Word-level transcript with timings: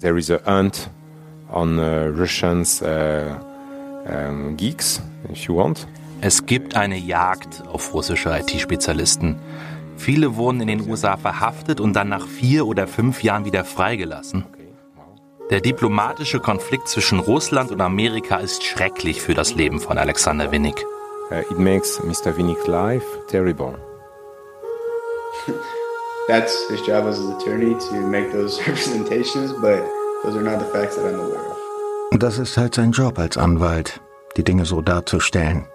There 0.00 0.16
is 0.16 0.30
a 0.30 0.40
hunt 0.46 0.88
on 1.50 1.78
uh, 1.78 2.10
Russians 2.16 2.80
uh, 2.80 3.36
um, 4.06 4.56
geeks, 4.56 5.02
if 5.30 5.46
you 5.46 5.56
want. 5.56 5.86
Es 6.22 6.46
gibt 6.46 6.74
eine 6.74 6.96
Jagd 6.96 7.62
auf 7.66 7.92
russische 7.92 8.30
IT-Spezialisten. 8.30 9.36
Viele 9.98 10.36
wurden 10.36 10.62
in 10.62 10.68
den 10.68 10.88
USA 10.88 11.18
verhaftet 11.18 11.80
und 11.80 11.92
dann 11.92 12.08
nach 12.08 12.26
vier 12.26 12.66
oder 12.66 12.86
fünf 12.86 13.22
Jahren 13.22 13.44
wieder 13.44 13.64
freigelassen. 13.64 14.46
Der 15.50 15.60
diplomatische 15.60 16.40
Konflikt 16.40 16.88
zwischen 16.88 17.18
Russland 17.18 17.70
und 17.70 17.82
Amerika 17.82 18.36
ist 18.36 18.64
schrecklich 18.64 19.20
für 19.20 19.34
das 19.34 19.54
Leben 19.54 19.80
von 19.80 19.98
Alexander 19.98 20.50
Winnig. 20.50 20.76
Uh, 21.30 21.40
it 21.50 21.58
makes 21.58 22.00
Mr. 22.02 22.36
Winnick's 22.36 22.66
life 22.66 23.06
terrible. 23.28 23.74
That's 26.28 26.68
his 26.68 26.80
job 26.82 27.06
as 27.06 27.18
an 27.18 27.32
attorney 27.32 27.74
to 27.74 27.94
make 28.06 28.30
those 28.32 28.58
representations, 28.66 29.52
but 29.60 29.82
those 30.22 30.36
are 30.36 30.42
not 30.42 30.58
the 30.58 30.66
facts 30.72 30.96
that 30.96 31.06
I'm 31.06 31.20
aware 31.20 31.50
of. 31.50 31.56
Das 32.18 32.38
ist 32.38 32.56
halt 32.56 32.74
sein 32.74 32.92
Job 32.92 33.18
als 33.18 33.36
Anwalt, 33.36 34.00
die 34.36 34.44
Dinge 34.44 34.64
so 34.64 34.80
darzustellen. 34.82 35.66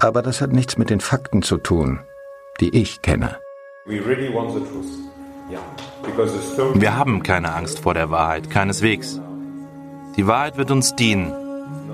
Aber 0.00 0.22
das 0.22 0.40
hat 0.40 0.52
nichts 0.52 0.76
mit 0.78 0.90
den 0.90 1.00
Fakten 1.00 1.42
zu 1.42 1.58
tun, 1.58 2.00
die 2.60 2.74
ich 2.76 3.02
kenne. 3.02 3.38
We 3.86 4.00
really 4.04 4.32
want 4.32 4.52
the 4.52 4.60
truth. 4.60 4.86
Yeah. 5.50 5.60
Wir 6.74 6.96
haben 6.96 7.22
keine 7.22 7.52
Angst 7.52 7.80
vor 7.80 7.94
der 7.94 8.10
Wahrheit, 8.10 8.50
keineswegs. 8.50 9.20
Die 10.16 10.26
Wahrheit 10.26 10.56
wird 10.56 10.70
uns 10.70 10.94
dienen. 10.96 11.32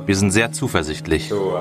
Wir 0.06 0.16
sind 0.16 0.30
sehr 0.30 0.52
zuversichtlich. 0.52 1.30
uh, 1.32 1.56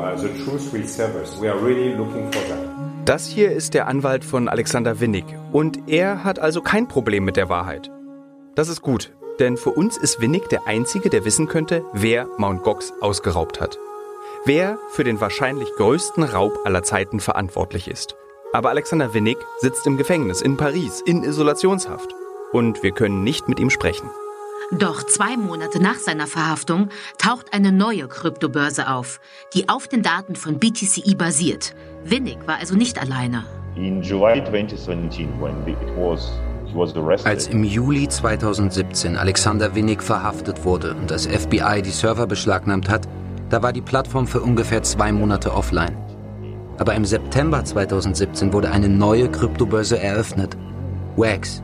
Das 3.08 3.26
hier 3.26 3.54
ist 3.54 3.74
der 3.74 3.88
Anwalt 3.88 4.26
von 4.26 4.50
Alexander 4.50 5.00
Winnig 5.00 5.24
und 5.54 5.88
er 5.88 6.26
hat 6.26 6.40
also 6.40 6.62
kein 6.62 6.90
Problem 6.90 7.24
mit 7.24 7.38
der 7.38 7.48
Wahrheit. 7.48 7.90
Das 8.54 8.68
ist 8.68 8.82
gut, 8.82 9.14
denn 9.40 9.56
für 9.56 9.70
uns 9.70 9.96
ist 9.96 10.20
Winnig 10.20 10.50
der 10.50 10.68
Einzige, 10.68 11.10
der 11.10 11.24
wissen 11.24 11.48
könnte, 11.48 11.86
wer 11.94 12.28
Mount 12.38 12.64
Gox 12.64 12.92
ausgeraubt 13.00 13.62
hat. 13.62 13.80
Wer 14.44 14.78
für 14.90 15.06
den 15.06 15.22
wahrscheinlich 15.22 15.70
größten 15.78 16.22
Raub 16.26 16.60
aller 16.66 16.84
Zeiten 16.84 17.22
verantwortlich 17.22 17.88
ist. 17.88 18.18
Aber 18.52 18.72
Alexander 18.72 19.14
Winnig 19.14 19.38
sitzt 19.60 19.88
im 19.88 19.96
Gefängnis 19.96 20.42
in 20.42 20.58
Paris 20.58 21.00
in 21.00 21.24
Isolationshaft 21.24 22.14
und 22.52 22.84
wir 22.84 22.92
können 22.92 23.24
nicht 23.24 23.48
mit 23.48 23.62
ihm 23.62 23.70
sprechen. 23.70 24.10
Doch 24.72 25.04
zwei 25.04 25.38
Monate 25.38 25.82
nach 25.82 25.96
seiner 25.96 26.28
Verhaftung 26.28 26.90
taucht 27.18 27.54
eine 27.54 27.72
neue 27.72 28.10
Kryptobörse 28.10 28.90
auf, 28.90 29.22
die 29.54 29.70
auf 29.70 29.88
den 29.88 30.04
Daten 30.04 30.36
von 30.36 30.60
BTCE 30.60 31.16
basiert. 31.16 31.74
Winnig 32.04 32.46
war 32.48 32.58
also 32.58 32.76
nicht 32.76 33.00
alleine. 33.02 33.46
In 33.76 34.02
July 34.02 34.44
2017, 34.44 35.30
when 35.40 35.54
the, 35.66 35.72
it 35.72 35.96
was 35.96 36.34
he 36.66 36.76
was 36.76 36.94
arrested. 36.98 37.28
Als 37.28 37.48
im 37.48 37.64
Juli 37.64 38.10
2017 38.10 39.16
Alexander 39.16 39.74
Winnig 39.74 40.04
verhaftet 40.04 40.66
wurde 40.66 40.96
und 40.96 41.12
das 41.12 41.26
FBI 41.26 41.82
die 41.82 41.92
Server 41.92 42.28
beschlagnahmt 42.28 42.90
hat, 42.90 43.08
da 43.50 43.64
war 43.64 43.72
die 43.72 43.82
Plattform 43.82 44.28
für 44.28 44.42
ungefähr 44.42 44.84
zwei 44.84 45.14
Monate 45.14 45.54
offline. 45.54 45.96
Aber 46.78 46.94
im 46.94 47.06
September 47.06 47.64
2017 47.64 48.52
wurde 48.52 48.70
eine 48.70 48.90
neue 48.90 49.32
Kryptobörse 49.32 49.98
eröffnet. 49.98 50.58
Wax. 51.16 51.64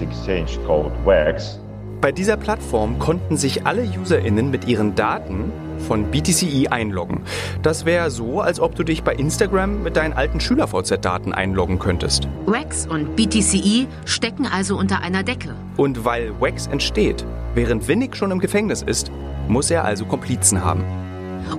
exchange 0.00 0.58
called 0.66 0.92
Wax. 1.04 1.59
Bei 2.00 2.12
dieser 2.12 2.38
Plattform 2.38 2.98
konnten 2.98 3.36
sich 3.36 3.66
alle 3.66 3.82
UserInnen 3.82 4.50
mit 4.50 4.66
ihren 4.66 4.94
Daten 4.94 5.52
von 5.86 6.10
BTCE 6.10 6.72
einloggen. 6.72 7.22
Das 7.62 7.84
wäre 7.84 8.10
so, 8.10 8.40
als 8.40 8.58
ob 8.58 8.74
du 8.74 8.84
dich 8.84 9.02
bei 9.02 9.14
Instagram 9.14 9.82
mit 9.82 9.96
deinen 9.96 10.14
alten 10.14 10.40
SchülerVZ-Daten 10.40 11.34
einloggen 11.34 11.78
könntest. 11.78 12.26
Wax 12.46 12.86
und 12.86 13.16
BTCE 13.16 13.86
stecken 14.06 14.46
also 14.46 14.78
unter 14.78 15.02
einer 15.02 15.22
Decke. 15.22 15.54
Und 15.76 16.06
weil 16.06 16.32
Wax 16.40 16.68
entsteht, 16.68 17.26
während 17.54 17.86
Winnig 17.86 18.16
schon 18.16 18.30
im 18.30 18.38
Gefängnis 18.38 18.80
ist, 18.80 19.10
muss 19.46 19.70
er 19.70 19.84
also 19.84 20.06
Komplizen 20.06 20.64
haben. 20.64 20.84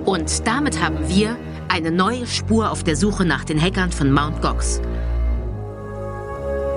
Und 0.04 0.44
damit 0.44 0.82
haben 0.82 1.08
wir 1.08 1.36
eine 1.68 1.92
neue 1.92 2.26
Spur 2.26 2.70
auf 2.72 2.82
der 2.82 2.96
Suche 2.96 3.24
nach 3.24 3.44
den 3.44 3.60
Hackern 3.60 3.92
von 3.92 4.10
Mt. 4.10 4.42
Gox. 4.42 4.80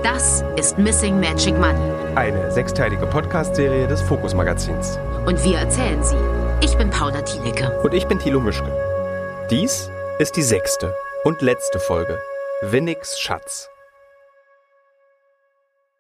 Das 0.05 0.43
ist 0.55 0.77
Missing 0.77 1.19
Magic 1.19 1.55
Money 1.55 2.15
Eine 2.15 2.51
sechsteilige 2.51 3.07
Podcast-Serie 3.07 3.87
des 3.87 4.03
Fokus 4.03 4.35
Magazins. 4.35 4.99
und 5.25 5.43
wir 5.43 5.57
erzählen 5.57 6.03
sie. 6.03 6.15
Ich 6.63 6.77
bin 6.77 6.91
Paula 6.91 7.23
Thielecke. 7.23 7.81
Und 7.81 7.91
ich 7.91 8.05
bin 8.05 8.19
Thilo 8.19 8.39
Mischke. 8.39 8.71
Dies 9.49 9.89
ist 10.19 10.35
die 10.35 10.43
sechste 10.43 10.93
und 11.23 11.41
letzte 11.41 11.79
Folge. 11.79 12.21
Winnigs 12.61 13.19
Schatz. 13.19 13.67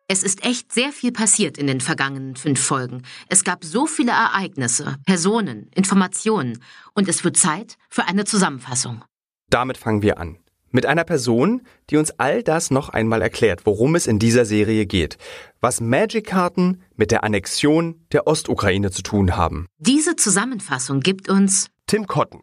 Es 0.07 0.21
ist 0.21 0.45
echt 0.45 0.71
sehr 0.71 0.91
viel 0.91 1.11
passiert 1.11 1.57
in 1.57 1.65
den 1.65 1.81
vergangenen 1.81 2.35
fünf 2.35 2.63
Folgen. 2.63 3.01
Es 3.27 3.43
gab 3.43 3.63
so 3.63 3.87
viele 3.87 4.11
Ereignisse, 4.11 4.97
Personen, 5.07 5.71
Informationen 5.73 6.61
und 6.93 7.09
es 7.09 7.23
wird 7.23 7.37
Zeit 7.37 7.75
für 7.89 8.05
eine 8.05 8.25
Zusammenfassung. 8.25 9.03
Damit 9.49 9.79
fangen 9.79 10.03
wir 10.03 10.19
an. 10.19 10.37
Mit 10.75 10.85
einer 10.85 11.05
Person, 11.05 11.61
die 11.89 11.95
uns 11.95 12.11
all 12.19 12.43
das 12.43 12.69
noch 12.69 12.89
einmal 12.89 13.21
erklärt, 13.21 13.61
worum 13.65 13.95
es 13.95 14.07
in 14.07 14.19
dieser 14.19 14.43
Serie 14.43 14.85
geht. 14.85 15.17
Was 15.61 15.79
Magic-Karten 15.79 16.81
mit 16.97 17.11
der 17.11 17.23
Annexion 17.23 18.05
der 18.11 18.27
Ostukraine 18.27 18.91
zu 18.91 19.01
tun 19.01 19.37
haben. 19.37 19.67
Diese 19.77 20.17
Zusammenfassung 20.17 20.99
gibt 20.99 21.29
uns 21.29 21.69
Tim 21.87 22.07
Cotton. 22.07 22.41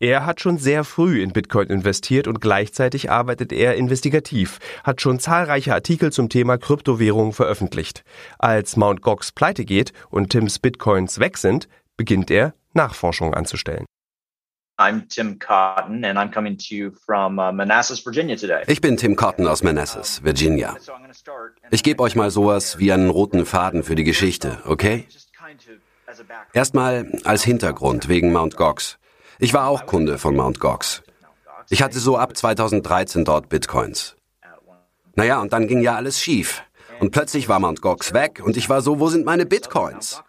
Er 0.00 0.24
hat 0.24 0.40
schon 0.40 0.56
sehr 0.56 0.82
früh 0.82 1.20
in 1.22 1.34
Bitcoin 1.34 1.68
investiert 1.68 2.26
und 2.26 2.40
gleichzeitig 2.40 3.10
arbeitet 3.10 3.52
er 3.52 3.74
investigativ, 3.74 4.60
hat 4.82 5.02
schon 5.02 5.20
zahlreiche 5.20 5.74
Artikel 5.74 6.10
zum 6.10 6.30
Thema 6.30 6.56
Kryptowährungen 6.56 7.34
veröffentlicht. 7.34 8.02
Als 8.38 8.78
Mt. 8.78 9.02
Gox 9.02 9.30
pleite 9.30 9.66
geht 9.66 9.92
und 10.08 10.30
Tims 10.30 10.58
Bitcoins 10.58 11.18
weg 11.18 11.36
sind, 11.36 11.68
beginnt 11.98 12.30
er, 12.30 12.54
Nachforschungen 12.72 13.34
anzustellen. 13.34 13.84
I'm 14.80 15.08
Tim 15.08 15.40
Cotton, 15.40 16.04
and 16.04 16.16
I'm 16.16 16.30
coming 16.30 16.56
to 16.56 16.74
you 16.76 16.92
from 17.04 17.40
uh, 17.40 17.50
Manassas, 17.50 17.98
Virginia 18.04 18.36
today. 18.36 18.62
Ich 18.68 18.80
bin 18.80 18.96
Tim 18.96 19.16
Cotton 19.16 19.48
aus 19.48 19.64
Manassas, 19.64 20.22
Virginia. 20.22 20.76
Ich 21.70 21.82
gebe 21.82 22.00
euch 22.00 22.14
mal 22.14 22.30
sowas 22.30 22.78
wie 22.78 22.92
einen 22.92 23.10
roten 23.10 23.44
Faden 23.44 23.82
für 23.82 23.96
die 23.96 24.04
Geschichte, 24.04 24.58
okay? 24.66 25.04
Erstmal 26.52 27.10
als 27.24 27.42
Hintergrund 27.42 28.08
wegen 28.08 28.32
Mt. 28.32 28.56
Gox. 28.56 28.98
Ich 29.40 29.52
war 29.52 29.66
auch 29.66 29.84
Kunde 29.86 30.16
von 30.16 30.36
Mt. 30.36 30.60
Gox. 30.60 31.02
Ich 31.70 31.82
hatte 31.82 31.98
so 31.98 32.16
ab 32.16 32.36
2013 32.36 33.24
dort 33.24 33.48
Bitcoins. 33.48 34.14
Naja, 35.16 35.40
und 35.40 35.52
dann 35.52 35.66
ging 35.66 35.80
ja 35.80 35.96
alles 35.96 36.20
schief. 36.20 36.62
Und 37.00 37.10
plötzlich 37.10 37.48
war 37.48 37.58
Mt. 37.58 37.80
Gox 37.82 38.12
weg 38.12 38.40
und 38.44 38.56
ich 38.56 38.68
war 38.68 38.80
so, 38.80 39.00
wo 39.00 39.08
sind 39.08 39.26
meine 39.26 39.44
Bitcoins? 39.44 40.22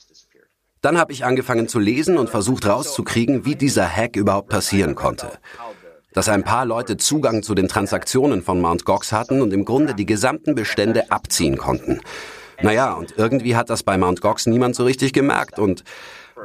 Dann 0.81 0.97
habe 0.97 1.12
ich 1.12 1.25
angefangen 1.25 1.67
zu 1.67 1.79
lesen 1.79 2.17
und 2.17 2.29
versucht 2.29 2.66
rauszukriegen, 2.66 3.45
wie 3.45 3.56
dieser 3.56 3.88
Hack 3.88 4.16
überhaupt 4.16 4.50
passieren 4.50 4.95
konnte. 4.95 5.31
Dass 6.13 6.29
ein 6.29 6.44
paar 6.44 6.66
Leute 6.66 6.97
Zugang 6.97 7.44
zu 7.44 7.53
den 7.53 7.67
Transaktionen 7.67 8.41
von 8.41 8.62
Mt. 8.62 8.85
Gox 8.85 9.12
hatten 9.12 9.41
und 9.41 9.51
im 9.53 9.66
Grunde 9.66 9.94
die 9.94 10.06
gesamten 10.06 10.56
Bestände 10.56 11.12
abziehen 11.12 11.57
konnten. 11.57 12.01
Naja, 12.62 12.94
und 12.94 13.13
irgendwie 13.18 13.56
hat 13.56 13.69
das 13.69 13.84
bei 13.84 13.97
Mt. 13.97 14.22
Gox 14.22 14.45
niemand 14.47 14.75
so 14.75 14.85
richtig 14.85 15.13
gemerkt 15.13 15.59
und 15.59 15.84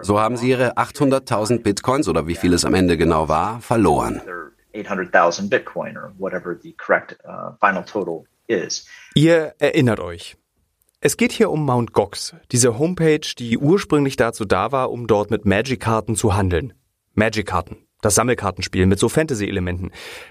so 0.02 0.20
haben 0.20 0.36
sie 0.36 0.50
ihre 0.50 0.76
800.000 0.76 1.62
Bitcoins 1.62 2.08
oder 2.08 2.26
wie 2.26 2.34
viel 2.34 2.52
es 2.52 2.64
am 2.64 2.74
Ende 2.74 2.96
genau 2.96 3.28
war, 3.28 3.60
verloren. 3.60 4.20
Their 4.24 4.44
800,000 4.74 5.48
Bitcoin 5.48 5.96
or 5.96 6.12
whatever 6.18 6.58
the 6.60 6.72
correct 6.72 7.16
uh, 7.24 7.52
final 7.60 7.84
total 7.84 8.24
is. 8.48 8.86
Ihr 9.14 9.54
erinnert 9.58 10.00
euch. 10.00 10.36
Es 11.06 11.18
geht 11.18 11.32
hier 11.32 11.50
um 11.50 11.66
Mt. 11.66 11.92
Gox, 11.92 12.34
diese 12.50 12.78
Homepage, 12.78 13.34
die 13.38 13.58
ursprünglich 13.58 14.16
dazu 14.16 14.46
da 14.46 14.72
war, 14.72 14.90
um 14.90 15.06
dort 15.06 15.30
mit 15.30 15.44
Magic-Karten 15.44 16.16
zu 16.16 16.34
handeln. 16.34 16.72
Magic-Karten, 17.12 17.76
das 18.00 18.14
Sammelkartenspiel 18.14 18.86
mit 18.86 18.98
so 18.98 19.10
Fantasy-Elementen. 19.10 19.90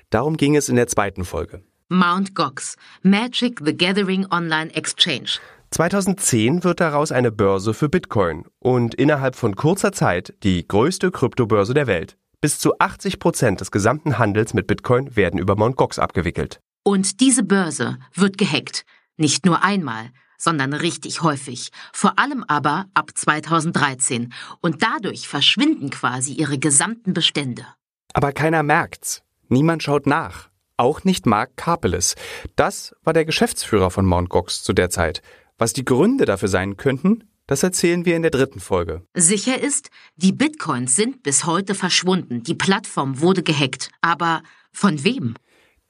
Darum 0.09 0.35
ging 0.35 0.55
es 0.55 0.69
in 0.69 0.75
der 0.75 0.87
zweiten 0.87 1.25
Folge. 1.25 1.61
Mt. 1.89 2.33
Gox, 2.33 2.75
Magic 3.03 3.61
the 3.63 3.77
Gathering 3.77 4.25
Online 4.31 4.73
Exchange. 4.73 5.37
2010 5.69 6.63
wird 6.63 6.79
daraus 6.79 7.11
eine 7.11 7.31
Börse 7.31 7.75
für 7.75 7.87
Bitcoin 7.87 8.45
und 8.57 8.95
innerhalb 8.95 9.35
von 9.35 9.55
kurzer 9.55 9.91
Zeit 9.91 10.33
die 10.41 10.67
größte 10.67 11.11
Kryptobörse 11.11 11.75
der 11.75 11.85
Welt. 11.85 12.17
Bis 12.41 12.57
zu 12.57 12.79
80 12.79 13.19
Prozent 13.19 13.61
des 13.61 13.69
gesamten 13.69 14.17
Handels 14.17 14.55
mit 14.55 14.65
Bitcoin 14.65 15.15
werden 15.15 15.39
über 15.39 15.55
Mt. 15.55 15.75
Gox 15.75 15.99
abgewickelt. 15.99 16.61
Und 16.81 17.21
diese 17.21 17.43
Börse 17.43 17.99
wird 18.15 18.39
gehackt. 18.39 18.85
Nicht 19.17 19.45
nur 19.45 19.63
einmal, 19.63 20.09
sondern 20.37 20.73
richtig 20.73 21.21
häufig. 21.21 21.71
Vor 21.91 22.19
allem 22.19 22.43
aber 22.47 22.85
ab 22.93 23.11
2013. 23.13 24.33
Und 24.61 24.83
dadurch 24.83 25.27
verschwinden 25.27 25.89
quasi 25.89 26.33
ihre 26.33 26.57
gesamten 26.57 27.13
Bestände. 27.13 27.65
Aber 28.13 28.31
keiner 28.31 28.63
merkt's. 28.63 29.23
Niemand 29.47 29.83
schaut 29.83 30.07
nach. 30.07 30.49
Auch 30.77 31.03
nicht 31.03 31.25
Mark 31.25 31.55
Karpeles. 31.55 32.15
Das 32.55 32.95
war 33.03 33.13
der 33.13 33.25
Geschäftsführer 33.25 33.91
von 33.91 34.05
Mt. 34.05 34.29
Gox 34.29 34.63
zu 34.63 34.73
der 34.73 34.89
Zeit. 34.89 35.21
Was 35.57 35.73
die 35.73 35.85
Gründe 35.85 36.25
dafür 36.25 36.49
sein 36.49 36.77
könnten, 36.77 37.23
das 37.45 37.61
erzählen 37.61 38.05
wir 38.05 38.15
in 38.15 38.21
der 38.21 38.31
dritten 38.31 38.59
Folge. 38.59 39.05
Sicher 39.13 39.59
ist, 39.59 39.89
die 40.15 40.31
Bitcoins 40.31 40.95
sind 40.95 41.23
bis 41.23 41.45
heute 41.45 41.75
verschwunden. 41.75 42.43
Die 42.43 42.55
Plattform 42.55 43.19
wurde 43.19 43.43
gehackt. 43.43 43.91
Aber 44.01 44.43
von 44.71 45.03
wem? 45.03 45.35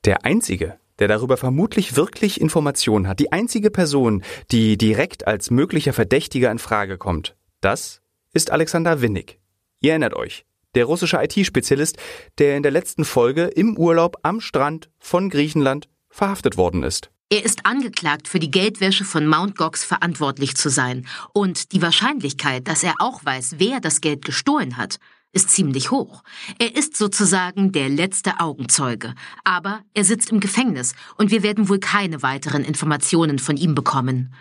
Der 0.03 0.25
Einzige, 0.25 0.79
der 0.99 1.07
darüber 1.07 1.37
vermutlich 1.37 1.95
wirklich 1.95 2.39
Informationen 2.39 3.07
hat, 3.07 3.19
die 3.19 3.31
einzige 3.31 3.71
Person, 3.71 4.23
die 4.51 4.77
direkt 4.77 5.27
als 5.27 5.51
möglicher 5.51 5.93
Verdächtiger 5.93 6.51
in 6.51 6.59
Frage 6.59 6.97
kommt, 6.97 7.35
das 7.61 8.01
ist 8.33 8.51
Alexander 8.51 9.01
Winnig. 9.01 9.39
Ihr 9.79 9.91
erinnert 9.91 10.15
euch, 10.15 10.45
der 10.75 10.85
russische 10.85 11.17
IT-Spezialist, 11.21 11.97
der 12.37 12.57
in 12.57 12.63
der 12.63 12.71
letzten 12.71 13.05
Folge 13.05 13.43
im 13.43 13.77
Urlaub 13.77 14.17
am 14.23 14.41
Strand 14.41 14.89
von 14.99 15.29
Griechenland 15.29 15.87
verhaftet 16.09 16.57
worden 16.57 16.83
ist. 16.83 17.11
Er 17.29 17.43
ist 17.43 17.65
angeklagt, 17.65 18.27
für 18.27 18.39
die 18.39 18.51
Geldwäsche 18.51 19.05
von 19.05 19.25
Mount 19.25 19.57
Gox 19.57 19.83
verantwortlich 19.83 20.55
zu 20.55 20.69
sein. 20.69 21.07
Und 21.33 21.71
die 21.71 21.81
Wahrscheinlichkeit, 21.81 22.67
dass 22.67 22.83
er 22.83 22.95
auch 22.99 23.25
weiß, 23.25 23.55
wer 23.57 23.79
das 23.79 24.01
Geld 24.01 24.23
gestohlen 24.23 24.77
hat, 24.77 24.97
ist 25.33 25.49
ziemlich 25.49 25.91
hoch. 25.91 26.23
Er 26.59 26.75
ist 26.75 26.95
sozusagen 26.95 27.71
der 27.71 27.89
letzte 27.89 28.39
Augenzeuge. 28.39 29.13
Aber 29.43 29.81
er 29.93 30.05
sitzt 30.05 30.31
im 30.31 30.39
Gefängnis 30.39 30.93
und 31.17 31.31
wir 31.31 31.43
werden 31.43 31.67
wohl 31.67 31.79
keine 31.79 32.23
weiteren 32.23 32.63
Informationen 32.63 33.39
von 33.39 33.57
ihm 33.57 33.75
bekommen. 33.75 34.33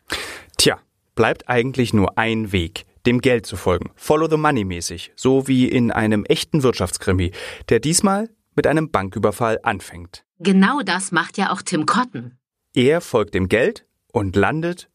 Tja, 0.59 0.79
bleibt 1.15 1.49
eigentlich 1.49 1.93
nur 1.93 2.19
ein 2.19 2.53
Weg 2.53 2.85
dem 3.07 3.21
Geld 3.21 3.47
zu 3.47 3.57
folgen. 3.57 3.91
Follow 3.97 4.29
the 4.29 4.37
money 4.37 4.65
mäßig. 4.65 5.13
So 5.17 5.49
wie 5.49 5.67
in 5.67 5.91
einem 5.91 6.25
echten 6.25 6.63
Wirtschaftskrimi, 6.63 7.33
der 7.69 7.81
diesmal 7.81 8.31
mit 8.55 8.67
einem 8.67 8.91
Banküberfall 8.91 9.59
anfängt. 9.63 10.25
Genau 10.39 10.83
das 10.83 11.13
macht 11.13 11.39
ja 11.39 11.51
auch 11.51 11.63
Tim 11.63 11.87
Cotton. 11.87 12.37
Er 12.75 13.01
folgt 13.01 13.35
dem 13.35 13.49
Geld 13.49 13.87
und 14.13 14.37
landet 14.37 14.89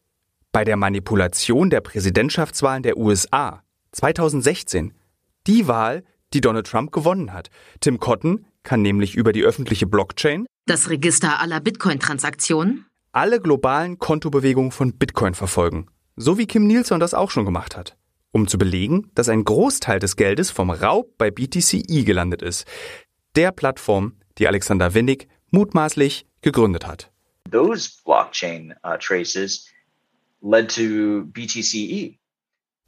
bei 0.52 0.64
der 0.64 0.76
Manipulation 0.76 1.70
der 1.70 1.80
Präsidentschaftswahlen 1.80 2.82
der 2.82 2.96
USA 2.96 3.62
2016. 3.92 4.94
Die 5.48 5.66
Wahl, 5.66 6.04
die 6.34 6.40
Donald 6.40 6.66
Trump 6.66 6.92
gewonnen 6.92 7.32
hat. 7.32 7.50
Tim 7.80 7.98
Cotton 7.98 8.46
kann 8.62 8.82
nämlich 8.82 9.16
über 9.16 9.32
die 9.32 9.42
öffentliche 9.42 9.86
Blockchain 9.86 10.46
das 10.66 10.90
Register 10.90 11.40
aller 11.40 11.60
Bitcoin-Transaktionen 11.60 12.84
alle 13.12 13.40
globalen 13.40 13.98
Kontobewegungen 13.98 14.70
von 14.70 14.96
Bitcoin 14.96 15.34
verfolgen. 15.34 15.86
So 16.16 16.38
wie 16.38 16.46
Kim 16.46 16.66
Nielsen 16.66 17.00
das 17.00 17.14
auch 17.14 17.30
schon 17.30 17.44
gemacht 17.44 17.76
hat. 17.76 17.96
Um 18.30 18.46
zu 18.46 18.58
belegen, 18.58 19.10
dass 19.14 19.28
ein 19.28 19.44
Großteil 19.44 19.98
des 19.98 20.16
Geldes 20.16 20.50
vom 20.50 20.70
Raub 20.70 21.16
bei 21.16 21.30
BTCE 21.30 22.04
gelandet 22.04 22.42
ist. 22.42 22.66
Der 23.34 23.50
Plattform, 23.50 24.16
die 24.36 24.46
Alexander 24.46 24.94
Winnig 24.94 25.26
mutmaßlich 25.50 26.26
gegründet 26.42 26.86
hat. 26.86 27.10
Those 27.50 27.90
blockchain 28.04 28.74
uh, 28.84 28.98
traces 28.98 29.66
led 30.42 30.68
to 30.68 31.24
BTCE. 31.32 32.17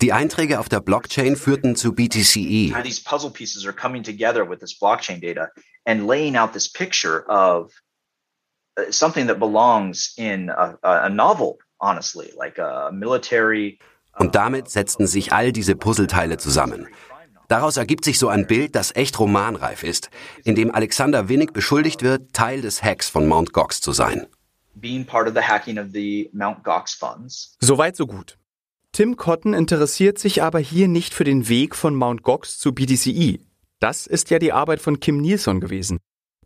Die 0.02 0.12
Einträge 0.14 0.58
auf 0.58 0.68
der 0.68 0.80
Blockchain 0.80 1.36
führten 1.36 1.76
zu 1.76 1.92
BTCE. 1.92 2.72
These 2.82 3.02
puzzle 3.04 3.30
pieces 3.30 3.66
are 3.66 3.74
coming 3.74 4.02
together 4.02 4.48
with 4.48 4.60
this 4.60 4.78
blockchain 4.78 5.20
data 5.20 5.50
and 5.84 6.06
laying 6.06 6.36
out 6.36 6.52
this 6.52 6.70
picture 6.70 7.24
of 7.28 7.70
uh, 8.78 8.90
something 8.90 9.26
that 9.26 9.38
belongs 9.38 10.14
in 10.16 10.48
a, 10.48 10.78
a 10.82 11.08
novel 11.10 11.58
honestly, 11.80 12.32
like 12.36 12.58
a 12.58 12.90
military. 12.92 13.78
Und 14.18 14.34
damit 14.34 14.70
setzten 14.70 15.06
sich 15.06 15.32
all 15.32 15.52
diese 15.52 15.76
Puzzleteile 15.76 16.38
zusammen. 16.38 16.88
Daraus 17.48 17.76
ergibt 17.76 18.04
sich 18.04 18.18
so 18.18 18.28
ein 18.28 18.46
Bild, 18.46 18.76
das 18.76 18.94
echt 18.94 19.18
romanreif 19.18 19.82
ist, 19.82 20.10
in 20.44 20.54
dem 20.54 20.72
Alexander 20.72 21.28
Winnig 21.28 21.52
beschuldigt 21.52 22.02
wird, 22.02 22.32
Teil 22.32 22.60
des 22.60 22.82
Hacks 22.82 23.08
von 23.08 23.26
Mt. 23.26 23.52
Gox 23.52 23.80
zu 23.80 23.92
sein. 23.92 24.26
Soweit 27.60 27.96
so 27.96 28.06
gut. 28.06 28.38
Tim 28.92 29.16
Cotton 29.16 29.54
interessiert 29.54 30.18
sich 30.18 30.42
aber 30.42 30.58
hier 30.58 30.88
nicht 30.88 31.14
für 31.14 31.24
den 31.24 31.48
Weg 31.48 31.76
von 31.76 31.94
Mt. 31.94 32.22
Gox 32.22 32.58
zu 32.58 32.72
BTCE. 32.74 33.38
Das 33.78 34.06
ist 34.06 34.30
ja 34.30 34.38
die 34.38 34.52
Arbeit 34.52 34.80
von 34.80 35.00
Kim 35.00 35.18
Nielsen 35.18 35.60
gewesen. 35.60 35.98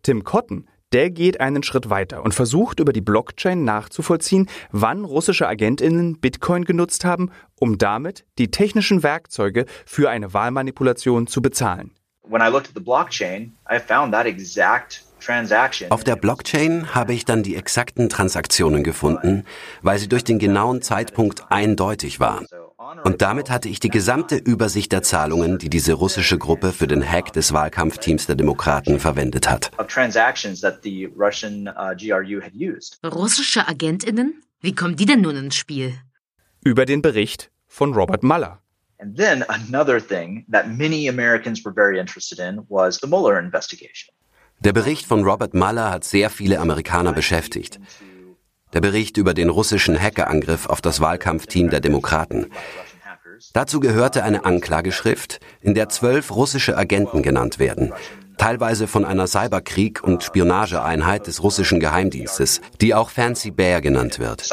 Tim 0.02 0.25
Cotton 0.25 0.69
der 0.94 1.11
geht 1.11 1.41
einen 1.41 1.64
Schritt 1.64 1.91
weiter 1.91 2.23
und 2.23 2.35
versucht 2.35 2.79
über 2.79 2.93
die 2.93 3.00
Blockchain 3.00 3.64
nachzuvollziehen, 3.64 4.49
wann 4.70 5.05
russische 5.05 5.49
Agentinnen 5.49 6.20
Bitcoin 6.20 6.64
genutzt 6.64 7.05
haben, 7.05 7.32
um 7.58 7.79
damit 7.79 8.25
die 8.38 8.52
technischen 8.52 9.02
Werkzeuge 9.02 9.67
für 9.85 10.08
eine 10.08 10.32
Wahlmanipulation 10.32 11.26
zu 11.26 11.43
bezahlen. 11.43 11.91
Auf 15.91 16.05
der 16.05 16.17
Blockchain 16.17 16.94
habe 16.94 17.15
ich 17.15 17.25
dann 17.25 17.43
die 17.43 17.56
exakten 17.56 18.09
Transaktionen 18.09 18.82
gefunden, 18.82 19.44
weil 19.82 19.99
sie 19.99 20.09
durch 20.09 20.25
den 20.25 20.38
genauen 20.38 20.82
Zeitpunkt 20.82 21.44
eindeutig 21.50 22.21
waren. 22.21 22.47
Und 23.03 23.23
damit 23.23 23.50
hatte 23.50 23.69
ich 23.69 23.81
die 23.81 23.88
gesamte 23.88 24.37
Übersicht 24.37 24.93
der 24.93 25.03
Zahlungen, 25.03 25.59
die 25.59 25.71
diese 25.71 25.94
russische 25.94 26.38
Gruppe 26.38 26.73
für 26.73 26.87
den 26.87 27.03
Hack 27.03 27.32
des 27.32 27.53
Wahlkampfteams 27.53 28.26
der 28.26 28.37
Demokraten 28.37 29.00
verwendet 29.00 29.49
hat. 29.49 29.71
Uh, 29.79 29.85
Russische 33.09 33.67
Agentinnen? 33.67 34.43
Wie 34.61 34.75
kommen 34.75 34.97
die 34.97 35.06
denn 35.06 35.23
nun 35.23 35.37
ins 35.37 35.56
Spiel? 35.56 35.94
Über 36.62 36.85
den 36.85 37.03
Bericht 37.03 37.50
von 37.67 37.94
Robert 37.94 38.23
Mueller. 38.23 38.61
And 38.99 39.17
then 39.17 39.44
another 39.49 40.00
thing 40.00 40.47
that 40.50 40.69
many 40.69 41.09
Americans 41.09 41.65
were 41.65 41.75
very 41.75 41.99
interested 41.99 42.38
in 42.38 42.65
was 42.69 42.99
the 43.00 43.06
Mueller 43.06 43.38
investigation. 43.38 44.15
Der 44.61 44.73
Bericht 44.73 45.06
von 45.06 45.25
Robert 45.25 45.55
Mueller 45.55 45.91
hat 45.91 46.05
sehr 46.05 46.31
viele 46.31 46.59
Amerikaner 46.59 47.12
beschäftigt. 47.12 47.79
Der 48.73 48.81
Bericht 48.81 49.17
über 49.17 49.35
den 49.35 49.51
russischen 49.51 50.01
Hackerangriff 50.01 50.67
auf 50.67 50.81
das 50.81 51.01
Wahlkampfteam 51.01 51.71
der 51.71 51.81
Demokraten. 51.81 52.47
Dazu 53.53 53.79
gehörte 53.79 54.25
eine 54.25 54.45
Anklageschrift, 54.45 55.41
in 55.61 55.75
der 55.75 55.89
zwölf 55.89 56.35
russische 56.35 56.77
Agenten 56.77 57.23
genannt 57.23 57.59
werden, 57.59 57.93
teilweise 58.39 58.87
von 58.87 59.05
einer 59.05 59.27
Cyberkrieg- 59.27 60.01
und 60.03 60.23
Spionageeinheit 60.25 61.27
des 61.27 61.43
russischen 61.43 61.79
Geheimdienstes, 61.79 62.61
die 62.81 62.95
auch 62.95 63.11
Fancy 63.11 63.51
Bear 63.51 63.81
genannt 63.81 64.19
wird. 64.19 64.51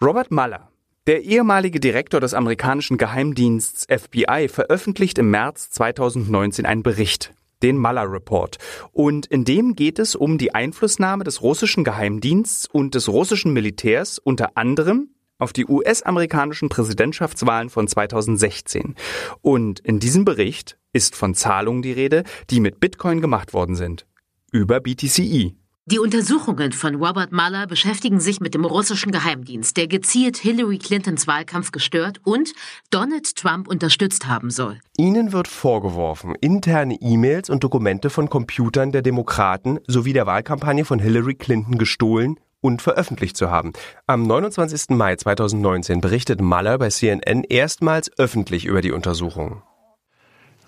Robert 0.00 0.30
Mueller, 0.30 0.71
der 1.06 1.22
ehemalige 1.24 1.80
Direktor 1.80 2.20
des 2.20 2.34
amerikanischen 2.34 2.96
Geheimdiensts 2.96 3.86
FBI, 3.88 4.48
veröffentlicht 4.48 5.18
im 5.18 5.30
März 5.30 5.70
2019 5.70 6.64
einen 6.64 6.82
Bericht, 6.82 7.34
den 7.62 7.76
Mueller 7.76 8.10
Report. 8.10 8.58
Und 8.92 9.26
in 9.26 9.44
dem 9.44 9.74
geht 9.74 9.98
es 9.98 10.14
um 10.14 10.38
die 10.38 10.54
Einflussnahme 10.54 11.24
des 11.24 11.42
russischen 11.42 11.82
Geheimdienstes 11.82 12.66
und 12.66 12.94
des 12.94 13.08
russischen 13.08 13.52
Militärs 13.52 14.18
unter 14.18 14.56
anderem 14.56 15.08
auf 15.38 15.52
die 15.52 15.66
US-amerikanischen 15.66 16.68
Präsidentschaftswahlen 16.68 17.68
von 17.68 17.88
2016. 17.88 18.94
Und 19.40 19.80
in 19.80 19.98
diesem 19.98 20.24
Bericht 20.24 20.78
ist 20.92 21.16
von 21.16 21.34
Zahlungen 21.34 21.82
die 21.82 21.92
Rede, 21.92 22.22
die 22.50 22.60
mit 22.60 22.78
Bitcoin 22.78 23.20
gemacht 23.20 23.52
worden 23.52 23.74
sind. 23.74 24.06
Über 24.52 24.78
BTCE. 24.78 25.56
Die 25.86 25.98
Untersuchungen 25.98 26.70
von 26.70 26.94
Robert 26.94 27.32
Mueller 27.32 27.66
beschäftigen 27.66 28.20
sich 28.20 28.38
mit 28.38 28.54
dem 28.54 28.64
russischen 28.64 29.10
Geheimdienst, 29.10 29.76
der 29.76 29.88
gezielt 29.88 30.36
Hillary 30.36 30.78
Clintons 30.78 31.26
Wahlkampf 31.26 31.72
gestört 31.72 32.20
und 32.22 32.52
Donald 32.90 33.34
Trump 33.34 33.66
unterstützt 33.66 34.28
haben 34.28 34.50
soll. 34.50 34.78
Ihnen 34.96 35.32
wird 35.32 35.48
vorgeworfen, 35.48 36.36
interne 36.40 36.94
E-Mails 37.00 37.50
und 37.50 37.64
Dokumente 37.64 38.10
von 38.10 38.30
Computern 38.30 38.92
der 38.92 39.02
Demokraten 39.02 39.80
sowie 39.88 40.12
der 40.12 40.24
Wahlkampagne 40.24 40.84
von 40.84 41.00
Hillary 41.00 41.34
Clinton 41.34 41.78
gestohlen 41.78 42.38
und 42.60 42.80
veröffentlicht 42.80 43.36
zu 43.36 43.50
haben. 43.50 43.72
Am 44.06 44.24
29. 44.24 44.90
Mai 44.90 45.16
2019 45.16 46.00
berichtet 46.00 46.40
Mueller 46.40 46.78
bei 46.78 46.90
CNN 46.90 47.42
erstmals 47.42 48.08
öffentlich 48.18 48.66
über 48.66 48.82
die 48.82 48.92
Untersuchung. 48.92 49.62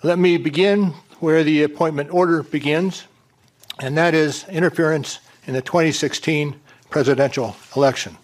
Let 0.01 0.19
me 0.19 0.37
begin 0.37 0.93
where 1.21 1.45
the 1.45 1.63
appointment 1.63 2.11
order 2.11 2.43
begins 2.43 3.07
and 3.79 3.97
that 3.97 4.13
is 4.13 4.45
interference 4.49 5.19
in 5.45 5.53
the 5.53 5.61
2016 5.61 6.59
presidential 6.89 7.55
election. 7.75 8.17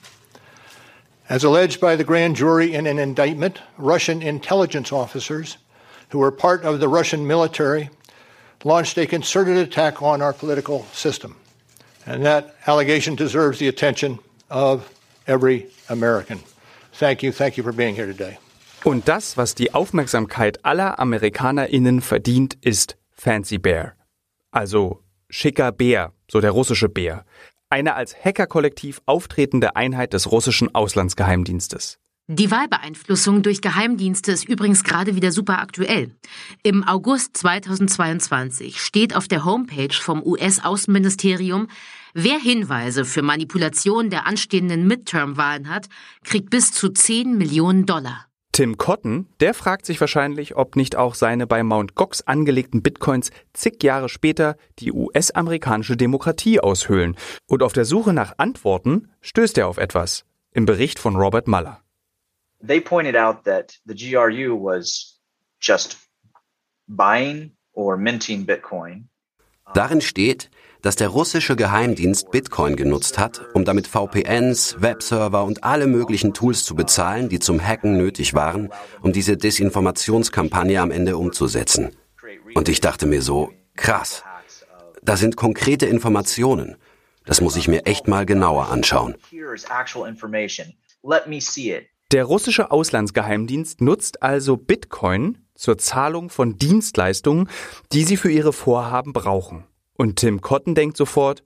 As 1.30 1.44
alleged 1.44 1.80
by 1.80 1.96
the 1.96 2.04
grand 2.04 2.36
jury 2.36 2.74
in 2.74 2.88
an 2.88 3.00
indictment, 3.00 3.62
Russian 3.78 4.22
intelligence 4.22 4.92
officers 4.92 5.58
who 6.10 6.20
were 6.20 6.32
part 6.32 6.64
of 6.64 6.80
the 6.80 6.90
Russian 6.90 7.26
military 7.26 7.90
launched 8.64 8.98
a 8.98 9.08
concerted 9.08 9.58
attack 9.58 10.02
on 10.02 10.22
our 10.22 10.34
political 10.34 10.86
system. 10.92 11.36
And 12.06 12.26
that 12.26 12.56
allegation 12.68 13.16
deserves 13.16 13.60
the 13.60 13.68
attention 13.68 14.20
of 14.50 14.92
every 15.28 15.68
American. 15.90 16.40
Thank 16.94 17.24
you. 17.24 17.32
Thank 17.32 17.58
you 17.58 17.64
for 17.64 17.72
being 17.72 17.96
here 17.96 18.08
today. 18.08 18.38
Und 18.84 19.08
das, 19.08 19.38
was 19.38 19.54
die 19.54 19.74
Aufmerksamkeit 19.74 20.66
aller 20.66 21.00
AmerikanerInnen 21.00 22.02
verdient, 22.02 22.58
ist 22.62 22.98
Fancy 23.12 23.60
Bear. 23.60 23.96
Also 24.52 25.04
Schicker 25.32 25.72
Bär, 25.72 26.14
so 26.30 26.42
der 26.42 26.52
russische 26.52 26.90
Bär, 26.90 27.26
eine 27.70 27.96
als 27.96 28.14
Hackerkollektiv 28.14 29.02
auftretende 29.06 29.76
Einheit 29.76 30.14
des 30.14 30.32
russischen 30.32 30.76
Auslandsgeheimdienstes. 30.76 31.98
Die 32.28 32.52
Wahlbeeinflussung 32.52 33.42
durch 33.42 33.62
Geheimdienste 33.62 34.32
ist 34.32 34.48
übrigens 34.48 34.84
gerade 34.84 35.16
wieder 35.16 35.32
super 35.32 35.60
aktuell. 35.60 36.16
Im 36.64 36.88
August 36.88 37.36
2022 37.38 38.80
steht 38.80 39.16
auf 39.16 39.28
der 39.28 39.44
Homepage 39.44 39.94
vom 39.94 40.22
US-Außenministerium, 40.24 41.68
wer 42.14 42.38
Hinweise 42.38 43.06
für 43.06 43.22
Manipulation 43.22 44.10
der 44.10 44.28
anstehenden 44.28 44.88
Midterm-Wahlen 44.88 45.70
hat, 45.70 45.88
kriegt 46.24 46.50
bis 46.50 46.72
zu 46.72 46.90
10 46.90 47.38
Millionen 47.38 47.86
Dollar. 47.86 48.31
Tim 48.52 48.78
Cotton, 48.78 49.28
der 49.40 49.54
fragt 49.54 49.86
sich 49.86 50.02
wahrscheinlich, 50.02 50.58
ob 50.58 50.76
nicht 50.76 50.98
auch 50.98 51.16
seine 51.16 51.48
bei 51.48 51.64
Mt. 51.64 51.96
Gox 51.96 52.28
angelegten 52.28 52.84
Bitcoins 52.84 53.32
zig 53.54 53.82
Jahre 53.82 54.10
später 54.10 54.58
die 54.80 54.92
US-amerikanische 54.92 55.96
Demokratie 55.96 56.60
aushöhlen. 56.60 57.16
Und 57.48 57.64
auf 57.64 57.72
der 57.72 57.86
Suche 57.86 58.12
nach 58.12 58.34
Antworten 58.38 59.10
stößt 59.22 59.58
er 59.58 59.70
auf 59.70 59.78
etwas. 59.78 60.26
Im 60.54 60.66
Bericht 60.66 61.00
von 61.00 61.16
Robert 61.16 61.48
Muller. 61.48 61.82
They 62.66 62.82
pointed 62.82 63.16
out 63.16 63.46
that 63.46 63.80
the 63.86 63.96
GRU 63.96 64.62
was 64.62 65.22
just 65.62 65.98
buying 66.88 67.56
or 67.72 67.96
minting 67.96 68.46
Bitcoin. 68.46 69.08
Darin 69.74 70.02
steht, 70.02 70.52
dass 70.82 70.96
der 70.96 71.10
russische 71.10 71.56
Geheimdienst 71.56 72.32
Bitcoin 72.32 72.76
genutzt 72.76 73.18
hat, 73.20 73.42
um 73.54 73.66
damit 73.66 73.88
VPNs, 73.88 74.78
Webserver 74.82 75.44
und 75.44 75.64
alle 75.64 75.88
möglichen 75.88 76.34
Tools 76.34 76.64
zu 76.64 76.76
bezahlen, 76.76 77.30
die 77.30 77.40
zum 77.40 77.62
Hacken 77.66 77.98
nötig 77.98 78.34
waren, 78.34 78.70
um 79.02 79.14
diese 79.14 79.38
Desinformationskampagne 79.38 80.82
am 80.82 80.92
Ende 80.92 81.18
umzusetzen. 81.18 81.96
Und 82.56 82.70
ich 82.70 82.82
dachte 82.82 83.06
mir 83.06 83.22
so, 83.22 83.52
krass, 83.76 84.24
da 85.02 85.18
sind 85.18 85.36
konkrete 85.36 85.86
Informationen. 85.86 86.78
Das 87.26 87.42
muss 87.42 87.56
ich 87.56 87.68
mir 87.68 87.86
echt 87.86 88.08
mal 88.08 88.26
genauer 88.26 88.70
anschauen. 88.70 89.16
Der 92.12 92.26
russische 92.26 92.72
Auslandsgeheimdienst 92.72 93.80
nutzt 93.80 94.22
also 94.22 94.58
Bitcoin 94.58 95.38
zur 95.56 95.78
Zahlung 95.78 96.30
von 96.30 96.58
Dienstleistungen, 96.58 97.50
die 97.94 98.04
sie 98.04 98.18
für 98.18 98.32
ihre 98.32 98.52
Vorhaben 98.52 99.14
brauchen. 99.14 99.66
Und 99.98 100.18
Tim 100.18 100.42
Cotton 100.42 100.76
denkt 100.76 100.98
sofort, 100.98 101.44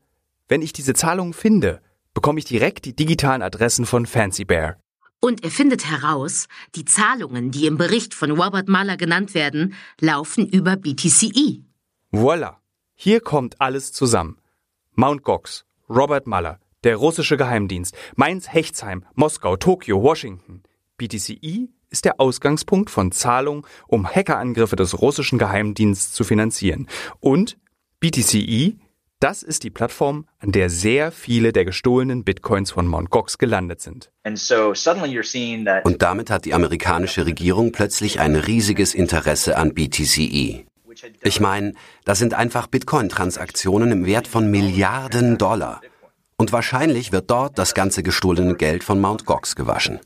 wenn 0.48 0.62
ich 0.62 0.74
diese 0.74 0.94
Zahlung 0.94 1.34
finde, 1.34 1.82
bekomme 2.14 2.40
ich 2.40 2.46
direkt 2.46 2.86
die 2.86 2.96
digitalen 2.96 3.42
Adressen 3.42 3.86
von 3.86 4.06
Fancy 4.06 4.46
Bear. 4.46 4.78
Und 5.20 5.44
er 5.44 5.50
findet 5.50 5.90
heraus, 5.90 6.48
die 6.76 6.86
Zahlungen, 6.86 7.52
die 7.52 7.66
im 7.66 7.78
Bericht 7.78 8.14
von 8.14 8.32
Robert 8.32 8.70
Mueller 8.70 8.98
genannt 8.98 9.34
werden, 9.34 9.74
laufen 10.00 10.48
über 10.48 10.76
BTCE. 10.76 11.64
Voila, 12.12 12.62
hier 12.94 13.22
kommt 13.22 13.60
alles 13.60 13.92
zusammen. 13.92 14.38
Mount 14.94 15.24
Gox, 15.24 15.66
Robert 15.90 16.28
Mueller, 16.28 16.60
der 16.84 16.98
russische 16.98 17.38
Geheimdienst, 17.38 17.96
Mainz-Hechtsheim, 18.16 19.04
Moskau, 19.16 19.58
Tokio, 19.58 20.02
Washington. 20.02 20.62
BTCE 20.98 21.68
ist 21.90 22.06
der 22.06 22.20
Ausgangspunkt 22.20 22.90
von 22.90 23.12
Zahlungen, 23.12 23.66
um 23.88 24.08
Hackerangriffe 24.08 24.76
des 24.76 25.02
russischen 25.02 25.40
Geheimdienstes 25.40 26.14
zu 26.14 26.24
finanzieren. 26.24 26.88
Und 27.20 27.58
BTCE, 28.00 28.78
das 29.20 29.44
ist 29.44 29.64
die 29.64 29.70
Plattform, 29.70 30.28
an 30.40 30.52
der 30.52 30.70
sehr 30.70 31.12
viele 31.12 31.54
der 31.54 31.66
gestohlenen 31.66 32.24
Bitcoins 32.24 32.72
von 32.72 32.86
Mt. 32.88 33.10
Gox 33.10 33.38
gelandet 33.38 33.82
sind. 33.82 34.12
Und 35.84 36.02
damit 36.02 36.30
hat 36.30 36.46
die 36.46 36.54
amerikanische 36.54 37.26
Regierung 37.26 37.72
plötzlich 37.72 38.20
ein 38.20 38.36
riesiges 38.36 38.94
Interesse 38.94 39.58
an 39.58 39.74
BTCE. 39.74 40.66
Ich 41.24 41.40
meine, 41.40 41.74
das 42.04 42.20
sind 42.20 42.34
einfach 42.34 42.68
Bitcoin-Transaktionen 42.68 43.92
im 43.92 44.06
Wert 44.06 44.28
von 44.28 44.52
Milliarden 44.52 45.38
Dollar. 45.38 45.82
Und 46.38 46.52
wahrscheinlich 46.52 47.12
wird 47.12 47.32
dort 47.32 47.58
das 47.58 47.74
ganze 47.74 48.04
gestohlene 48.04 48.56
Geld 48.56 48.84
von 48.84 49.00
Mt. 49.00 49.26
Gox 49.26 49.56
gewaschen. 49.56 50.02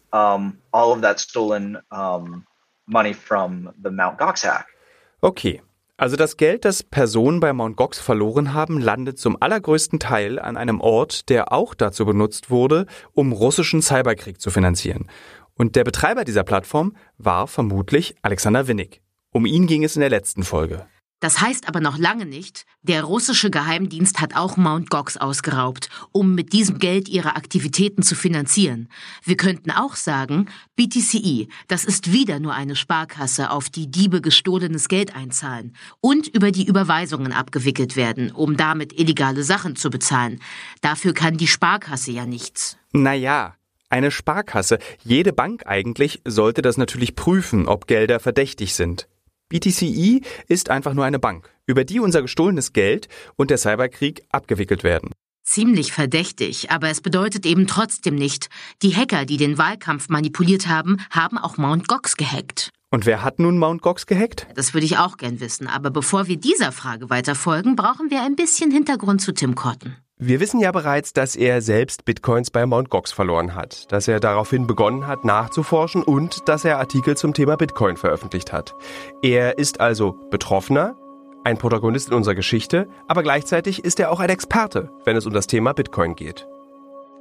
Okay, 5.22 5.62
also 5.99 6.15
das 6.15 6.37
Geld, 6.37 6.63
das 6.63 6.81
Personen 6.81 7.41
bei 7.41 7.51
Mt. 7.51 7.75
Gox 7.75 7.99
verloren 7.99 8.53
haben, 8.53 8.79
landet 8.79 9.19
zum 9.19 9.35
allergrößten 9.39 9.99
Teil 9.99 10.39
an 10.39 10.55
einem 10.55 10.79
Ort, 10.79 11.27
der 11.27 11.51
auch 11.51 11.73
dazu 11.73 12.05
benutzt 12.05 12.49
wurde, 12.49 12.85
um 13.11 13.33
russischen 13.33 13.81
Cyberkrieg 13.81 14.39
zu 14.39 14.49
finanzieren. 14.49 15.09
Und 15.55 15.75
der 15.75 15.83
Betreiber 15.83 16.23
dieser 16.23 16.43
Plattform 16.43 16.95
war 17.17 17.47
vermutlich 17.47 18.15
Alexander 18.21 18.67
Winnig. 18.67 19.01
Um 19.31 19.45
ihn 19.45 19.67
ging 19.67 19.83
es 19.83 19.97
in 19.97 19.99
der 19.99 20.09
letzten 20.09 20.43
Folge. 20.43 20.87
Das 21.19 21.41
heißt 21.41 21.67
aber 21.67 21.81
noch 21.81 21.97
lange 21.97 22.25
nicht, 22.25 22.65
der 22.81 23.03
russische 23.03 23.49
Geheimdienst 23.49 24.21
hat 24.21 24.35
auch 24.35 24.55
Mt. 24.55 24.89
Gox 24.89 25.17
ausgeraubt, 25.17 25.89
um 26.11 26.33
mit 26.33 26.53
diesem 26.53 26.79
Geld 26.79 27.09
ihre 27.09 27.35
Aktivitäten 27.35 28.03
zu 28.03 28.15
finanzieren. 28.15 28.88
Wir 29.23 29.35
könnten 29.35 29.71
auch 29.71 29.95
sagen, 29.95 30.47
BTCE, 30.77 31.47
das 31.67 31.83
ist 31.83 32.13
wieder 32.13 32.39
nur 32.39 32.53
eine 32.53 32.77
Sparkasse, 32.77 33.51
auf 33.51 33.69
die 33.69 33.91
Diebe 33.91 34.21
gestohlenes 34.21 34.88
Geld 34.88 35.15
einzahlen 35.15 35.75
und 35.99 36.27
über 36.27 36.51
die 36.51 36.65
Überweisungen 36.65 37.33
abgewickelt 37.33 37.97
werden, 37.97 38.31
um 38.31 38.55
damit 38.55 38.97
illegale 38.97 39.43
Sachen 39.43 39.75
zu 39.75 39.89
bezahlen. 39.89 40.39
Dafür 40.81 41.13
kann 41.13 41.35
die 41.35 41.47
Sparkasse 41.47 42.11
ja 42.11 42.25
nichts. 42.25 42.77
Naja, 42.93 43.55
eine 43.89 44.11
Sparkasse, 44.11 44.79
jede 45.03 45.33
Bank 45.33 45.63
eigentlich, 45.65 46.21
sollte 46.23 46.61
das 46.61 46.77
natürlich 46.77 47.15
prüfen, 47.15 47.67
ob 47.67 47.88
Gelder 47.88 48.19
verdächtig 48.19 48.75
sind. 48.75 49.07
BTCE 49.49 50.21
ist 50.47 50.69
einfach 50.69 50.93
nur 50.93 51.05
eine 51.05 51.19
Bank, 51.19 51.49
über 51.65 51.83
die 51.83 51.99
unser 51.99 52.21
gestohlenes 52.21 52.71
Geld 52.71 53.09
und 53.35 53.49
der 53.49 53.57
Cyberkrieg 53.57 54.23
abgewickelt 54.29 54.83
werden. 54.83 55.11
Ziemlich 55.43 55.91
verdächtig, 55.91 56.69
aber 56.69 56.89
es 56.89 57.01
bedeutet 57.01 57.47
eben 57.47 57.65
trotzdem 57.65 58.13
nicht, 58.13 58.49
die 58.83 58.95
Hacker, 58.95 59.25
die 59.25 59.37
den 59.37 59.57
Wahlkampf 59.57 60.07
manipuliert 60.07 60.67
haben, 60.67 60.97
haben 61.09 61.39
auch 61.39 61.57
Mt. 61.57 61.87
Gox 61.87 62.17
gehackt. 62.17 62.69
Und 62.91 63.07
wer 63.07 63.23
hat 63.23 63.39
nun 63.39 63.57
Mt. 63.57 63.81
Gox 63.81 64.05
gehackt? 64.05 64.45
Das 64.53 64.75
würde 64.75 64.85
ich 64.85 64.99
auch 64.99 65.17
gern 65.17 65.39
wissen, 65.39 65.67
aber 65.67 65.89
bevor 65.89 66.27
wir 66.27 66.37
dieser 66.37 66.71
Frage 66.71 67.09
weiterfolgen, 67.09 67.75
brauchen 67.75 68.11
wir 68.11 68.21
ein 68.21 68.35
bisschen 68.35 68.69
Hintergrund 68.69 69.21
zu 69.21 69.33
Tim 69.33 69.55
Cotton. 69.55 69.95
Wir 70.21 70.41
wissen 70.41 70.59
ja 70.59 70.73
bereits, 70.73 71.13
dass 71.13 71.38
er 71.38 71.61
selbst 71.61 72.03
Bitcoins 72.03 72.51
bei 72.51 72.65
Mt. 72.65 72.89
Gox 72.89 73.13
verloren 73.13 73.55
hat, 73.55 73.89
dass 73.89 74.09
er 74.09 74.19
daraufhin 74.19 74.67
begonnen 74.67 75.07
hat 75.07 75.23
nachzuforschen 75.23 76.03
und 76.03 76.49
dass 76.49 76.65
er 76.65 76.77
Artikel 76.77 77.15
zum 77.15 77.33
Thema 77.33 77.55
Bitcoin 77.55 77.95
veröffentlicht 77.95 78.51
hat. 78.51 78.75
Er 79.21 79.57
ist 79.57 79.79
also 79.79 80.17
Betroffener, 80.29 80.97
ein 81.45 81.57
Protagonist 81.57 82.09
in 82.09 82.15
unserer 82.15 82.35
Geschichte, 82.35 82.89
aber 83.07 83.23
gleichzeitig 83.23 83.85
ist 83.85 83.97
er 84.01 84.11
auch 84.11 84.19
ein 84.19 84.29
Experte, 84.29 84.91
wenn 85.05 85.15
es 85.15 85.25
um 85.25 85.31
das 85.31 85.47
Thema 85.47 85.71
Bitcoin 85.71 86.15
geht. 86.15 86.45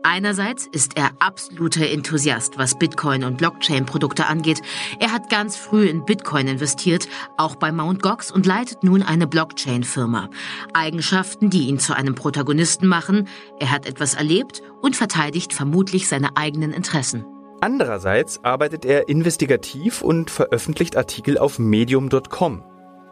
Einerseits 0.05 0.67
ist 0.67 0.97
er 0.97 1.11
absoluter 1.19 1.89
Enthusiast, 1.89 2.57
was 2.57 2.79
Bitcoin 2.79 3.25
und 3.25 3.37
Blockchain-Produkte 3.37 4.27
angeht. 4.27 4.63
Er 5.01 5.13
hat 5.13 5.29
ganz 5.29 5.57
früh 5.57 5.87
in 5.87 6.05
Bitcoin 6.05 6.47
investiert, 6.47 7.09
auch 7.37 7.57
bei 7.57 7.73
Mt. 7.73 8.01
Gox 8.01 8.31
und 8.31 8.47
leitet 8.47 8.85
nun 8.85 9.03
eine 9.03 9.27
Blockchain-Firma. 9.27 10.31
Eigenschaften, 10.73 11.51
die 11.51 11.67
ihn 11.67 11.81
zu 11.81 11.97
einem 11.97 12.15
Protagonisten 12.15 12.87
machen. 12.87 13.27
Er 13.59 13.73
hat 13.73 13.87
etwas 13.87 14.15
erlebt 14.15 14.63
und 14.81 14.95
verteidigt 14.95 15.53
vermutlich 15.53 16.07
seine 16.07 16.37
eigenen 16.37 16.73
Interessen. 16.73 17.25
Andererseits 17.61 18.45
arbeitet 18.45 18.85
er 18.85 19.09
investigativ 19.09 20.03
und 20.03 20.31
veröffentlicht 20.31 20.97
Artikel 20.97 21.39
auf 21.39 21.59
medium.com 21.59 22.63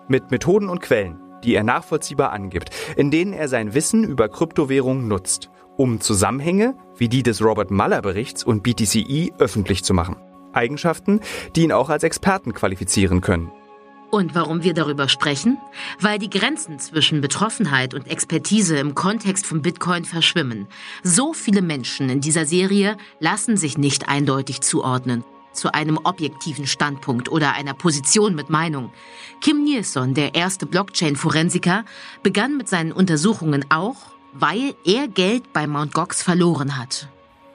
mit 0.09 0.31
Methoden 0.31 0.69
und 0.69 0.83
Quellen, 0.83 1.21
die 1.43 1.57
er 1.57 1.65
nachvollziehbar 1.65 2.31
angibt, 2.31 2.71
in 2.95 3.11
denen 3.11 3.33
er 3.33 3.49
sein 3.49 3.75
Wissen 3.75 4.05
über 4.05 4.29
Kryptowährungen 4.29 5.09
nutzt 5.09 5.51
um 5.77 6.01
Zusammenhänge 6.01 6.75
wie 6.97 7.09
die 7.09 7.23
des 7.23 7.43
Robert 7.43 7.71
Mueller 7.71 8.03
Berichts 8.03 8.45
und 8.45 8.63
BTCE 8.63 9.33
öffentlich 9.39 9.85
zu 9.85 9.95
machen. 9.95 10.17
Eigenschaften, 10.53 11.21
die 11.55 11.63
ihn 11.63 11.73
auch 11.73 11.91
als 11.91 12.03
Experten 12.03 12.55
qualifizieren 12.55 13.21
können. 13.21 13.53
Und 14.11 14.35
warum 14.35 14.63
wir 14.63 14.73
darüber 14.73 15.09
sprechen? 15.09 15.59
Weil 16.01 16.19
die 16.19 16.31
Grenzen 16.31 16.79
zwischen 16.79 17.21
Betroffenheit 17.21 17.93
und 17.93 18.09
Expertise 18.09 18.79
im 18.79 18.95
Kontext 18.95 19.45
von 19.45 19.63
Bitcoin 19.63 20.05
verschwimmen. 20.05 20.69
So 21.03 21.33
viele 21.33 21.61
Menschen 21.61 22.09
in 22.09 22.21
dieser 22.21 22.47
Serie 22.47 22.97
lassen 23.19 23.57
sich 23.57 23.77
nicht 23.77 24.09
eindeutig 24.09 24.61
zuordnen 24.61 25.25
zu 25.53 25.73
einem 25.73 25.99
objektiven 26.05 26.67
Standpunkt 26.67 27.31
oder 27.31 27.55
einer 27.55 27.75
Position 27.75 28.35
mit 28.35 28.51
Meinung. 28.51 28.93
Kim 29.41 29.65
Nielsen, 29.65 30.15
der 30.15 30.35
erste 30.35 30.67
Blockchain-Forensiker, 30.67 31.85
begann 32.23 32.57
mit 32.57 32.69
seinen 32.69 32.93
Untersuchungen 32.93 33.65
auch 33.71 33.97
weil 34.41 34.75
er 34.85 35.09
Geld 35.09 35.53
bei 35.53 35.67
Mt. 35.67 35.95
Gox 35.95 36.23
verloren 36.23 36.77
hat. 36.79 37.09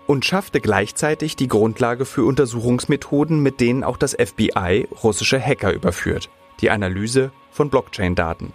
Und 0.07 0.25
schaffte 0.25 0.59
gleichzeitig 0.59 1.35
die 1.35 1.47
Grundlage 1.47 2.05
für 2.05 2.25
Untersuchungsmethoden, 2.25 3.39
mit 3.41 3.59
denen 3.59 3.83
auch 3.83 3.97
das 3.97 4.13
FBI 4.13 4.87
russische 5.03 5.39
Hacker 5.39 5.71
überführt, 5.71 6.29
die 6.59 6.69
Analyse 6.69 7.31
von 7.51 7.69
Blockchain-Daten. 7.69 8.53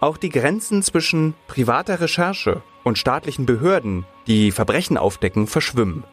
Auch 0.00 0.16
die 0.16 0.28
Grenzen 0.28 0.82
zwischen 0.82 1.34
privater 1.48 2.00
Recherche 2.00 2.62
und 2.84 2.98
staatlichen 2.98 3.46
Behörden, 3.46 4.04
die 4.26 4.52
Verbrechen 4.52 4.98
aufdecken, 4.98 5.46
verschwimmen. 5.46 6.04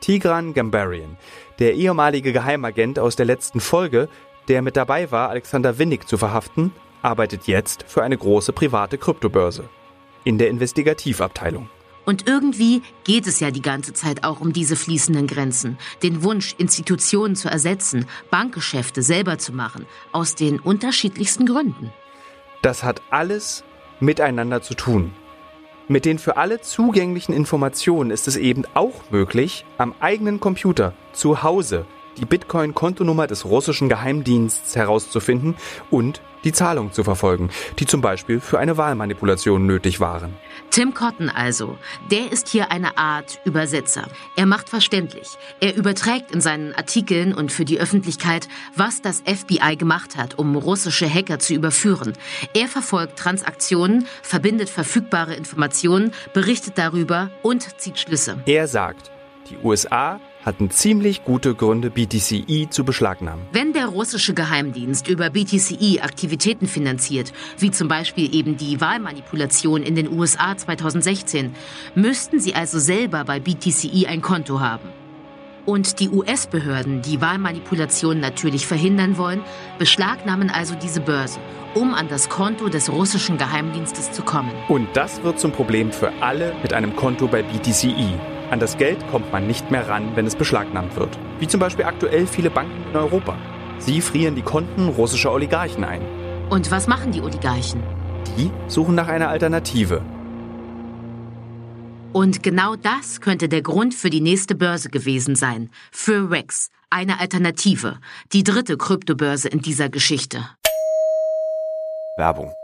Tigran 0.00 0.54
Gambarian, 0.54 1.16
der 1.58 1.74
ehemalige 1.74 2.32
Geheimagent 2.32 2.98
aus 2.98 3.16
der 3.16 3.26
letzten 3.26 3.60
Folge, 3.60 4.08
der 4.48 4.62
mit 4.62 4.76
dabei 4.76 5.10
war, 5.10 5.30
Alexander 5.30 5.78
Winnig 5.78 6.06
zu 6.06 6.18
verhaften, 6.18 6.72
arbeitet 7.02 7.46
jetzt 7.46 7.84
für 7.86 8.02
eine 8.02 8.18
große 8.18 8.52
private 8.52 8.98
Kryptobörse 8.98 9.68
in 10.28 10.36
der 10.36 10.50
Investigativabteilung. 10.50 11.70
Und 12.04 12.28
irgendwie 12.28 12.82
geht 13.04 13.26
es 13.26 13.40
ja 13.40 13.50
die 13.50 13.62
ganze 13.62 13.94
Zeit 13.94 14.24
auch 14.24 14.40
um 14.40 14.52
diese 14.52 14.76
fließenden 14.76 15.26
Grenzen, 15.26 15.78
den 16.02 16.22
Wunsch, 16.22 16.54
Institutionen 16.58 17.34
zu 17.34 17.48
ersetzen, 17.48 18.04
Bankgeschäfte 18.30 19.02
selber 19.02 19.38
zu 19.38 19.52
machen, 19.54 19.86
aus 20.12 20.34
den 20.34 20.60
unterschiedlichsten 20.60 21.46
Gründen. 21.46 21.92
Das 22.60 22.82
hat 22.82 23.00
alles 23.08 23.64
miteinander 24.00 24.60
zu 24.60 24.74
tun. 24.74 25.12
Mit 25.88 26.04
den 26.04 26.18
für 26.18 26.36
alle 26.36 26.60
zugänglichen 26.60 27.34
Informationen 27.34 28.10
ist 28.10 28.28
es 28.28 28.36
eben 28.36 28.64
auch 28.74 29.10
möglich, 29.10 29.64
am 29.78 29.94
eigenen 29.98 30.40
Computer, 30.40 30.92
zu 31.14 31.42
Hause, 31.42 31.86
die 32.18 32.26
Bitcoin-Kontonummer 32.26 33.26
des 33.26 33.44
russischen 33.44 33.88
Geheimdiensts 33.88 34.76
herauszufinden 34.76 35.56
und 35.90 36.20
die 36.44 36.52
Zahlung 36.52 36.92
zu 36.92 37.04
verfolgen, 37.04 37.50
die 37.78 37.86
zum 37.86 38.00
Beispiel 38.00 38.40
für 38.40 38.58
eine 38.58 38.76
Wahlmanipulation 38.76 39.66
nötig 39.66 40.00
waren. 40.00 40.34
Tim 40.70 40.94
Cotton 40.94 41.30
also, 41.30 41.76
der 42.10 42.30
ist 42.30 42.48
hier 42.48 42.70
eine 42.70 42.96
Art 42.98 43.40
Übersetzer. 43.44 44.06
Er 44.36 44.46
macht 44.46 44.68
verständlich. 44.68 45.36
Er 45.60 45.74
überträgt 45.74 46.30
in 46.30 46.40
seinen 46.40 46.74
Artikeln 46.74 47.34
und 47.34 47.52
für 47.52 47.64
die 47.64 47.80
Öffentlichkeit, 47.80 48.48
was 48.76 49.02
das 49.02 49.22
FBI 49.26 49.76
gemacht 49.76 50.16
hat, 50.16 50.38
um 50.38 50.56
russische 50.56 51.12
Hacker 51.12 51.38
zu 51.38 51.54
überführen. 51.54 52.12
Er 52.54 52.68
verfolgt 52.68 53.18
Transaktionen, 53.18 54.06
verbindet 54.22 54.68
verfügbare 54.68 55.34
Informationen, 55.34 56.12
berichtet 56.32 56.78
darüber 56.78 57.30
und 57.42 57.80
zieht 57.80 57.98
Schlüsse. 57.98 58.38
Er 58.46 58.68
sagt, 58.68 59.10
die 59.50 59.56
USA 59.62 60.20
hatten 60.44 60.70
ziemlich 60.70 61.24
gute 61.24 61.54
Gründe, 61.54 61.90
BTCE 61.90 62.68
zu 62.70 62.84
beschlagnahmen. 62.84 63.44
Wenn 63.52 63.72
der 63.72 63.86
russische 63.86 64.34
Geheimdienst 64.34 65.08
über 65.08 65.30
BTCE 65.30 66.00
Aktivitäten 66.02 66.66
finanziert, 66.66 67.32
wie 67.58 67.70
zum 67.70 67.88
Beispiel 67.88 68.34
eben 68.34 68.56
die 68.56 68.80
Wahlmanipulation 68.80 69.82
in 69.82 69.94
den 69.94 70.10
USA 70.10 70.56
2016, 70.56 71.54
müssten 71.94 72.40
sie 72.40 72.54
also 72.54 72.78
selber 72.78 73.24
bei 73.24 73.40
BTCE 73.40 74.06
ein 74.08 74.22
Konto 74.22 74.60
haben. 74.60 74.88
Und 75.66 76.00
die 76.00 76.08
US-Behörden, 76.08 77.02
die 77.02 77.20
Wahlmanipulation 77.20 78.20
natürlich 78.20 78.66
verhindern 78.66 79.18
wollen, 79.18 79.42
beschlagnahmen 79.78 80.48
also 80.48 80.74
diese 80.74 81.02
Börse, 81.02 81.40
um 81.74 81.92
an 81.92 82.08
das 82.08 82.30
Konto 82.30 82.70
des 82.70 82.90
russischen 82.90 83.36
Geheimdienstes 83.36 84.12
zu 84.12 84.22
kommen. 84.22 84.50
Und 84.68 84.88
das 84.94 85.22
wird 85.22 85.38
zum 85.38 85.52
Problem 85.52 85.92
für 85.92 86.10
alle 86.22 86.54
mit 86.62 86.72
einem 86.72 86.96
Konto 86.96 87.26
bei 87.26 87.42
BTCE. 87.42 88.37
An 88.50 88.60
das 88.60 88.78
Geld 88.78 89.06
kommt 89.10 89.30
man 89.30 89.46
nicht 89.46 89.70
mehr 89.70 89.88
ran, 89.88 90.12
wenn 90.14 90.26
es 90.26 90.34
beschlagnahmt 90.34 90.96
wird. 90.96 91.18
Wie 91.38 91.46
zum 91.46 91.60
Beispiel 91.60 91.84
aktuell 91.84 92.26
viele 92.26 92.50
Banken 92.50 92.90
in 92.90 92.96
Europa. 92.96 93.36
Sie 93.78 94.00
frieren 94.00 94.34
die 94.34 94.42
Konten 94.42 94.88
russischer 94.88 95.32
Oligarchen 95.32 95.84
ein. 95.84 96.00
Und 96.48 96.70
was 96.70 96.86
machen 96.86 97.12
die 97.12 97.20
Oligarchen? 97.20 97.82
Die 98.36 98.50
suchen 98.66 98.94
nach 98.94 99.08
einer 99.08 99.28
Alternative. 99.28 100.02
Und 102.12 102.42
genau 102.42 102.74
das 102.74 103.20
könnte 103.20 103.50
der 103.50 103.60
Grund 103.60 103.94
für 103.94 104.08
die 104.08 104.22
nächste 104.22 104.54
Börse 104.54 104.88
gewesen 104.88 105.36
sein. 105.36 105.70
Für 105.92 106.30
Rex. 106.30 106.70
Eine 106.90 107.20
Alternative. 107.20 107.98
Die 108.32 108.44
dritte 108.44 108.78
Kryptobörse 108.78 109.48
in 109.48 109.60
dieser 109.60 109.90
Geschichte. 109.90 110.48
Werbung. 112.16 112.54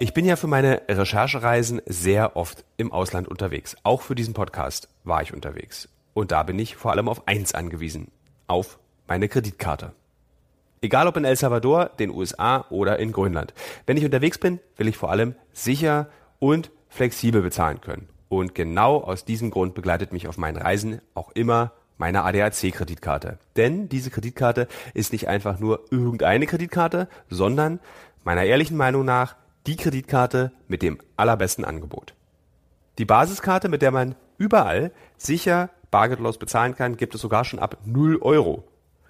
Ich 0.00 0.14
bin 0.14 0.24
ja 0.24 0.36
für 0.36 0.46
meine 0.46 0.82
Recherchereisen 0.88 1.82
sehr 1.84 2.36
oft 2.36 2.64
im 2.76 2.92
Ausland 2.92 3.26
unterwegs. 3.26 3.76
Auch 3.82 4.02
für 4.02 4.14
diesen 4.14 4.32
Podcast 4.32 4.88
war 5.02 5.22
ich 5.22 5.34
unterwegs. 5.34 5.88
Und 6.14 6.30
da 6.30 6.44
bin 6.44 6.56
ich 6.56 6.76
vor 6.76 6.92
allem 6.92 7.08
auf 7.08 7.26
eins 7.26 7.52
angewiesen. 7.52 8.12
Auf 8.46 8.78
meine 9.08 9.28
Kreditkarte. 9.28 9.90
Egal 10.82 11.08
ob 11.08 11.16
in 11.16 11.24
El 11.24 11.34
Salvador, 11.34 11.86
den 11.98 12.10
USA 12.10 12.64
oder 12.70 13.00
in 13.00 13.10
Grönland. 13.10 13.54
Wenn 13.86 13.96
ich 13.96 14.04
unterwegs 14.04 14.38
bin, 14.38 14.60
will 14.76 14.86
ich 14.86 14.96
vor 14.96 15.10
allem 15.10 15.34
sicher 15.52 16.06
und 16.38 16.70
flexibel 16.88 17.42
bezahlen 17.42 17.80
können. 17.80 18.08
Und 18.28 18.54
genau 18.54 18.98
aus 18.98 19.24
diesem 19.24 19.50
Grund 19.50 19.74
begleitet 19.74 20.12
mich 20.12 20.28
auf 20.28 20.38
meinen 20.38 20.58
Reisen 20.58 21.00
auch 21.14 21.32
immer 21.32 21.72
meine 21.96 22.22
ADAC-Kreditkarte. 22.22 23.38
Denn 23.56 23.88
diese 23.88 24.10
Kreditkarte 24.10 24.68
ist 24.94 25.10
nicht 25.10 25.26
einfach 25.26 25.58
nur 25.58 25.86
irgendeine 25.90 26.46
Kreditkarte, 26.46 27.08
sondern 27.28 27.80
meiner 28.22 28.44
ehrlichen 28.44 28.76
Meinung 28.76 29.04
nach 29.04 29.34
die 29.68 29.76
Kreditkarte 29.76 30.50
mit 30.66 30.80
dem 30.80 30.96
allerbesten 31.18 31.62
Angebot. 31.66 32.14
Die 32.96 33.04
Basiskarte, 33.04 33.68
mit 33.68 33.82
der 33.82 33.90
man 33.90 34.14
überall 34.38 34.92
sicher 35.18 35.68
bargeldlos 35.90 36.38
bezahlen 36.38 36.74
kann, 36.74 36.96
gibt 36.96 37.14
es 37.14 37.20
sogar 37.20 37.44
schon 37.44 37.58
ab 37.58 37.76
0 37.84 38.16
Euro. 38.22 38.64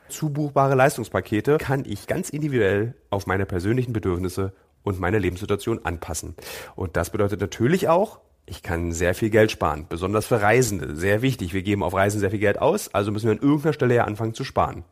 Zubuchbare 0.08 0.74
Leistungspakete 0.74 1.58
kann 1.58 1.84
ich 1.86 2.08
ganz 2.08 2.30
individuell 2.30 2.94
auf 3.08 3.28
meine 3.28 3.46
persönlichen 3.46 3.92
Bedürfnisse 3.92 4.52
und 4.82 4.98
meine 4.98 5.20
Lebenssituation 5.20 5.84
anpassen. 5.84 6.34
Und 6.74 6.96
das 6.96 7.10
bedeutet 7.10 7.40
natürlich 7.40 7.88
auch, 7.88 8.18
ich 8.44 8.64
kann 8.64 8.90
sehr 8.90 9.14
viel 9.14 9.30
Geld 9.30 9.52
sparen, 9.52 9.86
besonders 9.88 10.26
für 10.26 10.42
Reisende. 10.42 10.96
Sehr 10.96 11.22
wichtig, 11.22 11.54
wir 11.54 11.62
geben 11.62 11.84
auf 11.84 11.94
Reisen 11.94 12.18
sehr 12.18 12.32
viel 12.32 12.40
Geld 12.40 12.60
aus, 12.60 12.92
also 12.92 13.12
müssen 13.12 13.26
wir 13.26 13.32
an 13.36 13.42
irgendeiner 13.42 13.74
Stelle 13.74 13.94
ja 13.94 14.04
anfangen 14.06 14.34
zu 14.34 14.42
sparen. 14.42 14.82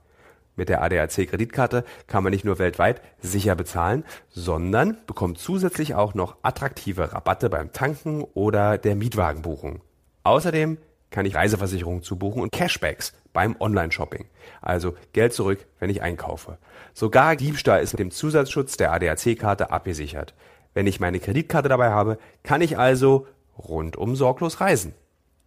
Mit 0.56 0.70
der 0.70 0.82
ADAC-Kreditkarte 0.82 1.84
kann 2.06 2.24
man 2.24 2.32
nicht 2.32 2.44
nur 2.44 2.58
weltweit 2.58 3.02
sicher 3.20 3.54
bezahlen, 3.54 4.04
sondern 4.30 4.96
bekommt 5.06 5.38
zusätzlich 5.38 5.94
auch 5.94 6.14
noch 6.14 6.36
attraktive 6.42 7.12
Rabatte 7.12 7.50
beim 7.50 7.72
Tanken 7.72 8.22
oder 8.22 8.78
der 8.78 8.96
Mietwagenbuchung. 8.96 9.82
Außerdem 10.24 10.78
kann 11.10 11.26
ich 11.26 11.34
Reiseversicherungen 11.34 12.02
zubuchen 12.02 12.42
und 12.42 12.52
Cashbacks 12.52 13.12
beim 13.32 13.54
Online-Shopping. 13.60 14.26
Also 14.62 14.94
Geld 15.12 15.34
zurück, 15.34 15.66
wenn 15.78 15.90
ich 15.90 16.02
einkaufe. 16.02 16.58
Sogar 16.94 17.36
Diebstahl 17.36 17.82
ist 17.82 17.92
mit 17.92 18.00
dem 18.00 18.10
Zusatzschutz 18.10 18.78
der 18.78 18.92
ADAC-Karte 18.92 19.70
abgesichert. 19.70 20.34
Wenn 20.72 20.86
ich 20.86 21.00
meine 21.00 21.20
Kreditkarte 21.20 21.68
dabei 21.68 21.90
habe, 21.90 22.18
kann 22.42 22.62
ich 22.62 22.78
also 22.78 23.26
rundum 23.58 24.16
sorglos 24.16 24.60
reisen. 24.60 24.94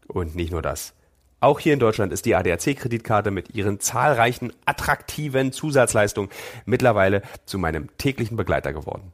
Und 0.08 0.36
nicht 0.36 0.52
nur 0.52 0.62
das. 0.62 0.94
Auch 1.42 1.60
hier 1.60 1.74
in 1.74 1.80
Deutschland 1.80 2.12
ist 2.12 2.26
die 2.26 2.36
ADAC-Kreditkarte 2.36 3.32
mit 3.32 3.56
ihren 3.56 3.80
zahlreichen 3.80 4.52
attraktiven 4.66 5.54
Zusatzleistungen 5.54 6.30
mittlerweile 6.66 7.22
zu 7.46 7.58
meinem 7.58 7.96
täglichen 7.98 8.36
Begleiter 8.36 8.74
geworden. 8.74 9.14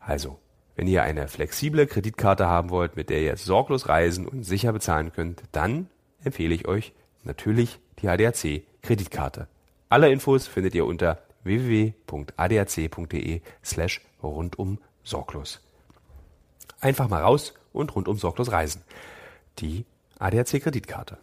Also, 0.00 0.38
wenn 0.76 0.86
ihr 0.86 1.02
eine 1.02 1.28
flexible 1.28 1.86
Kreditkarte 1.86 2.46
haben 2.46 2.68
wollt, 2.68 2.96
mit 2.96 3.08
der 3.08 3.22
ihr 3.22 3.36
sorglos 3.38 3.88
reisen 3.88 4.28
und 4.28 4.42
sicher 4.42 4.72
bezahlen 4.72 5.12
könnt, 5.12 5.42
dann 5.52 5.88
empfehle 6.22 6.54
ich 6.54 6.68
euch 6.68 6.92
natürlich 7.22 7.78
die 8.00 8.08
ADAC-Kreditkarte. 8.08 9.46
Alle 9.88 10.10
Infos 10.12 10.46
findet 10.46 10.74
ihr 10.74 10.84
unter 10.84 11.22
www.adac.de 11.44 13.40
slash 13.64 14.02
rundum 14.22 14.78
sorglos. 15.02 15.60
Einfach 16.80 17.08
mal 17.08 17.22
raus 17.22 17.54
und 17.72 17.94
rundum 17.94 18.18
sorglos 18.18 18.52
reisen. 18.52 18.82
Die 19.60 19.86
ADAC-Kreditkarte. 20.18 21.16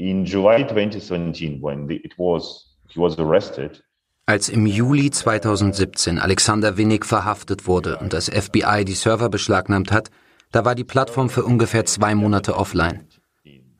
In 0.00 0.24
July 0.24 0.64
2017, 0.64 1.60
when 1.60 1.86
the, 1.86 1.96
it 1.96 2.14
was 2.16 2.74
he 2.88 2.98
was 2.98 3.18
arrested. 3.18 3.82
Als 4.26 4.48
im 4.48 4.66
Juli 4.66 5.10
2017 5.10 6.18
Alexander 6.18 6.76
Winnig 6.76 7.04
verhaftet 7.04 7.66
wurde 7.66 7.98
und 7.98 8.12
das 8.12 8.28
FBI 8.28 8.84
die 8.84 8.94
Server 8.94 9.28
beschlagnahmt 9.28 9.90
hat, 9.90 10.10
da 10.52 10.64
war 10.64 10.74
die 10.74 10.84
Plattform 10.84 11.28
für 11.28 11.44
ungefähr 11.44 11.84
zwei 11.84 12.14
Monate 12.14 12.56
offline. 12.56 13.06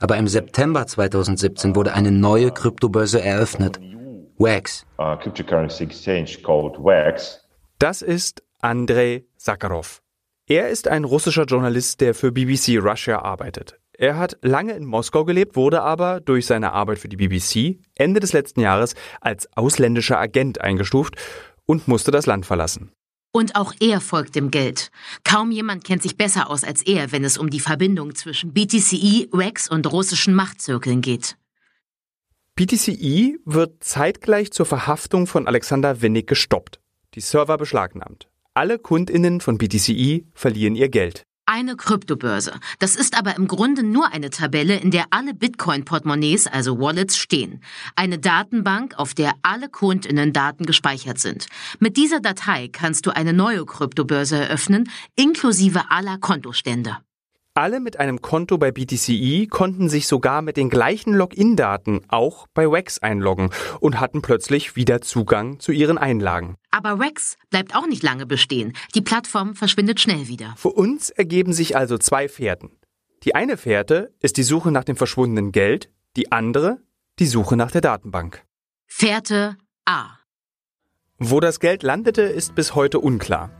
Aber 0.00 0.16
im 0.16 0.26
September 0.26 0.86
2017 0.86 1.76
wurde 1.76 1.94
eine 1.94 2.10
neue 2.10 2.50
Kryptobörse 2.50 3.22
eröffnet. 3.22 3.80
Wax. 4.38 4.86
Das 7.78 8.02
ist 8.02 8.42
Andrei 8.60 9.24
Sakharov. 9.36 10.02
Er 10.46 10.68
ist 10.68 10.88
ein 10.88 11.04
russischer 11.04 11.44
Journalist, 11.44 12.00
der 12.00 12.14
für 12.14 12.32
BBC 12.32 12.78
Russia 12.82 13.22
arbeitet. 13.22 13.79
Er 14.00 14.16
hat 14.16 14.38
lange 14.40 14.72
in 14.72 14.86
Moskau 14.86 15.26
gelebt, 15.26 15.56
wurde 15.56 15.82
aber 15.82 16.20
durch 16.20 16.46
seine 16.46 16.72
Arbeit 16.72 16.98
für 16.98 17.10
die 17.10 17.18
BBC 17.18 17.80
Ende 17.94 18.18
des 18.20 18.32
letzten 18.32 18.60
Jahres 18.60 18.94
als 19.20 19.46
ausländischer 19.58 20.18
Agent 20.18 20.58
eingestuft 20.58 21.16
und 21.66 21.86
musste 21.86 22.10
das 22.10 22.24
Land 22.24 22.46
verlassen. 22.46 22.92
Und 23.30 23.56
auch 23.56 23.74
er 23.78 24.00
folgt 24.00 24.36
dem 24.36 24.50
Geld. 24.50 24.90
Kaum 25.22 25.50
jemand 25.50 25.84
kennt 25.84 26.02
sich 26.02 26.16
besser 26.16 26.48
aus 26.48 26.64
als 26.64 26.80
er, 26.80 27.12
wenn 27.12 27.24
es 27.24 27.36
um 27.36 27.50
die 27.50 27.60
Verbindung 27.60 28.14
zwischen 28.14 28.54
BTCE, 28.54 29.28
Rex 29.34 29.68
und 29.68 29.92
russischen 29.92 30.32
Machtzirkeln 30.32 31.02
geht. 31.02 31.36
BTCE 32.56 33.36
wird 33.44 33.84
zeitgleich 33.84 34.50
zur 34.50 34.64
Verhaftung 34.64 35.26
von 35.26 35.46
Alexander 35.46 36.00
Winnig 36.00 36.26
gestoppt, 36.26 36.80
die 37.12 37.20
Server 37.20 37.58
beschlagnahmt. 37.58 38.30
Alle 38.54 38.78
Kundinnen 38.78 39.42
von 39.42 39.58
BTCE 39.58 40.24
verlieren 40.32 40.74
ihr 40.74 40.88
Geld. 40.88 41.26
Eine 41.52 41.74
Kryptobörse. 41.74 42.60
Das 42.78 42.94
ist 42.94 43.18
aber 43.18 43.34
im 43.34 43.48
Grunde 43.48 43.82
nur 43.82 44.12
eine 44.12 44.30
Tabelle, 44.30 44.76
in 44.76 44.92
der 44.92 45.06
alle 45.10 45.34
Bitcoin-Portemonnaies, 45.34 46.46
also 46.46 46.78
Wallets, 46.78 47.16
stehen. 47.16 47.60
Eine 47.96 48.20
Datenbank, 48.20 48.96
auf 48.96 49.14
der 49.14 49.32
alle 49.42 49.68
Kundinnen-Daten 49.68 50.64
gespeichert 50.64 51.18
sind. 51.18 51.48
Mit 51.80 51.96
dieser 51.96 52.20
Datei 52.20 52.68
kannst 52.68 53.04
du 53.04 53.10
eine 53.10 53.32
neue 53.32 53.66
Kryptobörse 53.66 54.36
eröffnen, 54.36 54.88
inklusive 55.16 55.90
aller 55.90 56.18
Kontostände. 56.18 56.98
Alle 57.60 57.78
mit 57.78 58.00
einem 58.00 58.22
Konto 58.22 58.56
bei 58.56 58.72
BTCE 58.72 59.46
konnten 59.46 59.90
sich 59.90 60.06
sogar 60.06 60.40
mit 60.40 60.56
den 60.56 60.70
gleichen 60.70 61.12
Login-Daten 61.12 62.00
auch 62.08 62.46
bei 62.54 62.70
Wax 62.70 63.00
einloggen 63.00 63.50
und 63.80 64.00
hatten 64.00 64.22
plötzlich 64.22 64.76
wieder 64.76 65.02
Zugang 65.02 65.60
zu 65.60 65.70
ihren 65.70 65.98
Einlagen. 65.98 66.56
Aber 66.70 66.98
Wax 66.98 67.36
bleibt 67.50 67.76
auch 67.76 67.86
nicht 67.86 68.02
lange 68.02 68.24
bestehen. 68.24 68.72
Die 68.94 69.02
Plattform 69.02 69.54
verschwindet 69.54 70.00
schnell 70.00 70.26
wieder. 70.26 70.54
Für 70.56 70.70
uns 70.70 71.10
ergeben 71.10 71.52
sich 71.52 71.76
also 71.76 71.98
zwei 71.98 72.30
Fährten. 72.30 72.70
Die 73.24 73.34
eine 73.34 73.58
Fährte 73.58 74.14
ist 74.20 74.38
die 74.38 74.42
Suche 74.42 74.70
nach 74.70 74.84
dem 74.84 74.96
verschwundenen 74.96 75.52
Geld, 75.52 75.90
die 76.16 76.32
andere 76.32 76.78
die 77.18 77.26
Suche 77.26 77.58
nach 77.58 77.70
der 77.70 77.82
Datenbank. 77.82 78.42
Fährte 78.86 79.58
A. 79.84 80.06
Wo 81.18 81.40
das 81.40 81.60
Geld 81.60 81.82
landete, 81.82 82.22
ist 82.22 82.54
bis 82.54 82.74
heute 82.74 83.00
unklar. 83.00 83.59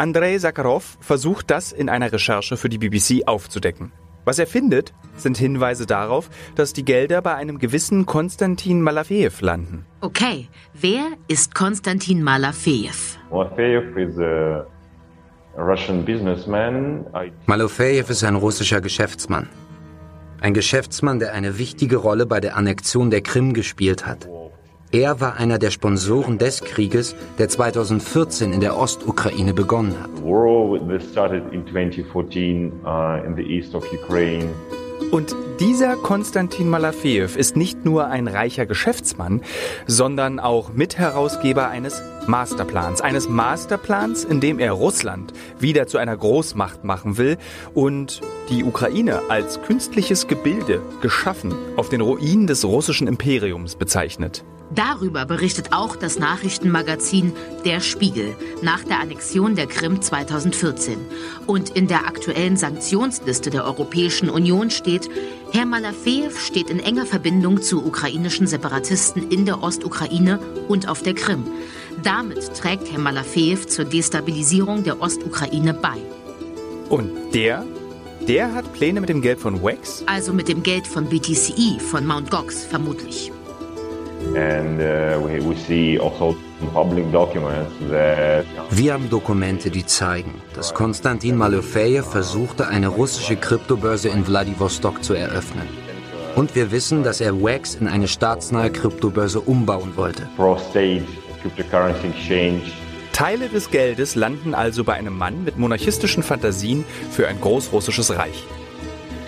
Andrei 0.00 0.38
Sakharov 0.38 0.96
versucht 1.02 1.50
das 1.50 1.72
in 1.72 1.90
einer 1.90 2.10
Recherche 2.10 2.56
für 2.56 2.70
die 2.70 2.78
BBC 2.78 3.28
aufzudecken. 3.28 3.92
Was 4.24 4.38
er 4.38 4.46
findet, 4.46 4.94
sind 5.14 5.36
Hinweise 5.36 5.84
darauf, 5.84 6.30
dass 6.54 6.72
die 6.72 6.86
Gelder 6.86 7.20
bei 7.20 7.34
einem 7.34 7.58
gewissen 7.58 8.06
Konstantin 8.06 8.80
Malafejew 8.80 9.34
landen. 9.40 9.84
Okay, 10.00 10.48
wer 10.72 11.02
ist 11.28 11.54
Konstantin 11.54 12.22
Malafejew? 12.22 13.18
Malafejew 13.30 13.94
is 13.98 14.18
a 14.18 14.64
Russian 15.58 16.02
businessman. 16.02 17.04
Malofejew 17.44 18.06
ist 18.08 18.24
ein 18.24 18.36
russischer 18.36 18.80
Geschäftsmann. 18.80 19.50
Ein 20.40 20.54
Geschäftsmann, 20.54 21.18
der 21.18 21.34
eine 21.34 21.58
wichtige 21.58 21.98
Rolle 21.98 22.24
bei 22.24 22.40
der 22.40 22.56
Annexion 22.56 23.10
der 23.10 23.20
Krim 23.20 23.52
gespielt 23.52 24.06
hat. 24.06 24.26
Er 24.92 25.20
war 25.20 25.36
einer 25.36 25.60
der 25.60 25.70
Sponsoren 25.70 26.38
des 26.38 26.62
Krieges, 26.62 27.14
der 27.38 27.48
2014 27.48 28.52
in 28.52 28.58
der 28.60 28.76
Ostukraine 28.76 29.54
begonnen 29.54 29.94
hat. 30.02 30.10
Und 35.12 35.36
dieser 35.60 35.94
Konstantin 35.94 36.68
Malafejew 36.68 37.28
ist 37.36 37.56
nicht 37.56 37.84
nur 37.84 38.08
ein 38.08 38.26
reicher 38.26 38.66
Geschäftsmann, 38.66 39.42
sondern 39.86 40.40
auch 40.40 40.72
Mitherausgeber 40.72 41.68
eines 41.68 42.02
Masterplans. 42.26 43.00
Eines 43.00 43.28
Masterplans, 43.28 44.24
in 44.24 44.40
dem 44.40 44.58
er 44.58 44.72
Russland 44.72 45.32
wieder 45.60 45.86
zu 45.86 45.98
einer 45.98 46.16
Großmacht 46.16 46.82
machen 46.82 47.16
will 47.16 47.36
und 47.74 48.22
die 48.48 48.64
Ukraine 48.64 49.22
als 49.28 49.62
künstliches 49.62 50.26
Gebilde 50.26 50.82
geschaffen 51.00 51.54
auf 51.76 51.90
den 51.90 52.00
Ruinen 52.00 52.48
des 52.48 52.64
russischen 52.64 53.06
Imperiums 53.06 53.76
bezeichnet. 53.76 54.44
Darüber 54.72 55.26
berichtet 55.26 55.72
auch 55.72 55.96
das 55.96 56.18
Nachrichtenmagazin 56.18 57.32
Der 57.64 57.80
Spiegel 57.80 58.36
nach 58.62 58.84
der 58.84 59.00
Annexion 59.00 59.56
der 59.56 59.66
Krim 59.66 60.00
2014. 60.00 60.96
Und 61.46 61.70
in 61.70 61.88
der 61.88 62.06
aktuellen 62.06 62.56
Sanktionsliste 62.56 63.50
der 63.50 63.64
Europäischen 63.64 64.30
Union 64.30 64.70
steht, 64.70 65.10
Herr 65.52 65.66
Malafejew 65.66 66.30
steht 66.36 66.70
in 66.70 66.78
enger 66.78 67.04
Verbindung 67.04 67.60
zu 67.60 67.84
ukrainischen 67.84 68.46
Separatisten 68.46 69.30
in 69.30 69.44
der 69.44 69.60
Ostukraine 69.60 70.38
und 70.68 70.88
auf 70.88 71.02
der 71.02 71.14
Krim. 71.14 71.44
Damit 72.04 72.54
trägt 72.54 72.92
Herr 72.92 73.00
Malafejew 73.00 73.66
zur 73.66 73.86
Destabilisierung 73.86 74.84
der 74.84 75.02
Ostukraine 75.02 75.74
bei. 75.74 75.98
Und 76.88 77.10
der? 77.34 77.64
Der 78.28 78.54
hat 78.54 78.72
Pläne 78.72 79.00
mit 79.00 79.08
dem 79.08 79.22
Geld 79.22 79.40
von 79.40 79.62
WEX? 79.64 80.04
Also 80.06 80.32
mit 80.32 80.46
dem 80.46 80.62
Geld 80.62 80.86
von 80.86 81.06
BTCE, 81.06 81.80
von 81.80 82.06
Mt. 82.06 82.30
Gox 82.30 82.64
vermutlich. 82.64 83.32
Uh, 84.20 84.34
also 85.92 86.36
Wir 88.70 88.92
haben 88.92 89.10
Dokumente, 89.10 89.70
die 89.70 89.86
zeigen, 89.86 90.34
dass 90.54 90.74
Konstantin 90.74 91.36
Malofejew 91.36 92.02
versuchte, 92.02 92.68
eine 92.68 92.88
russische 92.88 93.36
Kryptobörse 93.36 94.08
in 94.08 94.24
Vladivostok 94.24 95.02
zu 95.02 95.14
eröffnen. 95.14 95.68
Und 96.36 96.54
wir 96.54 96.70
wissen, 96.70 97.02
dass 97.02 97.20
er 97.20 97.42
WAX 97.42 97.74
in 97.74 97.88
eine 97.88 98.06
staatsnahe 98.08 98.70
Kryptobörse 98.70 99.40
umbauen 99.40 99.96
wollte. 99.96 100.28
Teile 103.12 103.48
des 103.48 103.70
Geldes 103.70 104.14
landen 104.14 104.54
also 104.54 104.84
bei 104.84 104.94
einem 104.94 105.18
Mann 105.18 105.44
mit 105.44 105.58
monarchistischen 105.58 106.22
Fantasien 106.22 106.84
für 107.10 107.26
ein 107.26 107.40
großrussisches 107.40 108.16
Reich. 108.16 108.44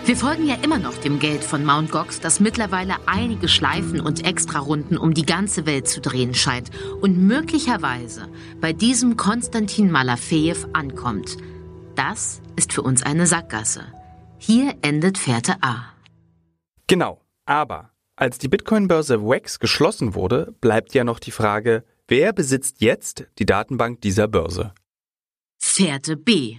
Wir 0.04 0.16
folgen 0.16 0.48
ja 0.48 0.56
immer 0.56 0.80
noch 0.80 0.96
dem 0.98 1.20
Geld 1.20 1.44
von 1.44 1.64
Mt. 1.64 1.92
Gox, 1.92 2.18
das 2.18 2.40
mittlerweile 2.40 2.96
einige 3.06 3.46
Schleifen 3.46 4.00
und 4.00 4.26
Extrarunden 4.26 4.98
um 4.98 5.14
die 5.14 5.24
ganze 5.24 5.64
Welt 5.64 5.86
zu 5.86 6.00
drehen 6.00 6.34
scheint 6.34 6.70
und 7.00 7.18
möglicherweise 7.18 8.28
bei 8.60 8.72
diesem 8.72 9.16
Konstantin 9.16 9.92
Malafejew 9.92 10.66
ankommt. 10.72 11.36
Das 11.94 12.42
ist 12.56 12.72
für 12.72 12.82
uns 12.82 13.04
eine 13.04 13.28
Sackgasse. 13.28 13.84
Hier 14.38 14.74
endet 14.82 15.18
Fährte 15.18 15.62
A. 15.62 15.84
Genau, 16.88 17.20
aber 17.46 17.90
als 18.16 18.38
die 18.38 18.48
Bitcoin-Börse 18.48 19.22
WEX 19.22 19.60
geschlossen 19.60 20.16
wurde, 20.16 20.52
bleibt 20.60 20.94
ja 20.94 21.04
noch 21.04 21.20
die 21.20 21.30
Frage, 21.30 21.84
wer 22.08 22.32
besitzt 22.32 22.80
jetzt 22.80 23.26
die 23.38 23.46
Datenbank 23.46 24.00
dieser 24.00 24.26
Börse? 24.26 24.74
Fährte 25.60 26.16
B. 26.16 26.58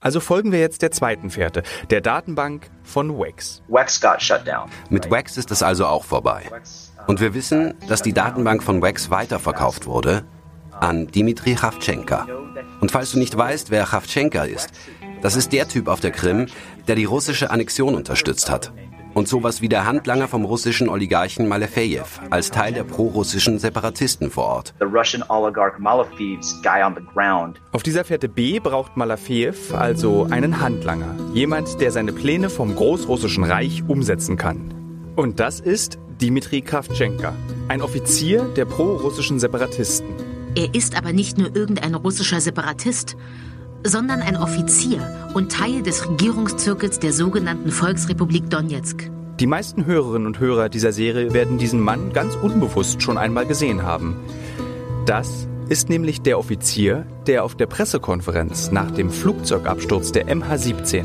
Also 0.00 0.20
folgen 0.20 0.52
wir 0.52 0.60
jetzt 0.60 0.82
der 0.82 0.92
zweiten 0.92 1.28
Fährte, 1.28 1.64
der 1.90 2.00
Datenbank 2.00 2.70
von 2.84 3.18
Wax. 3.18 3.62
Wax 3.66 4.00
got 4.00 4.22
shut 4.22 4.46
down. 4.46 4.70
Mit 4.90 5.10
Wax 5.10 5.36
ist 5.36 5.50
es 5.50 5.60
also 5.60 5.86
auch 5.86 6.04
vorbei. 6.04 6.44
Und 7.08 7.20
wir 7.20 7.34
wissen, 7.34 7.74
dass 7.88 8.02
die 8.02 8.12
Datenbank 8.12 8.62
von 8.62 8.80
Wax 8.80 9.10
weiterverkauft 9.10 9.86
wurde 9.86 10.24
an 10.70 11.08
Dimitri 11.08 11.56
Chavchenka. 11.56 12.28
Und 12.80 12.92
falls 12.92 13.10
du 13.10 13.18
nicht 13.18 13.36
weißt, 13.36 13.70
wer 13.70 13.86
Chavchenka 13.86 14.44
ist, 14.44 14.70
das 15.20 15.34
ist 15.34 15.52
der 15.52 15.66
Typ 15.66 15.88
auf 15.88 15.98
der 15.98 16.12
Krim, 16.12 16.46
der 16.86 16.94
die 16.94 17.04
russische 17.04 17.50
Annexion 17.50 17.96
unterstützt 17.96 18.50
hat 18.50 18.70
und 19.18 19.26
sowas 19.26 19.60
wie 19.60 19.68
der 19.68 19.84
Handlanger 19.84 20.28
vom 20.28 20.44
russischen 20.44 20.88
Oligarchen 20.88 21.48
Malefejew 21.48 22.04
als 22.30 22.52
Teil 22.52 22.72
der 22.72 22.84
pro-russischen 22.84 23.58
Separatisten 23.58 24.30
vor 24.30 24.44
Ort. 24.44 24.74
Auf 27.72 27.82
dieser 27.82 28.04
Fährte 28.04 28.28
B 28.28 28.60
braucht 28.60 28.96
Malafejew 28.96 29.54
also 29.72 30.28
einen 30.30 30.60
Handlanger, 30.60 31.16
jemand, 31.34 31.80
der 31.80 31.90
seine 31.90 32.12
Pläne 32.12 32.48
vom 32.48 32.76
großrussischen 32.76 33.42
Reich 33.42 33.82
umsetzen 33.88 34.36
kann. 34.36 34.72
Und 35.16 35.40
das 35.40 35.58
ist 35.58 35.98
Dimitri 36.20 36.60
Kravchenka, 36.60 37.34
ein 37.66 37.82
Offizier 37.82 38.44
der 38.56 38.66
pro-russischen 38.66 39.40
Separatisten. 39.40 40.14
Er 40.54 40.72
ist 40.76 40.96
aber 40.96 41.12
nicht 41.12 41.38
nur 41.38 41.56
irgendein 41.56 41.96
russischer 41.96 42.40
Separatist, 42.40 43.16
sondern 43.84 44.22
ein 44.22 44.36
Offizier 44.36 45.30
und 45.34 45.52
Teil 45.52 45.82
des 45.82 46.08
Regierungszirkels 46.08 46.98
der 46.98 47.12
sogenannten 47.12 47.70
Volksrepublik 47.70 48.50
Donetsk. 48.50 49.10
Die 49.40 49.46
meisten 49.46 49.86
Hörerinnen 49.86 50.26
und 50.26 50.40
Hörer 50.40 50.68
dieser 50.68 50.92
Serie 50.92 51.32
werden 51.32 51.58
diesen 51.58 51.80
Mann 51.80 52.12
ganz 52.12 52.34
unbewusst 52.34 53.02
schon 53.02 53.18
einmal 53.18 53.46
gesehen 53.46 53.82
haben. 53.84 54.16
Das 55.06 55.46
ist 55.68 55.88
nämlich 55.88 56.22
der 56.22 56.38
Offizier, 56.38 57.06
der 57.26 57.44
auf 57.44 57.54
der 57.54 57.66
Pressekonferenz 57.66 58.72
nach 58.72 58.90
dem 58.90 59.10
Flugzeugabsturz 59.10 60.12
der 60.12 60.26
MH17 60.26 61.04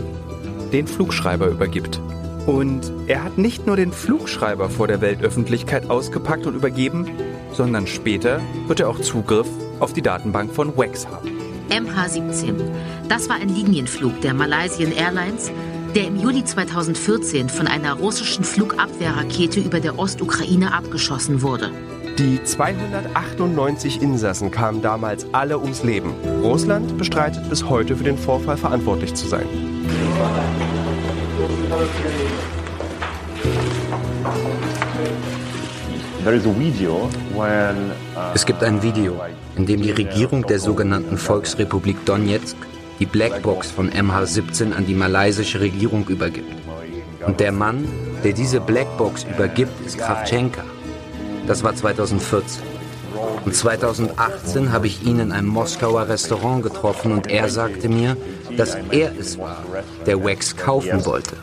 den 0.72 0.88
Flugschreiber 0.88 1.48
übergibt. 1.48 2.02
Und 2.48 2.92
er 3.08 3.24
hat 3.24 3.38
nicht 3.38 3.68
nur 3.68 3.76
den 3.76 3.94
Flugschreiber 3.94 4.70
vor 4.70 4.88
der 4.88 5.00
Weltöffentlichkeit 5.00 5.90
ausgepackt 5.90 6.46
und 6.46 6.56
übergeben, 6.56 7.08
sondern 7.54 7.88
später 7.88 8.42
wird 8.68 8.80
er 8.80 8.90
auch 8.90 9.00
Zugriff 9.00 9.48
auf 9.80 9.94
die 9.94 10.02
Datenbank 10.02 10.54
von 10.54 10.76
WEX 10.76 11.08
haben. 11.08 11.43
MH17. 11.69 12.56
Das 13.10 13.30
war 13.30 13.38
ein 13.38 13.49
Linienflug 13.49 14.21
der 14.21 14.34
Malaysian 14.34 14.91
Airlines, 14.91 15.52
der 15.95 16.08
im 16.08 16.19
Juli 16.19 16.43
2014 16.43 17.49
von 17.49 17.67
einer 17.67 17.93
russischen 17.93 18.43
Flugabwehrrakete 18.43 19.60
über 19.60 19.80
der 19.80 19.99
Ostukraine 19.99 20.73
abgeschossen 20.73 21.41
wurde. 21.41 21.71
Die 22.17 22.43
298 22.43 24.02
Insassen 24.02 24.52
kamen 24.52 24.82
damals 24.82 25.26
alle 25.34 25.58
ums 25.58 25.84
Leben. 25.84 26.13
Russland 26.43 26.97
bestreitet 26.97 27.49
bis 27.49 27.67
heute 27.67 27.95
für 27.95 28.04
den 28.04 28.17
Vorfall 28.17 28.58
verantwortlich 28.58 29.15
zu 29.15 29.28
sein. 29.28 29.47
Es 38.34 38.46
gibt 38.46 38.64
ein 38.64 38.82
Video, 38.82 39.20
in 39.58 39.66
dem 39.66 39.82
die 39.82 39.92
Regierung 39.92 40.48
der 40.48 40.58
sogenannten 40.58 41.18
Volksrepublik 41.18 42.06
Donetsk 42.06 42.56
die 43.00 43.06
Blackbox 43.06 43.72
von 43.72 43.90
MH17 43.92 44.74
an 44.74 44.86
die 44.86 44.94
malaysische 44.94 45.60
Regierung 45.60 46.08
übergibt. 46.08 46.54
Und 47.28 47.42
der 47.42 47.52
Mann, 47.52 47.88
der 48.24 48.32
diese 48.32 48.62
Blackbox 48.62 49.26
übergibt, 49.26 49.86
ist 49.86 49.98
Kravchenka. 49.98 50.64
Das 51.46 51.62
war 51.62 51.76
2014. 51.76 52.64
Und 53.44 53.54
2018 53.54 54.72
habe 54.72 54.88
ich 54.88 55.06
ihn 55.06 55.20
in 55.20 55.34
einem 55.34 55.48
Moskauer 55.48 56.08
Restaurant 56.08 56.64
getroffen 56.64 57.12
und 57.12 57.28
er 57.28 57.50
sagte 57.50 57.90
mir, 57.90 58.16
dass 58.56 58.78
er 58.92 59.12
es 59.20 59.38
war, 59.38 59.64
der 60.06 60.24
Wax 60.24 60.56
kaufen 60.56 61.06
wollte. 61.06 61.36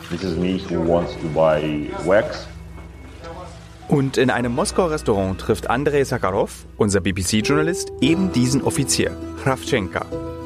Und 3.91 4.15
in 4.15 4.29
einem 4.29 4.55
Moskauer 4.55 4.91
Restaurant 4.91 5.37
trifft 5.37 5.69
Andrei 5.69 6.05
Sakharov, 6.05 6.65
unser 6.77 7.01
BBC-Journalist, 7.01 7.91
eben 7.99 8.31
diesen 8.31 8.63
Offizier, 8.63 9.11
Kravchenka. 9.43 10.05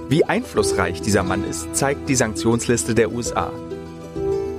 Wie 0.10 0.26
einflussreich 0.26 1.00
dieser 1.04 1.22
Mann 1.22 1.44
ist, 1.44 1.76
zeigt 1.76 2.10
die 2.10 2.16
Sanktionsliste 2.16 2.96
der 2.96 3.12
USA. 3.12 3.52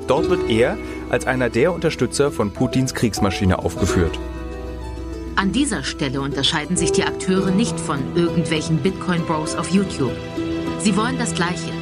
Dort 0.06 0.30
wird 0.30 0.48
er 0.48 0.78
als 1.10 1.26
einer 1.26 1.50
der 1.50 1.72
Unterstützer 1.72 2.30
von 2.30 2.52
Putins 2.52 2.94
Kriegsmaschine 2.94 3.58
aufgeführt. 3.58 4.16
An 5.34 5.50
dieser 5.50 5.82
Stelle 5.82 6.20
unterscheiden 6.20 6.76
sich 6.76 6.92
die 6.92 7.02
Akteure 7.02 7.50
nicht 7.50 7.80
von 7.80 7.98
irgendwelchen 8.14 8.76
Bitcoin-Bros 8.76 9.56
auf 9.56 9.68
YouTube. 9.70 10.14
Sie 10.78 10.96
wollen 10.96 11.18
das 11.18 11.34
Gleiche. 11.34 11.72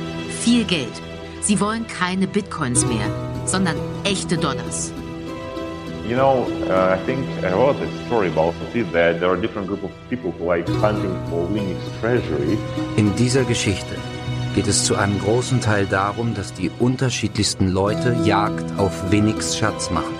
Viel 0.40 0.64
Geld. 0.64 1.02
Sie 1.42 1.60
wollen 1.60 1.86
keine 1.86 2.26
Bitcoins 2.26 2.86
mehr, 2.86 3.10
sondern 3.44 3.76
echte 4.04 4.38
Dollars. 4.38 4.94
You 6.06 6.16
know, 6.16 6.44
uh, 6.68 6.94
I 6.94 6.98
think 7.06 7.26
I 7.42 7.52
wrote 7.52 7.76
a 7.80 8.06
story 8.06 8.28
about 8.28 8.52
it 8.74 8.92
that 8.92 9.20
there 9.20 9.30
are 9.30 9.40
different 9.40 9.68
group 9.68 9.82
of 9.82 9.90
people 10.10 10.32
who 10.32 10.44
like 10.44 10.68
hunting 10.68 11.16
for 11.30 11.48
Winnick's 11.50 11.88
treasury. 11.98 12.58
In 12.96 13.16
dieser 13.16 13.44
Geschichte 13.44 13.96
geht 14.54 14.66
es 14.66 14.84
zu 14.84 14.96
einem 14.96 15.18
großen 15.18 15.62
Teil 15.62 15.86
darum, 15.86 16.34
dass 16.34 16.52
die 16.52 16.70
unterschiedlichsten 16.78 17.68
Leute 17.68 18.14
Jagd 18.22 18.78
auf 18.78 19.10
Winnicks 19.10 19.56
Schatz 19.56 19.90
machen. 19.90 20.14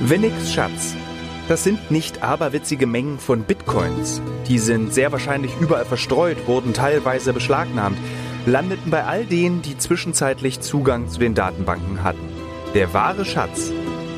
Winnicks 0.00 0.54
Schatz. 0.54 0.94
Das 1.46 1.62
sind 1.62 1.90
nicht 1.90 2.22
aberwitzige 2.22 2.86
Mengen 2.86 3.18
von 3.18 3.42
Bitcoins. 3.42 4.22
Die 4.48 4.58
sind 4.58 4.94
sehr 4.94 5.12
wahrscheinlich 5.12 5.52
überall 5.60 5.84
verstreut, 5.84 6.46
wurden 6.46 6.72
teilweise 6.72 7.34
beschlagnahmt, 7.34 7.98
landeten 8.46 8.90
bei 8.90 9.04
all 9.04 9.26
denen, 9.26 9.60
die 9.60 9.76
zwischenzeitlich 9.76 10.60
Zugang 10.60 11.10
zu 11.10 11.18
den 11.18 11.34
Datenbanken 11.34 12.02
hatten. 12.02 12.32
Der 12.72 12.94
wahre 12.94 13.26
Schatz 13.26 13.70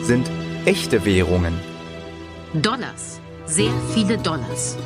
sind 0.07 0.31
echte 0.66 1.05
Währungen. 1.05 1.55
Dollars. 2.55 3.21
Sehr 3.47 3.73
viele 3.92 4.16
Dollars. 4.16 4.77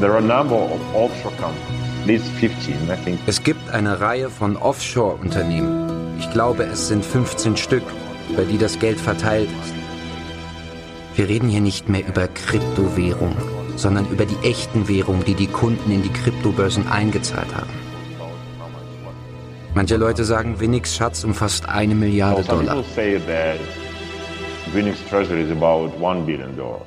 There 0.00 0.12
are 0.12 0.18
a 0.18 0.20
number 0.20 0.56
of 0.56 0.80
offshore 0.94 1.34
companies, 1.36 2.00
at 2.00 2.06
least 2.06 2.26
15, 2.40 2.74
I 2.90 2.96
think. 3.04 3.20
Es 3.26 3.42
gibt 3.42 3.70
eine 3.70 4.00
Reihe 4.00 4.30
von 4.30 4.56
Offshore-Unternehmen. 4.56 6.18
Ich 6.18 6.30
glaube, 6.30 6.64
es 6.64 6.88
sind 6.88 7.04
15 7.04 7.56
Stück, 7.56 7.82
über 8.30 8.44
die 8.44 8.58
das 8.58 8.78
Geld 8.78 8.98
verteilt 8.98 9.48
ist. 9.62 9.74
Wir 11.16 11.28
reden 11.28 11.48
hier 11.48 11.60
nicht 11.60 11.88
mehr 11.88 12.06
über 12.06 12.26
Kryptowährungen, 12.26 13.36
sondern 13.76 14.06
über 14.08 14.24
die 14.24 14.36
echten 14.42 14.88
Währungen, 14.88 15.24
die 15.24 15.34
die 15.34 15.46
Kunden 15.46 15.90
in 15.90 16.02
die 16.02 16.12
Kryptobörsen 16.12 16.88
eingezahlt 16.88 17.54
haben. 17.54 17.70
Manche 19.74 19.96
Leute 19.96 20.24
sagen, 20.24 20.60
Winnicks 20.60 20.96
Schatz 20.96 21.24
umfasst 21.24 21.68
eine 21.68 21.94
Milliarde 21.94 22.42
Dollar. 22.42 22.82
Winnick's 24.72 25.00
treasury 25.08 25.42
is 25.42 25.50
about 25.50 25.96
one 26.00 26.26
billion 26.26 26.56
dollars. 26.56 26.86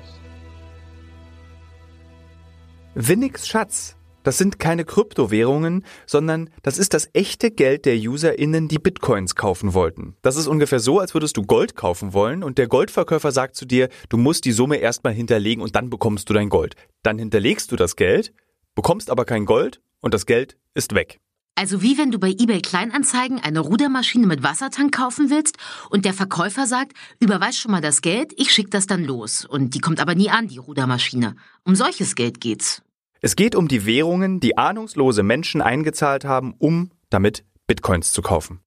Winnicks 2.96 3.48
Schatz. 3.48 3.96
Das 4.24 4.38
sind 4.38 4.60
keine 4.60 4.84
Kryptowährungen, 4.84 5.86
sondern 6.06 6.50
das 6.62 6.78
ist 6.78 6.94
das 6.94 7.10
echte 7.14 7.52
Geld 7.52 7.86
der 7.86 7.96
UserInnen, 7.96 8.68
die 8.68 8.78
Bitcoins 8.78 9.36
kaufen 9.36 9.74
wollten. 9.74 10.18
Das 10.22 10.36
ist 10.36 10.48
ungefähr 10.48 10.80
so, 10.80 11.00
als 11.00 11.14
würdest 11.14 11.38
du 11.38 11.44
Gold 11.44 11.78
kaufen 11.78 12.14
wollen 12.14 12.44
und 12.44 12.58
der 12.58 12.68
Goldverkäufer 12.68 13.32
sagt 13.32 13.56
zu 13.56 13.66
dir, 13.66 13.88
du 14.10 14.18
musst 14.18 14.44
die 14.44 14.52
Summe 14.52 14.76
erstmal 14.78 15.14
hinterlegen 15.14 15.64
und 15.64 15.76
dann 15.76 15.90
bekommst 15.90 16.30
du 16.30 16.34
dein 16.34 16.50
Gold. 16.50 16.76
Dann 17.02 17.18
hinterlegst 17.18 17.72
du 17.72 17.78
das 17.78 17.96
Geld, 17.96 18.34
bekommst 18.76 19.10
aber 19.10 19.24
kein 19.24 19.46
Gold 19.46 19.82
und 20.02 20.14
das 20.14 20.26
Geld 20.26 20.58
ist 20.74 20.94
weg. 20.94 21.22
Also 21.60 21.82
wie 21.82 21.98
wenn 21.98 22.10
du 22.10 22.20
bei 22.20 22.30
eBay 22.30 22.62
Kleinanzeigen 22.62 23.42
eine 23.42 23.60
Rudermaschine 23.60 24.26
mit 24.28 24.44
Wassertank 24.44 24.96
kaufen 24.96 25.30
willst 25.30 25.58
und 25.90 26.06
der 26.06 26.14
Verkäufer 26.14 26.66
sagt, 26.66 26.94
überweis 27.20 27.58
schon 27.58 27.72
mal 27.72 27.82
das 27.82 28.02
Geld, 28.02 28.32
ich 28.38 28.54
schick 28.54 28.72
das 28.72 28.88
dann 28.88 29.04
los. 29.04 29.44
Und 29.44 29.76
die 29.76 29.82
kommt 29.82 30.00
aber 30.00 30.16
nie 30.16 30.30
an, 30.30 30.48
die 30.48 30.58
Rudermaschine. 30.58 31.36
Um 31.66 31.76
solches 31.76 32.16
Geld 32.16 32.40
geht's. 32.40 32.82
Es 33.20 33.36
geht 33.36 33.56
um 33.56 33.68
die 33.68 33.86
Währungen, 33.86 34.40
die 34.40 34.58
ahnungslose 34.58 35.22
Menschen 35.22 35.62
eingezahlt 35.62 36.24
haben, 36.24 36.56
um 36.60 36.92
damit 37.10 37.44
Bitcoins 37.68 38.14
zu 38.14 38.22
kaufen. 38.22 38.62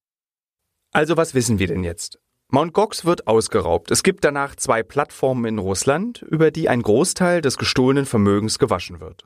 Also 0.93 1.17
was 1.17 1.33
wissen 1.33 1.59
wir 1.59 1.69
denn 1.69 1.85
jetzt? 1.85 2.19
Mt. 2.51 2.75
Gox 2.75 3.07
wird 3.07 3.27
ausgeraubt. 3.27 3.91
Es 3.91 4.03
gibt 4.03 4.23
danach 4.23 4.55
zwei 4.57 4.83
Plattformen 4.83 5.47
in 5.47 5.59
Russland, 5.59 6.21
über 6.29 6.51
die 6.51 6.69
ein 6.69 6.83
Großteil 6.83 7.41
des 7.41 7.57
gestohlenen 7.57 8.05
Vermögens 8.05 8.59
gewaschen 8.59 9.01
wird. 9.01 9.25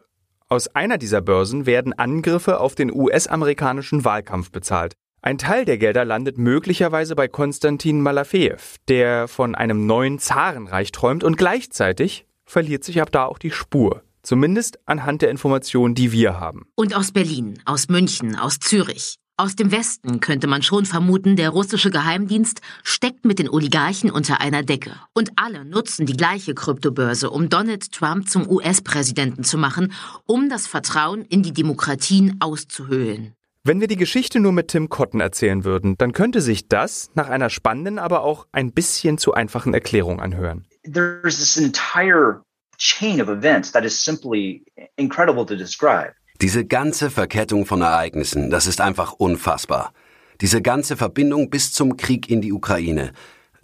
Aus 0.48 0.68
einer 0.68 0.96
dieser 0.96 1.22
Börsen 1.22 1.66
werden 1.66 1.92
Angriffe 1.92 2.60
auf 2.60 2.76
den 2.76 2.94
US-amerikanischen 2.94 4.04
Wahlkampf 4.04 4.52
bezahlt. 4.52 4.94
Ein 5.20 5.38
Teil 5.38 5.64
der 5.64 5.76
Gelder 5.76 6.04
landet 6.04 6.38
möglicherweise 6.38 7.16
bei 7.16 7.26
Konstantin 7.26 8.00
Malafejew, 8.00 8.60
der 8.86 9.26
von 9.26 9.56
einem 9.56 9.86
neuen 9.86 10.20
Zarenreich 10.20 10.92
träumt 10.92 11.24
und 11.24 11.36
gleichzeitig 11.36 12.26
verliert 12.44 12.84
sich 12.84 13.02
ab 13.02 13.10
da 13.10 13.24
auch 13.24 13.38
die 13.38 13.50
Spur. 13.50 14.02
Zumindest 14.22 14.78
anhand 14.86 15.22
der 15.22 15.30
Informationen, 15.30 15.96
die 15.96 16.12
wir 16.12 16.38
haben. 16.38 16.66
Und 16.76 16.94
aus 16.94 17.10
Berlin, 17.10 17.60
aus 17.64 17.88
München, 17.88 18.36
aus 18.36 18.60
Zürich. 18.60 19.16
Aus 19.38 19.54
dem 19.54 19.70
Westen 19.70 20.20
könnte 20.20 20.46
man 20.46 20.62
schon 20.62 20.86
vermuten, 20.86 21.36
der 21.36 21.50
russische 21.50 21.90
Geheimdienst 21.90 22.62
steckt 22.82 23.26
mit 23.26 23.38
den 23.38 23.50
Oligarchen 23.50 24.10
unter 24.10 24.40
einer 24.40 24.62
Decke. 24.62 24.92
Und 25.12 25.30
alle 25.36 25.66
nutzen 25.66 26.06
die 26.06 26.16
gleiche 26.16 26.54
Kryptobörse, 26.54 27.28
um 27.28 27.50
Donald 27.50 27.92
Trump 27.92 28.30
zum 28.30 28.48
US-Präsidenten 28.48 29.44
zu 29.44 29.58
machen, 29.58 29.92
um 30.24 30.48
das 30.48 30.66
Vertrauen 30.66 31.22
in 31.26 31.42
die 31.42 31.52
Demokratien 31.52 32.38
auszuhöhlen. 32.40 33.34
Wenn 33.62 33.78
wir 33.78 33.88
die 33.88 33.96
Geschichte 33.96 34.40
nur 34.40 34.52
mit 34.52 34.68
Tim 34.68 34.88
Cotton 34.88 35.20
erzählen 35.20 35.64
würden, 35.64 35.98
dann 35.98 36.12
könnte 36.12 36.40
sich 36.40 36.68
das 36.68 37.10
nach 37.14 37.28
einer 37.28 37.50
spannenden, 37.50 37.98
aber 37.98 38.22
auch 38.22 38.46
ein 38.52 38.72
bisschen 38.72 39.18
zu 39.18 39.34
einfachen 39.34 39.74
Erklärung 39.74 40.18
anhören. 40.18 40.64
There's 40.84 41.36
this 41.36 41.58
entire 41.58 42.40
chain 42.78 43.20
of 43.20 43.28
events 43.28 43.70
that 43.72 43.84
is 43.84 44.02
simply 44.02 44.64
incredible 44.96 45.44
to 45.44 45.56
describe. 45.56 46.14
Diese 46.40 46.64
ganze 46.64 47.10
Verkettung 47.10 47.66
von 47.66 47.82
Ereignissen, 47.82 48.50
das 48.50 48.66
ist 48.66 48.80
einfach 48.80 49.12
unfassbar. 49.12 49.92
Diese 50.40 50.60
ganze 50.60 50.96
Verbindung 50.96 51.48
bis 51.48 51.72
zum 51.72 51.96
Krieg 51.96 52.28
in 52.28 52.40
die 52.40 52.52
Ukraine. 52.52 53.12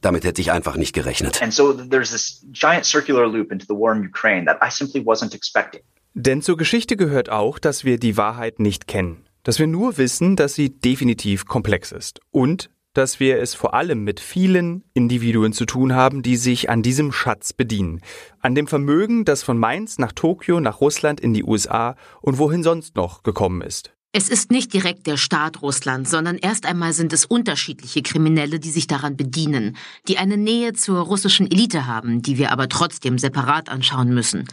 Damit 0.00 0.24
hätte 0.24 0.40
ich 0.40 0.50
einfach 0.50 0.76
nicht 0.76 0.94
gerechnet. 0.94 1.42
And 1.42 1.52
so 1.52 1.72
there's 1.72 2.10
this 2.10 2.44
giant 2.50 2.84
circular 2.84 3.26
loop 3.26 3.52
into 3.52 3.66
the 3.68 3.74
war 3.74 3.94
in 3.94 4.06
Ukraine 4.06 4.46
that 4.46 4.58
I 4.62 4.70
simply 4.70 5.00
wasn't 5.00 5.34
expecting. 5.34 5.82
Denn 6.14 6.42
zur 6.42 6.56
Geschichte 6.56 6.96
gehört 6.96 7.30
auch, 7.30 7.58
dass 7.58 7.84
wir 7.84 7.98
die 7.98 8.16
Wahrheit 8.16 8.58
nicht 8.58 8.86
kennen. 8.86 9.24
Dass 9.44 9.58
wir 9.58 9.66
nur 9.66 9.98
wissen, 9.98 10.36
dass 10.36 10.54
sie 10.54 10.70
definitiv 10.70 11.46
komplex 11.46 11.92
ist. 11.92 12.20
Und 12.30 12.68
dass 12.94 13.20
wir 13.20 13.40
es 13.40 13.54
vor 13.54 13.74
allem 13.74 14.04
mit 14.04 14.20
vielen 14.20 14.84
Individuen 14.94 15.52
zu 15.52 15.66
tun 15.66 15.94
haben, 15.94 16.22
die 16.22 16.36
sich 16.36 16.70
an 16.70 16.82
diesem 16.82 17.12
Schatz 17.12 17.52
bedienen. 17.52 18.00
An 18.40 18.54
dem 18.54 18.66
Vermögen, 18.66 19.24
das 19.24 19.42
von 19.42 19.58
Mainz 19.58 19.98
nach 19.98 20.12
Tokio, 20.12 20.60
nach 20.60 20.80
Russland, 20.80 21.20
in 21.20 21.34
die 21.34 21.44
USA 21.44 21.96
und 22.20 22.38
wohin 22.38 22.62
sonst 22.62 22.96
noch 22.96 23.22
gekommen 23.22 23.62
ist. 23.62 23.92
Es 24.14 24.28
ist 24.28 24.50
nicht 24.50 24.74
direkt 24.74 25.06
der 25.06 25.16
Staat 25.16 25.62
Russland, 25.62 26.06
sondern 26.06 26.36
erst 26.36 26.66
einmal 26.66 26.92
sind 26.92 27.14
es 27.14 27.24
unterschiedliche 27.24 28.02
Kriminelle, 28.02 28.60
die 28.60 28.70
sich 28.70 28.86
daran 28.86 29.16
bedienen, 29.16 29.76
die 30.06 30.18
eine 30.18 30.36
Nähe 30.36 30.74
zur 30.74 31.00
russischen 31.00 31.50
Elite 31.50 31.86
haben, 31.86 32.20
die 32.20 32.36
wir 32.36 32.52
aber 32.52 32.68
trotzdem 32.68 33.16
separat 33.16 33.70
anschauen 33.70 34.12
müssen. 34.12 34.46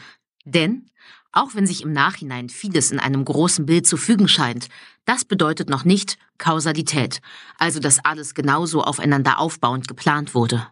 Denn, 0.45 0.89
auch 1.31 1.55
wenn 1.55 1.67
sich 1.67 1.83
im 1.83 1.93
Nachhinein 1.93 2.49
vieles 2.49 2.91
in 2.91 2.99
einem 2.99 3.23
großen 3.23 3.65
Bild 3.65 3.85
zu 3.87 3.97
fügen 3.97 4.27
scheint, 4.27 4.67
das 5.05 5.25
bedeutet 5.25 5.69
noch 5.69 5.85
nicht 5.85 6.17
Kausalität, 6.37 7.21
also 7.57 7.79
dass 7.79 8.03
alles 8.03 8.33
genauso 8.33 8.81
aufeinander 8.81 9.39
aufbauend 9.39 9.87
geplant 9.87 10.35
wurde. 10.35 10.67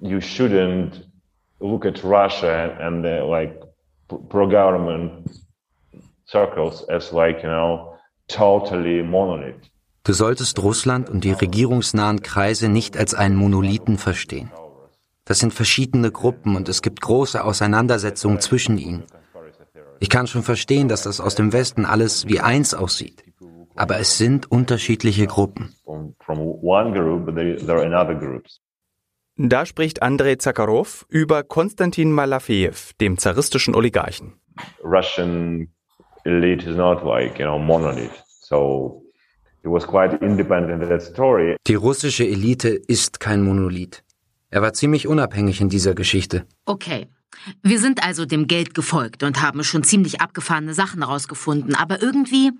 You 0.00 0.18
shouldn't 0.18 1.06
look 1.60 1.84
at 1.84 2.02
Russia 2.02 2.76
and 2.78 3.04
the 3.04 3.20
like 3.28 3.60
pro-government 4.28 5.30
circles 6.26 6.88
as 6.88 7.12
like, 7.12 7.42
you 7.42 7.48
know, 7.48 7.94
totally 8.28 9.02
monolith. 9.02 9.70
Du 10.04 10.14
solltest 10.14 10.58
Russland 10.62 11.10
und 11.10 11.24
die 11.24 11.32
regierungsnahen 11.32 12.22
Kreise 12.22 12.68
nicht 12.68 12.96
als 12.96 13.14
einen 13.14 13.36
Monolithen 13.36 13.98
verstehen. 13.98 14.50
Das 15.26 15.38
sind 15.38 15.52
verschiedene 15.52 16.10
Gruppen 16.10 16.56
und 16.56 16.68
es 16.68 16.80
gibt 16.80 17.02
große 17.02 17.44
Auseinandersetzungen 17.44 18.40
zwischen 18.40 18.78
ihnen. 18.78 19.04
Ich 20.00 20.08
kann 20.08 20.26
schon 20.26 20.42
verstehen, 20.42 20.88
dass 20.88 21.02
das 21.02 21.20
aus 21.20 21.34
dem 21.34 21.52
Westen 21.52 21.84
alles 21.84 22.26
wie 22.26 22.40
eins 22.40 22.72
aussieht. 22.72 23.22
Aber 23.76 23.98
es 23.98 24.16
sind 24.16 24.50
unterschiedliche 24.50 25.26
Gruppen. 25.26 25.74
Da 29.36 29.66
spricht 29.66 30.02
Andrei 30.02 30.34
Zakharov 30.36 31.06
über 31.08 31.42
Konstantin 31.42 32.12
Malafejew, 32.12 32.74
dem 33.00 33.18
zaristischen 33.18 33.74
Oligarchen. 33.74 34.34
Russian 34.82 35.68
elite 36.24 36.68
is 36.68 36.76
not 36.76 37.04
like, 37.04 37.38
you 37.38 37.46
know, 37.46 37.58
monolith. 37.58 38.22
So 38.42 39.02
he 39.62 39.68
was 39.68 39.86
quite 39.86 40.16
independent 40.24 40.82
in 40.82 40.88
that 40.88 41.02
story. 41.02 41.56
Die 41.66 41.74
russische 41.74 42.24
Elite 42.24 42.68
ist 42.68 43.20
kein 43.20 43.42
Monolith. 43.42 44.02
Er 44.50 44.62
war 44.62 44.72
ziemlich 44.72 45.06
unabhängig 45.06 45.60
in 45.60 45.68
dieser 45.68 45.94
Geschichte. 45.94 46.46
Okay. 46.66 47.06
Wir 47.62 47.78
sind 47.78 48.02
also 48.02 48.26
dem 48.26 48.46
Geld 48.46 48.74
gefolgt 48.74 49.22
und 49.22 49.40
haben 49.40 49.64
schon 49.64 49.82
ziemlich 49.82 50.20
abgefahrene 50.20 50.74
Sachen 50.74 51.02
rausgefunden, 51.02 51.74
aber 51.74 52.02
irgendwie 52.02 52.52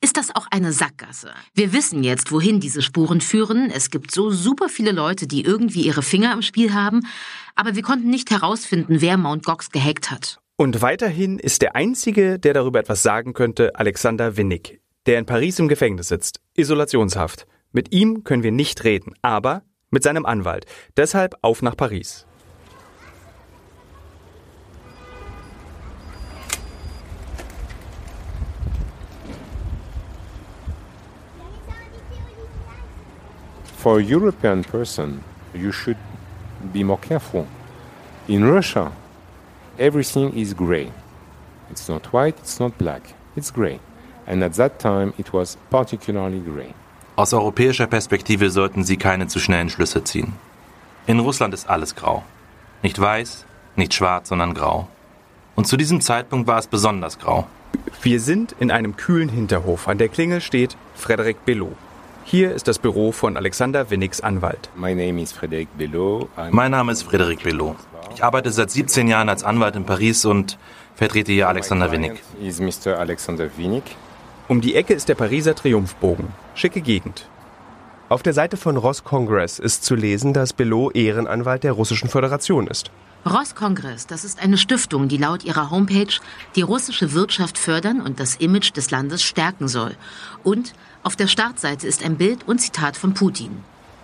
ist 0.00 0.16
das 0.16 0.34
auch 0.34 0.46
eine 0.50 0.72
Sackgasse. 0.72 1.32
Wir 1.54 1.72
wissen 1.72 2.02
jetzt, 2.02 2.32
wohin 2.32 2.60
diese 2.60 2.82
Spuren 2.82 3.20
führen. 3.20 3.70
Es 3.70 3.90
gibt 3.90 4.10
so 4.10 4.30
super 4.30 4.68
viele 4.68 4.92
Leute, 4.92 5.26
die 5.26 5.44
irgendwie 5.44 5.82
ihre 5.82 6.02
Finger 6.02 6.32
im 6.32 6.42
Spiel 6.42 6.72
haben, 6.72 7.00
aber 7.54 7.74
wir 7.74 7.82
konnten 7.82 8.10
nicht 8.10 8.30
herausfinden, 8.30 9.00
wer 9.00 9.16
Mt. 9.16 9.44
Gox 9.44 9.70
gehackt 9.70 10.10
hat. 10.10 10.38
Und 10.56 10.80
weiterhin 10.80 11.38
ist 11.38 11.62
der 11.62 11.74
Einzige, 11.74 12.38
der 12.38 12.54
darüber 12.54 12.78
etwas 12.78 13.02
sagen 13.02 13.32
könnte, 13.32 13.74
Alexander 13.76 14.36
Winnig, 14.36 14.80
der 15.06 15.18
in 15.18 15.26
Paris 15.26 15.58
im 15.58 15.68
Gefängnis 15.68 16.08
sitzt. 16.08 16.40
Isolationshaft. 16.54 17.46
Mit 17.72 17.92
ihm 17.92 18.22
können 18.22 18.42
wir 18.42 18.52
nicht 18.52 18.84
reden, 18.84 19.14
aber 19.22 19.62
mit 19.90 20.02
seinem 20.02 20.26
Anwalt. 20.26 20.66
Deshalb 20.96 21.36
auf 21.42 21.62
nach 21.62 21.76
Paris. 21.76 22.26
For 33.82 33.98
a 33.98 34.02
European 34.02 34.62
person, 34.62 35.24
you 35.52 35.72
should 35.72 35.98
be 36.72 36.84
more 36.84 37.00
careful 37.00 37.48
In 38.28 38.44
Russia, 38.44 38.92
everything 39.76 40.32
is 40.36 40.54
gray. 40.54 40.92
It's 41.68 41.88
not 41.88 42.12
white, 42.12 42.38
it's 42.38 42.60
not 42.60 42.78
black, 42.78 43.02
it's 43.34 43.50
gray. 43.50 43.80
And 44.28 44.44
at 44.44 44.54
that 44.54 44.78
time 44.78 45.12
it 45.18 45.32
was 45.32 45.56
particularly 45.70 46.38
gray. 46.38 46.74
Aus 47.16 47.34
europäischer 47.34 47.88
Perspektive 47.88 48.50
sollten 48.50 48.84
Sie 48.84 48.96
keine 48.96 49.26
zu 49.26 49.40
schnellen 49.40 49.68
Schlüsse 49.68 50.04
ziehen. 50.04 50.34
In 51.08 51.18
Russland 51.18 51.52
ist 51.52 51.68
alles 51.68 51.96
grau. 51.96 52.22
Nicht 52.84 53.00
weiß, 53.00 53.44
nicht 53.74 53.94
schwarz, 53.94 54.28
sondern 54.28 54.54
grau. 54.54 54.86
Und 55.56 55.66
zu 55.66 55.76
diesem 55.76 56.00
Zeitpunkt 56.00 56.46
war 56.46 56.58
es 56.58 56.68
besonders 56.68 57.18
grau. 57.18 57.48
Wir 58.00 58.20
sind 58.20 58.54
in 58.60 58.70
einem 58.70 58.96
kühlen 58.96 59.28
Hinterhof. 59.28 59.88
An 59.88 59.98
der 59.98 60.08
Klingel 60.08 60.40
steht 60.40 60.76
Frederik 60.94 61.44
Bellot. 61.44 61.76
Hier 62.24 62.52
ist 62.52 62.68
das 62.68 62.78
Büro 62.78 63.12
von 63.12 63.36
Alexander 63.36 63.90
Winnigs 63.90 64.20
Anwalt. 64.20 64.70
My 64.76 64.94
name 64.94 65.20
is 65.20 65.34
Frédéric 65.34 65.68
Bellot. 65.76 66.28
Mein 66.50 66.70
Name 66.70 66.92
ist 66.92 67.02
Frederik 67.02 67.42
Bellot. 67.42 67.76
Ich 68.14 68.22
arbeite 68.22 68.50
seit 68.50 68.70
17 68.70 69.08
Jahren 69.08 69.28
als 69.28 69.44
Anwalt 69.44 69.76
in 69.76 69.84
Paris 69.84 70.24
und 70.24 70.58
vertrete 70.94 71.32
hier 71.32 71.48
Alexander 71.48 71.90
Winnig. 71.90 72.20
Um 74.48 74.60
die 74.60 74.74
Ecke 74.74 74.94
ist 74.94 75.08
der 75.08 75.14
Pariser 75.14 75.54
Triumphbogen. 75.54 76.28
Schicke 76.54 76.80
Gegend. 76.80 77.28
Auf 78.08 78.22
der 78.22 78.34
Seite 78.34 78.56
von 78.56 78.76
Ross 78.76 79.04
Congress 79.04 79.58
ist 79.58 79.84
zu 79.84 79.94
lesen, 79.94 80.32
dass 80.32 80.52
Bellot 80.52 80.94
Ehrenanwalt 80.94 81.64
der 81.64 81.72
Russischen 81.72 82.08
Föderation 82.08 82.66
ist. 82.66 82.90
Rosskongress, 83.24 84.08
das 84.08 84.24
ist 84.24 84.42
eine 84.42 84.58
Stiftung, 84.58 85.06
die 85.06 85.16
laut 85.16 85.44
ihrer 85.44 85.70
Homepage 85.70 86.12
die 86.56 86.62
russische 86.62 87.12
Wirtschaft 87.12 87.56
fördern 87.56 88.00
und 88.00 88.18
das 88.18 88.34
Image 88.34 88.76
des 88.76 88.90
Landes 88.90 89.22
stärken 89.22 89.68
soll. 89.68 89.94
Und 90.42 90.72
auf 91.02 91.16
der 91.16 91.26
Startseite 91.26 91.86
ist 91.86 92.04
ein 92.04 92.16
Bild 92.16 92.46
und 92.46 92.60
Zitat 92.60 92.96
von 92.96 93.14
Putin. 93.14 93.50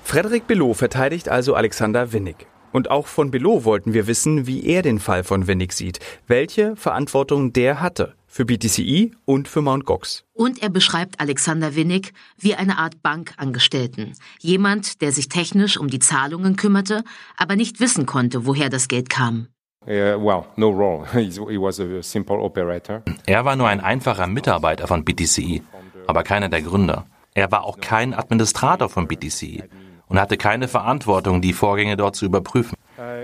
Frederik 0.02 0.46
Bellot 0.46 0.76
verteidigt 0.76 1.28
also 1.28 1.54
Alexander 1.54 2.12
Winnig. 2.12 2.46
Und 2.72 2.90
auch 2.90 3.06
von 3.06 3.30
Bellot 3.30 3.64
wollten 3.64 3.94
wir 3.94 4.06
wissen, 4.06 4.46
wie 4.46 4.64
er 4.64 4.82
den 4.82 4.98
Fall 4.98 5.24
von 5.24 5.46
Winnig 5.46 5.72
sieht, 5.72 6.00
welche 6.26 6.76
Verantwortung 6.76 7.52
der 7.52 7.80
hatte 7.80 8.14
für 8.26 8.44
BTCI 8.44 9.12
und 9.24 9.48
für 9.48 9.62
Mt. 9.62 9.84
Gox. 9.86 10.24
Und 10.34 10.62
er 10.62 10.68
beschreibt 10.68 11.18
Alexander 11.18 11.74
Winnig 11.74 12.12
wie 12.38 12.54
eine 12.54 12.78
Art 12.78 13.02
Bankangestellten. 13.02 14.12
Jemand, 14.38 15.00
der 15.00 15.12
sich 15.12 15.28
technisch 15.28 15.78
um 15.78 15.88
die 15.88 15.98
Zahlungen 15.98 16.56
kümmerte, 16.56 17.04
aber 17.36 17.56
nicht 17.56 17.80
wissen 17.80 18.06
konnte, 18.06 18.46
woher 18.46 18.68
das 18.68 18.88
Geld 18.88 19.08
kam. 19.08 19.48
Well, 19.86 20.44
no 20.56 20.68
role. 20.68 21.06
He 21.12 21.58
was 21.58 21.80
a 21.80 22.02
simple 22.02 22.36
operator. 22.36 23.02
Er 23.26 23.44
war 23.44 23.56
nur 23.56 23.68
ein 23.68 23.80
einfacher 23.80 24.26
Mitarbeiter 24.26 24.86
von 24.86 25.04
BTCI, 25.04 25.62
aber 26.08 26.24
keiner 26.24 26.48
der 26.48 26.62
Gründer. 26.62 27.06
Er 27.34 27.52
war 27.52 27.62
auch 27.64 27.78
kein 27.78 28.14
Administrator 28.14 28.88
von 28.88 29.06
BTCI 29.06 29.62
und 30.08 30.18
hatte 30.18 30.36
keine 30.36 30.66
Verantwortung, 30.66 31.40
die 31.40 31.52
Vorgänge 31.52 31.96
dort 31.96 32.16
zu 32.16 32.24
überprüfen. 32.24 32.76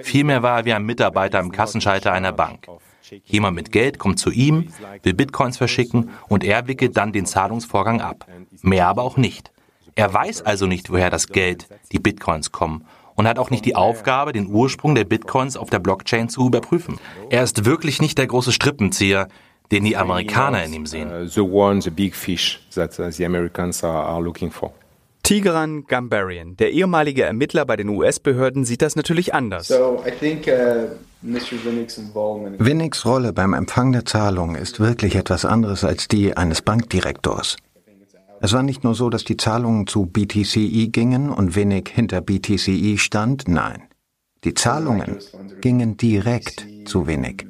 Vielmehr 0.03 0.43
war 0.43 0.59
er 0.59 0.65
wie 0.67 0.73
ein 0.75 0.85
Mitarbeiter 0.85 1.41
im 1.41 1.51
Kassenschalter 1.51 2.13
einer 2.13 2.33
Bank. 2.33 2.69
Jemand 3.25 3.57
mit 3.57 3.73
Geld 3.73 3.99
kommt 3.99 4.19
zu 4.19 4.31
ihm, 4.31 4.69
will 5.03 5.15
Bitcoins 5.15 5.57
verschicken 5.57 6.11
und 6.29 6.45
er 6.45 6.69
wickelt 6.69 6.97
dann 6.97 7.13
den 7.13 7.27
Zahlungsvorgang 7.27 8.01
ab. 8.01 8.27
Mehr 8.63 8.87
aber 8.87 9.03
auch 9.03 9.17
nicht. 9.17 9.51
Er 9.95 10.13
weiß 10.13 10.43
also 10.43 10.67
nicht, 10.67 10.91
woher 10.91 11.11
das 11.11 11.29
Geld, 11.29 11.69
die 11.93 11.99
Bitcoins 11.99 12.53
kommen 12.53 12.85
und 13.15 13.27
hat 13.27 13.39
auch 13.39 13.51
nicht 13.51 13.65
die 13.65 13.77
Aufgabe, 13.77 14.33
den 14.33 14.49
Ursprung 14.49 14.95
der 14.95 15.05
Bitcoins 15.05 15.57
auf 15.57 15.71
der 15.71 15.79
Blockchain 15.79 16.29
zu 16.29 16.47
überprüfen. 16.47 16.99
Er 17.31 17.43
ist 17.43 17.65
wirklich 17.65 18.03
nicht 18.03 18.19
der 18.19 18.27
große 18.27 18.53
Strippenzieher, 18.53 19.29
den 19.71 19.85
die 19.85 19.97
Amerikaner 19.97 20.65
in 20.65 20.73
ihm 20.73 20.87
sehen. 20.87 21.11
Uh, 21.11 21.27
the 21.27 21.41
one, 21.41 21.81
the 21.81 21.91
big 21.91 22.15
fish 22.15 22.61
that 22.75 22.99
uh, 22.99 23.11
the 23.11 23.25
Americans 23.25 23.83
are, 23.83 24.05
are 24.05 24.23
looking 24.23 24.51
for. 24.51 24.73
Tigran 25.23 25.87
Gambarian, 25.87 26.57
der 26.59 26.73
ehemalige 26.73 27.23
Ermittler 27.23 27.65
bei 27.65 27.77
den 27.77 27.89
US-Behörden, 27.89 28.67
sieht 28.67 28.83
das 28.83 28.95
natürlich 28.95 29.33
anders. 29.33 29.69
So 29.69 30.05
I 30.07 30.11
think 30.11 30.47
uh, 30.47 30.95
Mr. 31.23 31.65
Winnick's 31.65 31.97
involvement. 31.97 32.57
Winnigs 32.59 33.07
Rolle 33.07 33.33
beim 33.33 33.55
Empfang 33.55 33.93
der 33.93 34.05
Zahlung 34.05 34.55
ist 34.55 34.81
wirklich 34.81 35.17
etwas 35.17 35.47
anderes 35.47 35.83
als 35.83 36.09
die 36.09 36.37
eines 36.37 36.61
Bankdirektors. 36.61 37.57
Es 38.43 38.53
war 38.53 38.63
nicht 38.63 38.85
nur 38.85 38.95
so, 38.95 39.09
dass 39.09 39.25
die 39.25 39.39
Zahlungen 39.39 39.87
zu 39.87 40.05
BTCI 40.05 40.91
gingen 40.93 41.31
und 41.31 41.57
Winnig 41.57 41.89
hinter 41.89 42.21
BTCI 42.21 42.99
stand, 42.99 43.49
nein. 43.49 43.85
Die 44.45 44.53
Zahlungen 44.53 45.19
gingen 45.61 45.97
direkt 45.97 46.67
zu 46.85 47.07
Winnick. 47.07 47.47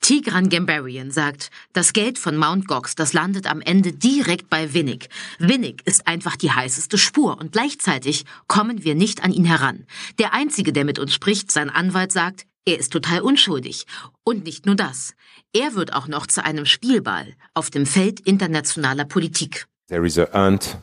Tigran 0.00 0.48
Gambarian 0.48 1.10
sagt, 1.10 1.50
das 1.74 1.92
Geld 1.92 2.18
von 2.18 2.38
Mt. 2.38 2.66
Gox, 2.66 2.94
das 2.94 3.12
landet 3.12 3.50
am 3.50 3.60
Ende 3.60 3.92
direkt 3.92 4.48
bei 4.48 4.72
Winnig. 4.72 5.10
Winnig 5.38 5.82
ist 5.84 6.06
einfach 6.06 6.36
die 6.36 6.50
heißeste 6.50 6.96
Spur 6.96 7.38
und 7.38 7.52
gleichzeitig 7.52 8.24
kommen 8.46 8.84
wir 8.84 8.94
nicht 8.94 9.22
an 9.22 9.32
ihn 9.32 9.44
heran. 9.44 9.84
Der 10.18 10.32
Einzige, 10.32 10.72
der 10.72 10.86
mit 10.86 10.98
uns 10.98 11.12
spricht, 11.12 11.50
sein 11.50 11.68
Anwalt 11.68 12.12
sagt, 12.12 12.46
er 12.64 12.78
ist 12.78 12.92
total 12.92 13.20
unschuldig. 13.20 13.86
Und 14.24 14.44
nicht 14.44 14.64
nur 14.64 14.76
das. 14.76 15.14
Er 15.52 15.74
wird 15.74 15.92
auch 15.92 16.08
noch 16.08 16.26
zu 16.26 16.42
einem 16.44 16.64
Spielball 16.64 17.34
auf 17.52 17.68
dem 17.68 17.84
Feld 17.84 18.20
internationaler 18.20 19.04
Politik. 19.04 19.66
There 19.88 20.06
is 20.06 20.18
a 20.18 20.28
hunt 20.32 20.78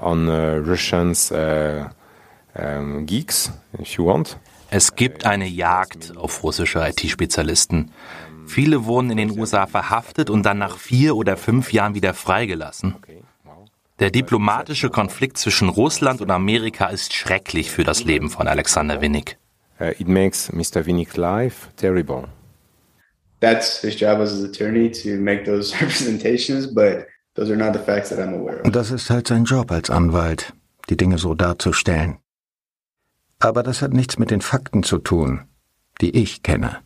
on 0.00 0.28
uh, 0.28 0.62
Russians 0.66 1.30
uh, 1.30 1.88
um, 2.54 3.06
geeks, 3.06 3.52
if 3.78 3.96
you 3.96 4.06
want. 4.06 4.38
Es 4.70 4.94
gibt 4.94 5.26
eine 5.26 5.46
Jagd 5.46 6.16
auf 6.16 6.42
russische 6.44 6.78
IT-Spezialisten. 6.80 7.90
Viele 8.46 8.84
wurden 8.84 9.10
in 9.10 9.16
den 9.16 9.38
USA 9.38 9.66
verhaftet 9.66 10.30
und 10.30 10.44
dann 10.44 10.58
nach 10.58 10.76
vier 10.76 11.16
oder 11.16 11.36
fünf 11.36 11.72
Jahren 11.72 11.94
wieder 11.94 12.14
freigelassen. 12.14 12.96
Der 13.98 14.10
diplomatische 14.10 14.88
Konflikt 14.88 15.38
zwischen 15.38 15.68
Russland 15.68 16.20
und 16.20 16.30
Amerika 16.30 16.86
ist 16.86 17.12
schrecklich 17.12 17.70
für 17.70 17.84
das 17.84 18.04
Leben 18.04 18.30
von 18.30 18.48
Alexander 18.48 19.00
Winnig. 19.00 19.36
Uh, 19.80 19.92
it 19.98 20.08
makes 20.08 20.52
Mr. 20.52 20.84
Winnick's 20.84 21.16
life 21.16 21.68
terrible. 21.76 22.28
That's 23.40 23.80
his 23.80 23.98
job 23.98 24.20
as 24.20 24.32
an 24.32 24.44
attorney 24.44 24.90
to 24.90 25.16
make 25.16 25.44
those 25.44 25.74
representations, 25.80 26.66
but 26.66 27.06
those 27.34 27.50
are 27.52 27.56
not 27.56 27.72
the 27.72 27.82
facts 27.82 28.10
that 28.10 28.18
I'm 28.18 28.34
aware 28.34 28.60
of. 28.62 28.72
Das 28.72 28.90
ist 28.90 29.10
halt 29.10 29.28
sein 29.28 29.44
Job 29.44 29.70
als 29.70 29.90
Anwalt, 29.90 30.52
die 30.88 30.96
Dinge 30.96 31.18
so 31.18 31.34
darzustellen. 31.34 32.18
Aber 33.38 33.62
das 33.62 33.82
hat 33.82 33.92
nichts 33.92 34.18
mit 34.18 34.30
den 34.30 34.42
Fakten 34.42 34.82
zu 34.82 34.98
tun, 34.98 35.48
die 36.00 36.16
ich 36.16 36.42
kenne. 36.42 36.78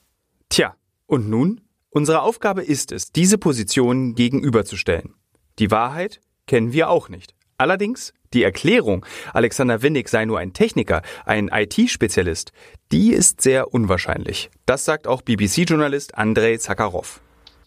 Tja, 0.49 0.75
und 1.07 1.29
nun? 1.29 1.61
Unsere 1.91 2.23
Aufgabe 2.23 2.63
ist 2.63 2.91
es, 2.91 3.13
diese 3.13 3.39
Positionen 3.39 4.15
gegenüberzustellen. 4.15 5.15
Die 5.59 5.71
Wahrheit 5.71 6.21
kennen 6.47 6.73
wir 6.73 6.91
auch 6.91 7.09
nicht. 7.09 7.35
Allerdings 7.57 8.13
die 8.33 8.43
Erklärung, 8.43 9.07
Alexander 9.33 9.81
Winnig 9.83 10.09
sei 10.09 10.25
nur 10.25 10.41
ein 10.41 10.53
Techniker, 10.53 11.03
ein 11.25 11.49
IT-Spezialist, 11.53 12.53
die 12.91 13.13
ist 13.13 13.41
sehr 13.41 13.73
unwahrscheinlich. 13.73 14.51
Das 14.67 14.85
sagt 14.85 15.07
auch 15.07 15.23
BBC-Journalist 15.23 16.17
Andrei 16.17 16.57
Zakharov. 16.57 17.21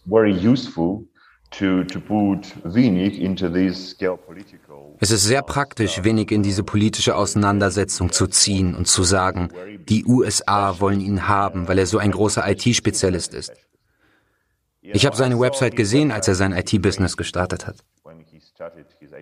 Very 0.05 0.33
useful 0.33 1.07
Es 4.99 5.11
ist 5.11 5.23
sehr 5.23 5.41
praktisch, 5.41 6.03
Winnig 6.03 6.31
in 6.31 6.43
diese 6.43 6.63
politische 6.63 7.15
Auseinandersetzung 7.15 8.11
zu 8.11 8.27
ziehen 8.27 8.75
und 8.75 8.87
zu 8.87 9.03
sagen, 9.03 9.49
die 9.87 10.05
USA 10.05 10.79
wollen 10.79 10.99
ihn 10.99 11.27
haben, 11.27 11.67
weil 11.67 11.79
er 11.79 11.85
so 11.85 11.97
ein 11.97 12.11
großer 12.11 12.47
IT-Spezialist 12.49 13.33
ist. 13.33 13.53
Ich 14.81 15.05
habe 15.05 15.15
seine 15.15 15.39
Website 15.39 15.75
gesehen, 15.75 16.11
als 16.11 16.27
er 16.27 16.35
sein 16.35 16.53
IT-Business 16.53 17.17
gestartet 17.17 17.67
hat. 17.67 17.77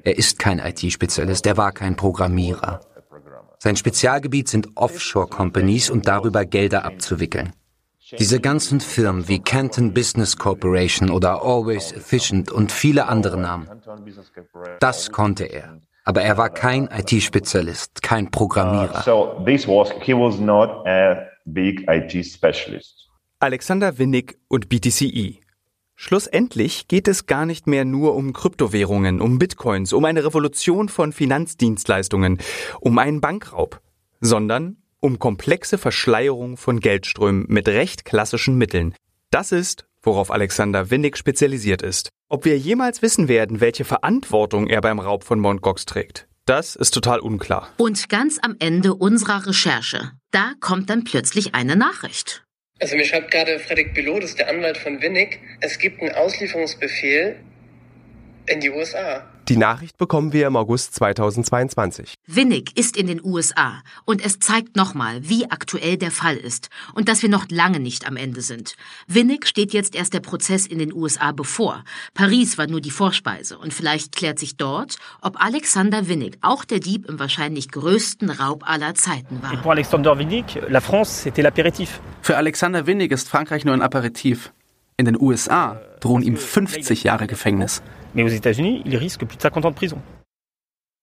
Er 0.03 0.17
ist 0.17 0.39
kein 0.39 0.59
IT-Spezialist, 0.59 1.45
er 1.45 1.57
war 1.57 1.71
kein 1.71 1.95
Programmierer. 1.95 2.81
Sein 3.59 3.75
Spezialgebiet 3.75 4.47
sind 4.47 4.69
Offshore-Companies 4.75 5.89
und 5.89 6.07
darüber 6.07 6.45
Gelder 6.45 6.85
abzuwickeln. 6.85 7.53
Diese 8.11 8.39
ganzen 8.39 8.81
Firmen 8.81 9.27
wie 9.27 9.39
Canton 9.39 9.93
Business 9.93 10.37
Corporation 10.37 11.09
oder 11.09 11.41
Always 11.41 11.91
Efficient 11.91 12.51
und 12.51 12.71
viele 12.71 13.07
andere 13.07 13.39
Namen. 13.39 13.67
Das 14.79 15.11
konnte 15.11 15.45
er. 15.45 15.79
Aber 16.03 16.21
er 16.21 16.37
war 16.37 16.51
kein 16.51 16.87
IT-Spezialist, 16.87 18.03
kein 18.03 18.29
Programmierer. 18.29 19.01
So 19.01 19.41
this 19.43 19.67
was 19.67 19.89
he 20.01 20.13
was 20.13 20.37
not 20.39 20.69
a 20.85 21.25
big 21.45 21.83
IT 21.89 22.23
specialist. 22.25 23.09
Alexander 23.39 23.97
Winnig 23.97 24.37
und 24.49 24.69
BTCE. 24.69 25.39
Schlussendlich 25.95 26.87
geht 26.87 27.07
es 27.07 27.25
gar 27.25 27.47
nicht 27.47 27.65
mehr 27.65 27.85
nur 27.85 28.15
um 28.15 28.33
Kryptowährungen, 28.33 29.19
um 29.19 29.39
Bitcoins, 29.39 29.93
um 29.93 30.05
eine 30.05 30.25
Revolution 30.25 30.89
von 30.89 31.11
Finanzdienstleistungen, 31.11 32.39
um 32.81 32.99
einen 32.99 33.21
Bankraub, 33.21 33.81
sondern 34.19 34.77
um 35.05 35.19
komplexe 35.19 35.77
Verschleierung 35.77 36.57
von 36.57 36.79
Geldströmen 36.79 37.45
mit 37.47 37.67
recht 37.67 38.05
klassischen 38.05 38.57
Mitteln. 38.57 38.95
Das 39.29 39.51
ist, 39.51 39.85
worauf 40.01 40.31
Alexander 40.31 40.89
Winnig 40.89 41.15
spezialisiert 41.15 41.83
ist. 41.83 42.09
Ob 42.27 42.43
wir 42.43 42.57
jemals 42.57 43.03
wissen 43.03 43.27
werden, 43.27 43.61
welche 43.61 43.85
Verantwortung 43.85 44.65
er 44.65 44.81
beim 44.81 44.99
Raub 44.99 45.23
von 45.23 45.39
Mt. 45.39 45.61
Gox 45.61 45.85
trägt, 45.85 46.27
das 46.47 46.75
ist 46.75 46.89
total 46.89 47.19
unklar. 47.19 47.69
Und 47.77 48.09
ganz 48.09 48.39
am 48.41 48.55
Ende 48.57 48.95
unserer 48.95 49.45
Recherche, 49.45 50.11
da 50.31 50.53
kommt 50.59 50.89
dann 50.89 51.03
plötzlich 51.03 51.53
eine 51.53 51.75
Nachricht. 51.75 52.43
Also 52.81 52.95
mir 52.95 53.05
schreibt 53.05 53.29
gerade 53.29 53.59
Fredrik 53.59 53.95
ist 54.23 54.39
der 54.39 54.49
Anwalt 54.49 54.77
von 54.77 55.03
Winnig. 55.03 55.39
Es 55.61 55.77
gibt 55.77 56.01
einen 56.01 56.15
Auslieferungsbefehl 56.15 57.35
in 58.47 58.59
die 58.59 58.71
USA. 58.71 59.23
Die 59.47 59.57
Nachricht 59.57 59.99
bekommen 59.99 60.33
wir 60.33 60.47
im 60.47 60.55
August 60.55 60.95
2022. 60.95 62.15
Winnig 62.25 62.75
ist 62.75 62.97
in 62.97 63.05
den 63.05 63.23
USA 63.23 63.83
und 64.03 64.25
es 64.25 64.39
zeigt 64.39 64.75
nochmal, 64.75 65.19
wie 65.21 65.51
aktuell 65.51 65.97
der 65.97 66.09
Fall 66.09 66.35
ist 66.35 66.69
und 66.95 67.07
dass 67.07 67.21
wir 67.21 67.29
noch 67.29 67.45
lange 67.51 67.79
nicht 67.79 68.07
am 68.07 68.17
Ende 68.17 68.41
sind. 68.41 68.75
Winnig 69.05 69.45
steht 69.45 69.71
jetzt 69.71 69.93
erst 69.93 70.15
der 70.15 70.21
Prozess 70.21 70.65
in 70.65 70.79
den 70.79 70.91
USA 70.91 71.31
bevor. 71.31 71.83
Paris 72.15 72.57
war 72.57 72.65
nur 72.65 72.81
die 72.81 72.89
Vorspeise 72.89 73.59
und 73.59 73.71
vielleicht 73.71 74.15
klärt 74.15 74.39
sich 74.39 74.57
dort, 74.57 74.95
ob 75.21 75.39
Alexander 75.39 76.07
Winnig 76.07 76.39
auch 76.41 76.65
der 76.65 76.79
Dieb 76.79 77.07
im 77.07 77.19
wahrscheinlich 77.19 77.69
größten 77.69 78.31
Raub 78.31 78.67
aller 78.67 78.95
Zeiten 78.95 79.43
war. 79.43 79.55
Für 79.61 79.69
Alexander 79.69 80.17
Winnig, 80.17 80.59
la 80.69 80.81
France, 80.81 81.29
c'était 81.29 81.43
l'apéritif. 81.43 81.99
Für 82.23 82.37
Alexander 82.37 82.87
Winnig 82.87 83.11
ist 83.11 83.29
Frankreich 83.29 83.63
nur 83.63 83.75
ein 83.75 83.83
Aperitif. 83.83 84.51
In 84.97 85.05
den 85.05 85.21
USA 85.21 85.79
drohen 85.99 86.23
ihm 86.23 86.35
50 86.35 87.03
Jahre 87.03 87.27
Gefängnis. 87.27 87.83
Mais 88.15 88.23
aux 88.23 88.29
États-Unis, 88.29 88.81
il 88.85 88.95
risque 88.95 89.25
plus 89.25 89.37
de 89.37 89.41
50 89.41 89.65
ans 89.65 89.71
de 89.71 89.77
prison. 89.77 90.01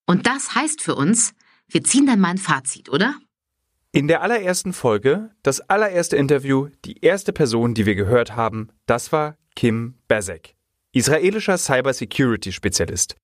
Und 0.07 0.27
das 0.27 0.55
heißt 0.55 0.83
für 0.83 0.95
uns, 0.95 1.35
wir 1.69 1.85
ziehen 1.85 2.07
dann 2.07 2.19
mal 2.19 2.31
ein 2.31 2.39
Fazit, 2.39 2.89
oder? 2.89 3.15
In 3.93 4.09
der 4.09 4.23
allerersten 4.23 4.73
Folge, 4.73 5.31
das 5.43 5.61
allererste 5.61 6.17
Interview, 6.17 6.71
die 6.87 7.05
erste 7.05 7.33
Person, 7.33 7.75
die 7.75 7.85
wir 7.85 7.95
gehört 7.95 8.35
haben, 8.35 8.71
das 8.87 9.13
war 9.13 9.37
Kim 9.55 9.99
Bezek, 10.09 10.55
israelischer 10.93 11.59
Cybersecurity-Spezialist. 11.59 13.17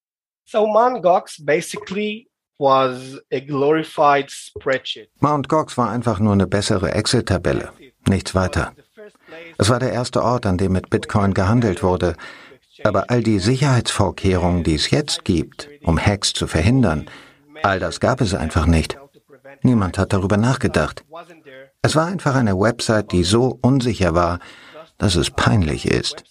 So 0.45 0.67
Mt. 0.67 1.03
Gox 1.03 1.43
basically 1.43 2.31
was 2.59 3.19
a 3.33 3.41
glorified 3.41 4.31
spreadsheet. 4.31 5.09
Mt. 5.21 5.49
Gox 5.49 5.79
war 5.79 5.91
einfach 5.91 6.21
nur 6.21 6.35
eine 6.35 6.47
bessere 6.47 6.93
Excel-Tabelle, 6.93 7.73
nichts 8.07 8.35
weiter. 8.35 8.75
Es 9.57 9.71
war 9.71 9.79
der 9.79 9.93
erste 9.93 10.23
Ort, 10.23 10.45
an 10.45 10.59
dem 10.59 10.73
mit 10.73 10.91
Bitcoin 10.91 11.33
gehandelt 11.33 11.83
wurde. 11.83 12.15
Aber 12.85 13.11
all 13.11 13.23
die 13.23 13.39
Sicherheitsvorkehrungen, 13.39 14.65
die 14.65 14.75
es 14.75 14.91
jetzt 14.91 15.25
gibt, 15.25 15.69
um 15.83 15.99
Hacks 15.99 16.33
zu 16.33 16.47
verhindern, 16.47 17.11
all 17.63 17.81
das 17.81 18.01
gab 18.01 18.21
es 18.21 18.35
einfach 18.35 18.67
nicht. 18.67 18.99
Niemand 19.63 19.99
hat 19.99 20.13
darüber 20.13 20.37
nachgedacht. 20.37 21.05
Es 21.83 21.97
war 21.97 22.07
einfach 22.07 22.35
eine 22.35 22.59
Website, 22.59 23.13
die 23.13 23.25
so 23.25 23.59
unsicher 23.63 24.15
war, 24.15 24.39
dass 24.99 25.17
es 25.17 25.31
peinlich 25.31 25.87
ist. 25.87 26.25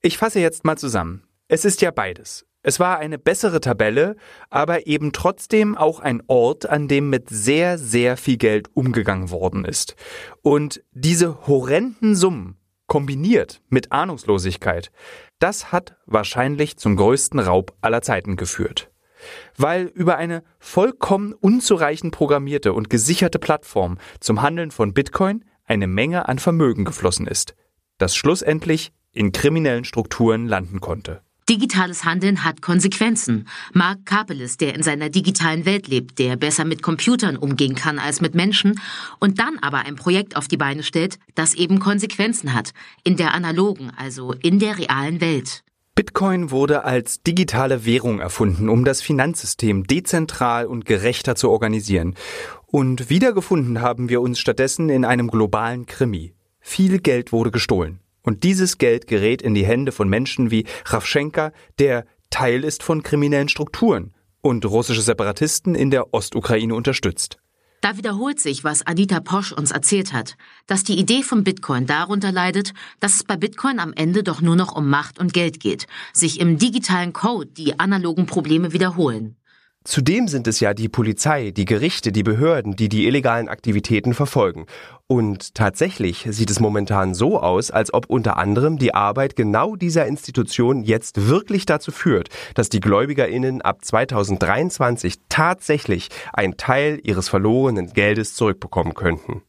Ich 0.00 0.18
fasse 0.18 0.40
jetzt 0.40 0.64
mal 0.64 0.76
zusammen. 0.76 1.24
Es 1.48 1.64
ist 1.64 1.82
ja 1.82 1.90
beides. 1.90 2.46
Es 2.64 2.78
war 2.78 2.98
eine 2.98 3.18
bessere 3.18 3.60
Tabelle, 3.60 4.16
aber 4.48 4.86
eben 4.86 5.12
trotzdem 5.12 5.76
auch 5.76 5.98
ein 5.98 6.22
Ort, 6.28 6.66
an 6.66 6.86
dem 6.86 7.10
mit 7.10 7.28
sehr, 7.28 7.76
sehr 7.76 8.16
viel 8.16 8.36
Geld 8.36 8.68
umgegangen 8.74 9.30
worden 9.30 9.64
ist. 9.64 9.96
Und 10.42 10.82
diese 10.92 11.46
horrenden 11.48 12.14
Summen 12.14 12.56
kombiniert 12.92 13.62
mit 13.70 13.90
Ahnungslosigkeit, 13.90 14.92
das 15.38 15.72
hat 15.72 15.96
wahrscheinlich 16.04 16.76
zum 16.76 16.96
größten 16.96 17.40
Raub 17.40 17.74
aller 17.80 18.02
Zeiten 18.02 18.36
geführt. 18.36 18.90
Weil 19.56 19.86
über 19.86 20.18
eine 20.18 20.42
vollkommen 20.58 21.32
unzureichend 21.32 22.14
programmierte 22.14 22.74
und 22.74 22.90
gesicherte 22.90 23.38
Plattform 23.38 23.96
zum 24.20 24.42
Handeln 24.42 24.70
von 24.70 24.92
Bitcoin 24.92 25.42
eine 25.64 25.86
Menge 25.86 26.28
an 26.28 26.38
Vermögen 26.38 26.84
geflossen 26.84 27.26
ist, 27.26 27.54
das 27.96 28.14
schlussendlich 28.14 28.92
in 29.10 29.32
kriminellen 29.32 29.86
Strukturen 29.86 30.46
landen 30.46 30.82
konnte. 30.82 31.22
Digitales 31.48 32.04
Handeln 32.04 32.44
hat 32.44 32.62
Konsequenzen. 32.62 33.48
Mark 33.72 34.06
Kapelis, 34.06 34.56
der 34.58 34.74
in 34.74 34.82
seiner 34.82 35.08
digitalen 35.08 35.66
Welt 35.66 35.88
lebt, 35.88 36.18
der 36.18 36.36
besser 36.36 36.64
mit 36.64 36.82
Computern 36.82 37.36
umgehen 37.36 37.74
kann 37.74 37.98
als 37.98 38.20
mit 38.20 38.34
Menschen 38.34 38.80
und 39.18 39.40
dann 39.40 39.58
aber 39.60 39.78
ein 39.80 39.96
Projekt 39.96 40.36
auf 40.36 40.46
die 40.46 40.56
Beine 40.56 40.82
stellt, 40.84 41.18
das 41.34 41.54
eben 41.54 41.80
Konsequenzen 41.80 42.54
hat. 42.54 42.70
In 43.02 43.16
der 43.16 43.34
analogen, 43.34 43.90
also 43.96 44.32
in 44.32 44.60
der 44.60 44.78
realen 44.78 45.20
Welt. 45.20 45.64
Bitcoin 45.94 46.50
wurde 46.50 46.84
als 46.84 47.22
digitale 47.22 47.84
Währung 47.84 48.18
erfunden, 48.18 48.70
um 48.70 48.84
das 48.84 49.02
Finanzsystem 49.02 49.86
dezentral 49.86 50.66
und 50.66 50.86
gerechter 50.86 51.34
zu 51.34 51.50
organisieren. 51.50 52.14
Und 52.66 53.10
wiedergefunden 53.10 53.82
haben 53.82 54.08
wir 54.08 54.22
uns 54.22 54.38
stattdessen 54.38 54.88
in 54.88 55.04
einem 55.04 55.28
globalen 55.28 55.84
Krimi. 55.84 56.34
Viel 56.60 56.98
Geld 56.98 57.32
wurde 57.32 57.50
gestohlen. 57.50 58.00
Und 58.22 58.44
dieses 58.44 58.78
Geld 58.78 59.06
gerät 59.06 59.42
in 59.42 59.54
die 59.54 59.66
Hände 59.66 59.92
von 59.92 60.08
Menschen 60.08 60.50
wie 60.50 60.64
Ravschenka, 60.86 61.52
der 61.78 62.06
Teil 62.30 62.64
ist 62.64 62.82
von 62.82 63.02
kriminellen 63.02 63.48
Strukturen 63.48 64.14
und 64.40 64.64
russische 64.64 65.02
Separatisten 65.02 65.74
in 65.74 65.90
der 65.90 66.14
Ostukraine 66.14 66.74
unterstützt. 66.74 67.38
Da 67.82 67.96
wiederholt 67.96 68.38
sich, 68.38 68.62
was 68.62 68.86
Anita 68.86 69.18
Posch 69.18 69.50
uns 69.50 69.72
erzählt 69.72 70.12
hat, 70.12 70.36
dass 70.68 70.84
die 70.84 71.00
Idee 71.00 71.24
von 71.24 71.42
Bitcoin 71.42 71.84
darunter 71.84 72.30
leidet, 72.30 72.74
dass 73.00 73.16
es 73.16 73.24
bei 73.24 73.36
Bitcoin 73.36 73.80
am 73.80 73.92
Ende 73.92 74.22
doch 74.22 74.40
nur 74.40 74.54
noch 74.54 74.76
um 74.76 74.88
Macht 74.88 75.18
und 75.18 75.34
Geld 75.34 75.58
geht, 75.58 75.88
sich 76.12 76.38
im 76.38 76.58
digitalen 76.58 77.12
Code 77.12 77.50
die 77.50 77.80
analogen 77.80 78.26
Probleme 78.26 78.72
wiederholen. 78.72 79.36
Zudem 79.84 80.28
sind 80.28 80.46
es 80.46 80.60
ja 80.60 80.74
die 80.74 80.88
Polizei, 80.88 81.50
die 81.50 81.64
Gerichte, 81.64 82.12
die 82.12 82.22
Behörden, 82.22 82.76
die 82.76 82.88
die 82.88 83.06
illegalen 83.06 83.48
Aktivitäten 83.48 84.14
verfolgen. 84.14 84.66
Und 85.08 85.54
tatsächlich 85.54 86.26
sieht 86.30 86.50
es 86.50 86.60
momentan 86.60 87.14
so 87.14 87.40
aus, 87.40 87.70
als 87.70 87.92
ob 87.92 88.06
unter 88.06 88.36
anderem 88.36 88.78
die 88.78 88.94
Arbeit 88.94 89.34
genau 89.34 89.74
dieser 89.74 90.06
Institution 90.06 90.84
jetzt 90.84 91.28
wirklich 91.28 91.66
dazu 91.66 91.90
führt, 91.90 92.28
dass 92.54 92.68
die 92.68 92.80
Gläubigerinnen 92.80 93.60
ab 93.60 93.84
2023 93.84 95.16
tatsächlich 95.28 96.08
einen 96.32 96.56
Teil 96.56 97.00
ihres 97.02 97.28
verlorenen 97.28 97.92
Geldes 97.92 98.34
zurückbekommen 98.34 98.94
könnten. 98.94 99.42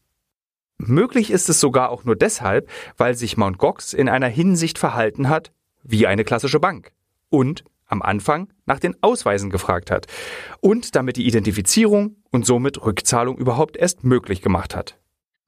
Möglich 0.78 1.30
ist 1.30 1.48
es 1.48 1.60
sogar 1.60 1.90
auch 1.90 2.04
nur 2.04 2.16
deshalb, 2.16 2.68
weil 2.96 3.14
sich 3.14 3.36
Mt. 3.36 3.58
Gox 3.58 3.92
in 3.92 4.08
einer 4.08 4.28
Hinsicht 4.28 4.78
verhalten 4.78 5.28
hat 5.28 5.52
wie 5.84 6.06
eine 6.06 6.24
klassische 6.24 6.58
Bank 6.58 6.92
und 7.30 7.64
am 7.86 8.02
Anfang 8.02 8.52
nach 8.66 8.78
den 8.78 8.94
Ausweisen 9.02 9.50
gefragt 9.50 9.90
hat 9.90 10.06
und 10.60 10.94
damit 10.94 11.16
die 11.16 11.26
Identifizierung 11.26 12.16
und 12.30 12.46
somit 12.46 12.84
Rückzahlung 12.84 13.38
überhaupt 13.38 13.76
erst 13.76 14.04
möglich 14.04 14.42
gemacht 14.42 14.74
hat. 14.74 14.98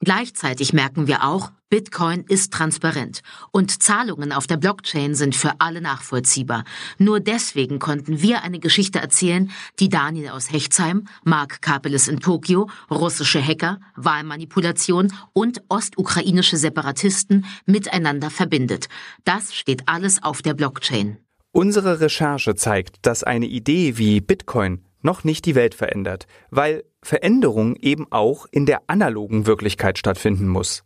Gleichzeitig 0.00 0.74
merken 0.74 1.06
wir 1.06 1.24
auch, 1.24 1.52
Bitcoin 1.70 2.24
ist 2.28 2.52
transparent 2.52 3.22
und 3.50 3.82
Zahlungen 3.82 4.30
auf 4.30 4.46
der 4.46 4.58
Blockchain 4.58 5.14
sind 5.14 5.34
für 5.34 5.54
alle 5.58 5.80
nachvollziehbar. 5.80 6.64
Nur 6.98 7.18
deswegen 7.18 7.78
konnten 7.78 8.20
wir 8.20 8.42
eine 8.42 8.60
Geschichte 8.60 9.00
erzählen, 9.00 9.50
die 9.80 9.88
Daniel 9.88 10.28
aus 10.28 10.52
Hechtsheim, 10.52 11.08
Mark 11.24 11.62
Kapeles 11.62 12.08
in 12.08 12.20
Tokio, 12.20 12.68
russische 12.90 13.42
Hacker, 13.42 13.80
Wahlmanipulation 13.96 15.12
und 15.32 15.62
ostukrainische 15.68 16.58
Separatisten 16.58 17.46
miteinander 17.64 18.30
verbindet. 18.30 18.88
Das 19.24 19.54
steht 19.54 19.88
alles 19.88 20.22
auf 20.22 20.42
der 20.42 20.54
Blockchain. 20.54 21.18
Unsere 21.56 22.00
Recherche 22.00 22.54
zeigt, 22.54 23.06
dass 23.06 23.24
eine 23.24 23.46
Idee 23.46 23.96
wie 23.96 24.20
Bitcoin 24.20 24.84
noch 25.00 25.24
nicht 25.24 25.46
die 25.46 25.54
Welt 25.54 25.74
verändert, 25.74 26.26
weil 26.50 26.84
Veränderung 27.00 27.76
eben 27.76 28.06
auch 28.12 28.44
in 28.50 28.66
der 28.66 28.82
analogen 28.88 29.46
Wirklichkeit 29.46 29.96
stattfinden 29.96 30.48
muss. 30.48 30.84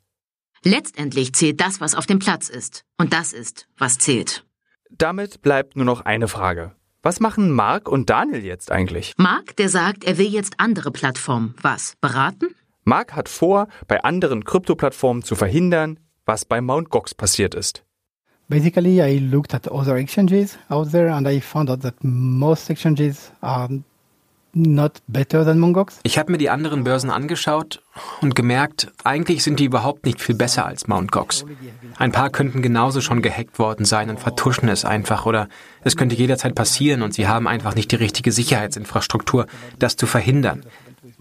Letztendlich 0.63 1.33
zählt 1.33 1.61
das, 1.61 1.81
was 1.81 1.97
auf 1.97 2.07
dem 2.07 2.21
Platz 2.21 2.49
ist. 2.49 2.85
Und 2.99 3.13
das 3.13 3.33
ist, 3.33 3.67
was 3.79 3.99
zählt. 3.99 4.47
Damit 4.91 5.43
bleibt 5.43 5.75
nur 5.75 5.87
noch 5.87 6.03
eine 6.03 6.29
Frage. 6.29 6.77
Was 7.03 7.19
machen 7.19 7.51
Mark 7.51 7.89
und 7.89 8.09
Daniel 8.09 8.45
jetzt 8.45 8.71
eigentlich? 8.71 9.15
Mark, 9.17 9.57
der 9.57 9.71
sagt, 9.71 10.05
er 10.05 10.19
will 10.19 10.29
jetzt 10.29 10.55
andere 10.59 10.93
Plattformen. 10.93 11.57
Was? 11.63 11.95
Beraten? 12.01 12.55
Mark 12.85 13.17
hat 13.17 13.29
vor, 13.29 13.67
bei 13.89 14.05
anderen 14.05 14.45
Kryptoplattformen 14.45 15.25
zu 15.25 15.35
verhindern, 15.35 15.99
was 16.27 16.45
bei 16.45 16.61
Mt. 16.61 16.91
Gox 16.91 17.13
passiert 17.13 17.57
ist. 17.57 17.85
Basically, 18.51 19.01
I 19.01 19.19
looked 19.19 19.55
at 19.55 19.71
other 19.71 19.97
exchanges 19.97 20.59
out 20.69 20.91
there 20.91 21.13
and 21.13 21.29
I 21.29 21.41
found 21.41 21.71
out 21.71 21.83
that 21.83 21.95
most 22.03 22.69
exchanges 22.69 23.31
are 23.41 23.69
not 24.53 25.01
better 25.07 25.45
than 25.45 25.61
Mongox. 25.61 26.01
Ich 26.03 26.19
habe 26.19 26.33
mir 26.33 26.39
die 26.39 26.51
anderen 26.51 26.83
Börsen 26.83 27.11
angeschaut 27.11 27.81
und 28.21 28.35
gemerkt, 28.35 28.91
eigentlich 29.05 29.45
sind 29.45 29.61
die 29.61 29.67
überhaupt 29.67 30.05
nicht 30.05 30.21
viel 30.21 30.35
besser 30.35 30.67
als 30.67 30.89
Mt. 30.89 31.13
Gox. 31.13 31.45
Ein 31.97 32.11
paar 32.11 32.31
könnten 32.31 32.61
genauso 32.61 33.01
schon 33.01 33.23
gehackt 33.23 33.61
worden 33.61 33.85
sein 33.85 34.11
und 34.11 34.19
vertuschen 34.19 34.69
es 34.69 34.85
einfach 34.85 35.27
oder 35.27 35.49
es 35.85 35.97
könnte 35.97 36.17
jederzeit 36.17 36.57
passieren 36.57 37.03
und 37.03 37.15
sie 37.15 37.29
haben 37.29 37.47
einfach 37.47 37.77
nicht 37.77 37.93
die 37.93 37.97
richtige 37.97 38.33
Sicherheitsinfrastruktur, 38.33 39.47
das 39.79 39.95
zu 39.95 40.07
verhindern. 40.07 40.65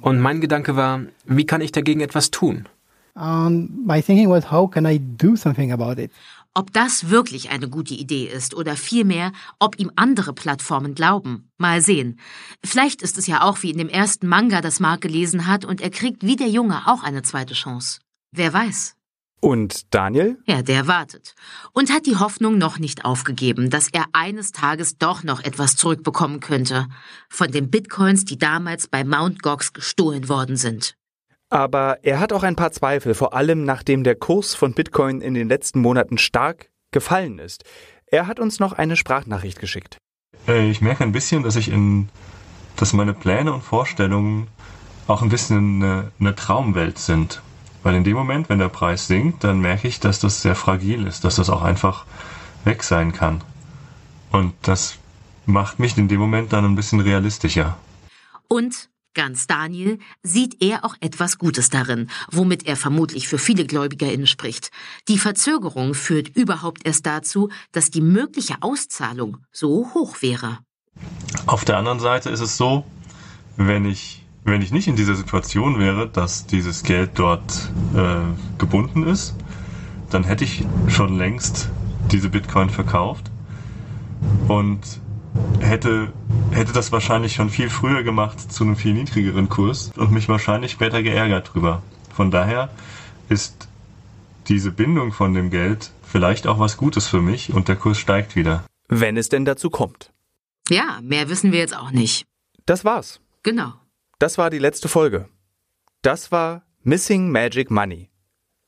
Und 0.02 0.20
mein 0.20 0.42
Gedanke 0.42 0.76
war, 0.76 1.02
wie 1.26 1.46
kann 1.46 1.62
ich 1.62 1.72
dagegen 1.72 2.02
etwas 2.02 2.32
tun? 2.32 2.68
Um, 3.16 3.84
my 3.86 4.02
thinking 4.02 4.30
was, 4.30 4.50
how 4.50 4.70
can 4.70 4.86
I 4.86 4.98
do 4.98 5.36
something 5.36 5.72
about 5.74 6.02
it? 6.02 6.10
Ob 6.56 6.74
das 6.74 7.10
wirklich 7.10 7.52
eine 7.52 7.70
gute 7.70 7.94
Idee 7.94 8.26
ist 8.26 8.56
oder 8.56 8.76
vielmehr, 8.76 9.32
ob 9.60 9.80
ihm 9.80 9.92
andere 9.96 10.34
Plattformen 10.34 10.96
glauben. 10.96 11.52
Mal 11.58 11.82
sehen. 11.82 12.20
Vielleicht 12.66 13.02
ist 13.02 13.18
es 13.18 13.28
ja 13.28 13.44
auch 13.44 13.62
wie 13.62 13.72
in 13.72 13.78
dem 13.78 13.90
ersten 13.90 14.28
Manga, 14.28 14.62
das 14.62 14.80
Mark 14.80 15.02
gelesen 15.02 15.46
hat, 15.46 15.64
und 15.64 15.80
er 15.80 15.92
kriegt 15.92 16.24
wie 16.24 16.36
der 16.36 16.50
Junge 16.50 16.88
auch 16.88 17.04
eine 17.04 17.22
zweite 17.22 17.54
Chance. 17.54 18.00
Wer 18.32 18.52
weiß. 18.52 18.96
Und 19.42 19.94
Daniel? 19.94 20.38
Ja, 20.46 20.62
der 20.62 20.88
wartet. 20.88 21.34
Und 21.72 21.92
hat 21.92 22.06
die 22.06 22.18
Hoffnung 22.18 22.58
noch 22.58 22.78
nicht 22.78 23.06
aufgegeben, 23.06 23.70
dass 23.70 23.88
er 23.88 24.06
eines 24.12 24.52
Tages 24.52 24.98
doch 24.98 25.24
noch 25.24 25.42
etwas 25.42 25.76
zurückbekommen 25.78 26.42
könnte. 26.42 26.88
Von 27.30 27.52
den 27.52 27.70
Bitcoins, 27.70 28.26
die 28.26 28.38
damals 28.38 28.88
bei 28.88 29.04
Mt. 29.04 29.42
Gox 29.42 29.72
gestohlen 29.72 30.28
worden 30.28 30.58
sind. 30.58 30.96
Aber 31.50 31.98
er 32.04 32.20
hat 32.20 32.32
auch 32.32 32.44
ein 32.44 32.56
paar 32.56 32.72
Zweifel, 32.72 33.16
vor 33.16 33.34
allem 33.34 33.66
nachdem 33.66 34.04
der 34.04 34.16
Kurs 34.16 34.54
von 34.54 34.74
Bitcoin 34.74 35.22
in 35.22 35.34
den 35.34 35.50
letzten 35.50 35.82
Monaten 35.82 36.18
stark 36.18 36.70
gefallen 36.92 37.40
ist. 37.40 37.64
Er 38.06 38.28
hat 38.28 38.40
uns 38.40 38.60
noch 38.60 38.74
eine 38.74 38.96
Sprachnachricht 38.96 39.60
geschickt. 39.60 39.98
Äh, 40.48 40.70
ich 40.70 40.82
merke 40.82 41.04
ein 41.04 41.12
bisschen, 41.12 41.44
dass 41.44 41.56
ich 41.56 41.70
in, 41.70 42.10
dass 42.76 42.94
meine 42.94 43.14
Pläne 43.14 43.54
und 43.54 43.62
Vorstellungen 43.62 44.48
auch 45.08 45.22
ein 45.22 45.30
bisschen 45.30 45.84
eine, 45.84 46.12
eine 46.20 46.36
Traumwelt 46.36 47.00
sind. 47.00 47.42
Weil 47.82 47.96
in 47.96 48.04
dem 48.04 48.16
Moment, 48.16 48.50
wenn 48.50 48.60
der 48.60 48.70
Preis 48.70 49.08
sinkt, 49.08 49.44
dann 49.44 49.60
merke 49.60 49.88
ich, 49.88 50.00
dass 50.00 50.20
das 50.20 50.42
sehr 50.42 50.56
fragil 50.56 51.08
ist, 51.08 51.24
dass 51.24 51.36
das 51.36 51.50
auch 51.50 51.62
einfach 51.62 52.06
weg 52.66 52.84
sein 52.84 53.14
kann. 53.14 53.42
Und 54.32 54.54
das 54.62 54.98
macht 55.46 55.80
mich 55.80 55.98
in 55.98 56.08
dem 56.08 56.20
Moment 56.20 56.54
dann 56.54 56.66
ein 56.66 56.76
bisschen 56.76 57.00
realistischer. 57.00 57.78
Und 58.48 58.90
Ganz 59.20 59.48
Daniel 59.48 60.00
sieht 60.24 60.62
er 60.62 60.86
auch 60.86 60.96
etwas 61.02 61.38
Gutes 61.38 61.70
darin, 61.70 62.10
womit 62.32 62.66
er 62.66 62.78
vermutlich 62.78 63.28
für 63.28 63.38
viele 63.38 63.66
GläubigerInnen 63.66 64.28
spricht. 64.28 64.72
Die 65.10 65.18
Verzögerung 65.18 65.94
führt 65.94 66.30
überhaupt 66.38 66.86
erst 66.86 67.06
dazu, 67.06 67.50
dass 67.74 67.92
die 67.92 68.00
mögliche 68.00 68.56
Auszahlung 68.62 69.40
so 69.52 69.90
hoch 69.94 70.22
wäre. 70.22 70.60
Auf 71.48 71.66
der 71.66 71.76
anderen 71.76 72.00
Seite 72.00 72.30
ist 72.30 72.40
es 72.40 72.56
so, 72.56 72.86
wenn 73.58 73.84
ich, 73.84 74.24
wenn 74.46 74.62
ich 74.62 74.72
nicht 74.72 74.88
in 74.88 74.96
dieser 74.96 75.16
Situation 75.16 75.80
wäre, 75.80 76.08
dass 76.08 76.46
dieses 76.46 76.84
Geld 76.84 77.10
dort 77.16 77.74
äh, 77.94 78.22
gebunden 78.58 79.04
ist, 79.06 79.36
dann 80.10 80.24
hätte 80.24 80.46
ich 80.46 80.64
schon 80.88 81.18
längst 81.18 81.68
diese 82.10 82.30
Bitcoin 82.30 82.70
verkauft 82.70 83.30
und 84.48 84.80
hätte, 85.60 86.12
hätte 86.52 86.74
das 86.74 86.92
wahrscheinlich 86.92 87.34
schon 87.34 87.50
viel 87.50 87.70
früher 87.70 88.04
gemacht 88.04 88.52
zu 88.52 88.64
einem 88.64 88.76
viel 88.76 88.94
niedrigeren 88.94 89.50
Kurs 89.50 89.92
und 89.96 90.12
mich 90.12 90.30
wahrscheinlich 90.30 90.72
später 90.72 91.04
geärgert 91.04 91.54
drüber. 91.54 91.82
Von 92.14 92.32
daher 92.32 92.70
ist 93.30 93.68
diese 94.48 94.72
Bindung 94.72 95.12
von 95.12 95.34
dem 95.34 95.50
Geld 95.50 95.92
vielleicht 96.04 96.48
auch 96.48 96.60
was 96.60 96.78
Gutes 96.78 97.08
für 97.08 97.22
mich 97.22 97.54
und 97.54 97.68
der 97.68 97.76
Kurs 97.76 97.98
steigt 97.98 98.36
wieder. 98.36 98.66
Wenn 98.88 99.18
es 99.18 99.30
denn 99.30 99.46
dazu 99.46 99.70
kommt. 99.70 100.12
Ja, 100.70 101.00
mehr 101.02 101.30
wissen 101.30 101.52
wir 101.52 101.60
jetzt 101.60 101.76
auch 101.76 101.92
nicht. 101.92 102.26
Das 102.66 102.84
war's. 102.84 103.22
Genau. 103.44 103.74
Das 104.18 104.38
war 104.38 104.50
die 104.50 104.60
letzte 104.60 104.88
Folge. 104.88 105.30
Das 106.02 106.32
war 106.32 106.64
Missing 106.84 107.32
Magic 107.32 107.72
Money. 107.72 108.10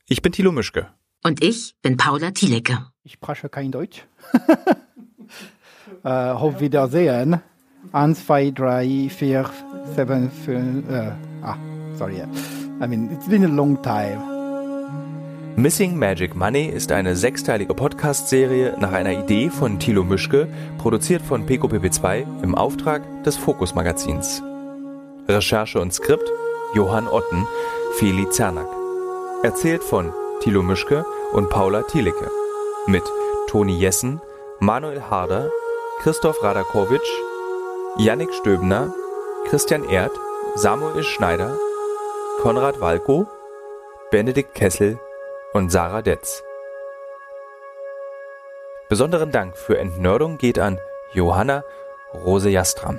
Ich 0.08 0.22
bin 0.22 0.32
Thilo 0.32 0.52
Mischke. 0.52 0.90
Und 1.24 1.44
ich 1.44 1.76
bin 1.82 1.98
Paula 1.98 2.32
Thielecke. 2.32 2.88
Ich 3.04 3.14
spreche 3.14 3.50
kein 3.50 3.72
Deutsch. 3.72 4.06
äh, 6.04 6.10
auf 6.10 6.60
Wiedersehen. 6.60 7.42
Eins, 7.92 8.26
zwei, 8.26 8.52
drei, 8.52 9.10
vier, 9.10 9.46
sieben, 9.96 10.30
fünf. 10.30 10.90
Äh, 10.90 11.12
ah, 11.44 11.56
sorry. 11.96 12.22
I 12.82 12.88
mean, 12.88 13.12
it's 13.12 13.28
been 13.28 13.44
a 13.44 13.48
long 13.48 13.82
time. 13.82 14.32
Missing 15.58 15.98
Magic 15.98 16.36
Money 16.36 16.68
ist 16.68 16.92
eine 16.92 17.16
sechsteilige 17.16 17.74
Podcast-Serie 17.74 18.78
nach 18.80 18.94
einer 18.94 19.12
Idee 19.12 19.50
von 19.50 19.80
Thilo 19.80 20.04
Mischke, 20.04 20.48
produziert 20.78 21.22
von 21.22 21.46
PecoPP2 21.46 22.42
im 22.42 22.56
Auftrag 22.56 23.02
des 23.26 23.36
Fokus 23.36 23.76
Magazins. 23.76 24.42
Recherche 25.28 25.80
und 25.80 25.94
Skript 25.94 26.28
Johann 26.74 27.08
Otten, 27.08 27.46
Feli 27.96 28.30
Zernack. 28.30 28.68
Erzählt 29.44 29.84
von 29.84 30.14
Thilo 30.40 30.64
Mischke 30.64 31.06
und 31.34 31.50
Paula 31.50 31.82
Thielicke. 31.84 32.32
Mit 32.88 33.04
Toni 33.48 33.78
Jessen, 33.78 34.22
Manuel 34.60 35.02
Harder, 35.10 35.50
Christoph 36.02 36.42
Radakowitsch, 36.42 37.12
Yannick 38.00 38.34
Stöbner, 38.34 38.92
Christian 39.48 39.88
Erd, 39.88 40.12
Samuel 40.56 41.04
Schneider, 41.04 41.56
Konrad 42.42 42.82
Walko, 42.82 43.28
Benedikt 44.10 44.56
Kessel 44.56 44.98
und 45.54 45.72
Sarah 45.72 46.02
Detz. 46.02 46.44
Besonderen 48.90 49.32
Dank 49.32 49.56
für 49.56 49.78
Entnördung 49.78 50.40
geht 50.40 50.58
an 50.58 50.80
Johanna 51.14 51.64
Rose 52.16 52.50
Jastram. 52.50 52.98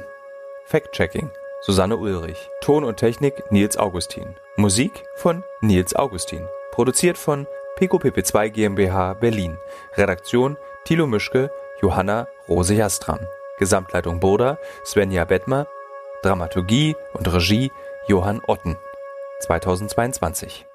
Fact-Checking 0.66 1.28
Susanne 1.62 1.96
Ulrich. 1.96 2.50
Ton 2.60 2.84
und 2.84 2.98
Technik 2.98 3.50
Nils 3.50 3.76
Augustin. 3.76 4.36
Musik 4.54 4.92
von 5.16 5.42
Nils 5.60 5.96
Augustin. 5.96 6.46
Produziert 6.70 7.18
von 7.18 7.48
Pico 7.74 7.96
PP2 7.96 8.48
GmbH 8.50 9.14
Berlin. 9.14 9.58
Redaktion 9.96 10.56
Thilo 10.84 11.08
Mischke, 11.08 11.50
Johanna 11.82 12.28
Rose 12.48 12.74
Jastram. 12.74 13.18
Gesamtleitung 13.58 14.20
Boda 14.20 14.58
Svenja 14.84 15.24
Bettmer. 15.24 15.66
Dramaturgie 16.22 16.94
und 17.12 17.32
Regie 17.32 17.72
Johann 18.06 18.40
Otten. 18.46 18.78
2022 19.40 20.66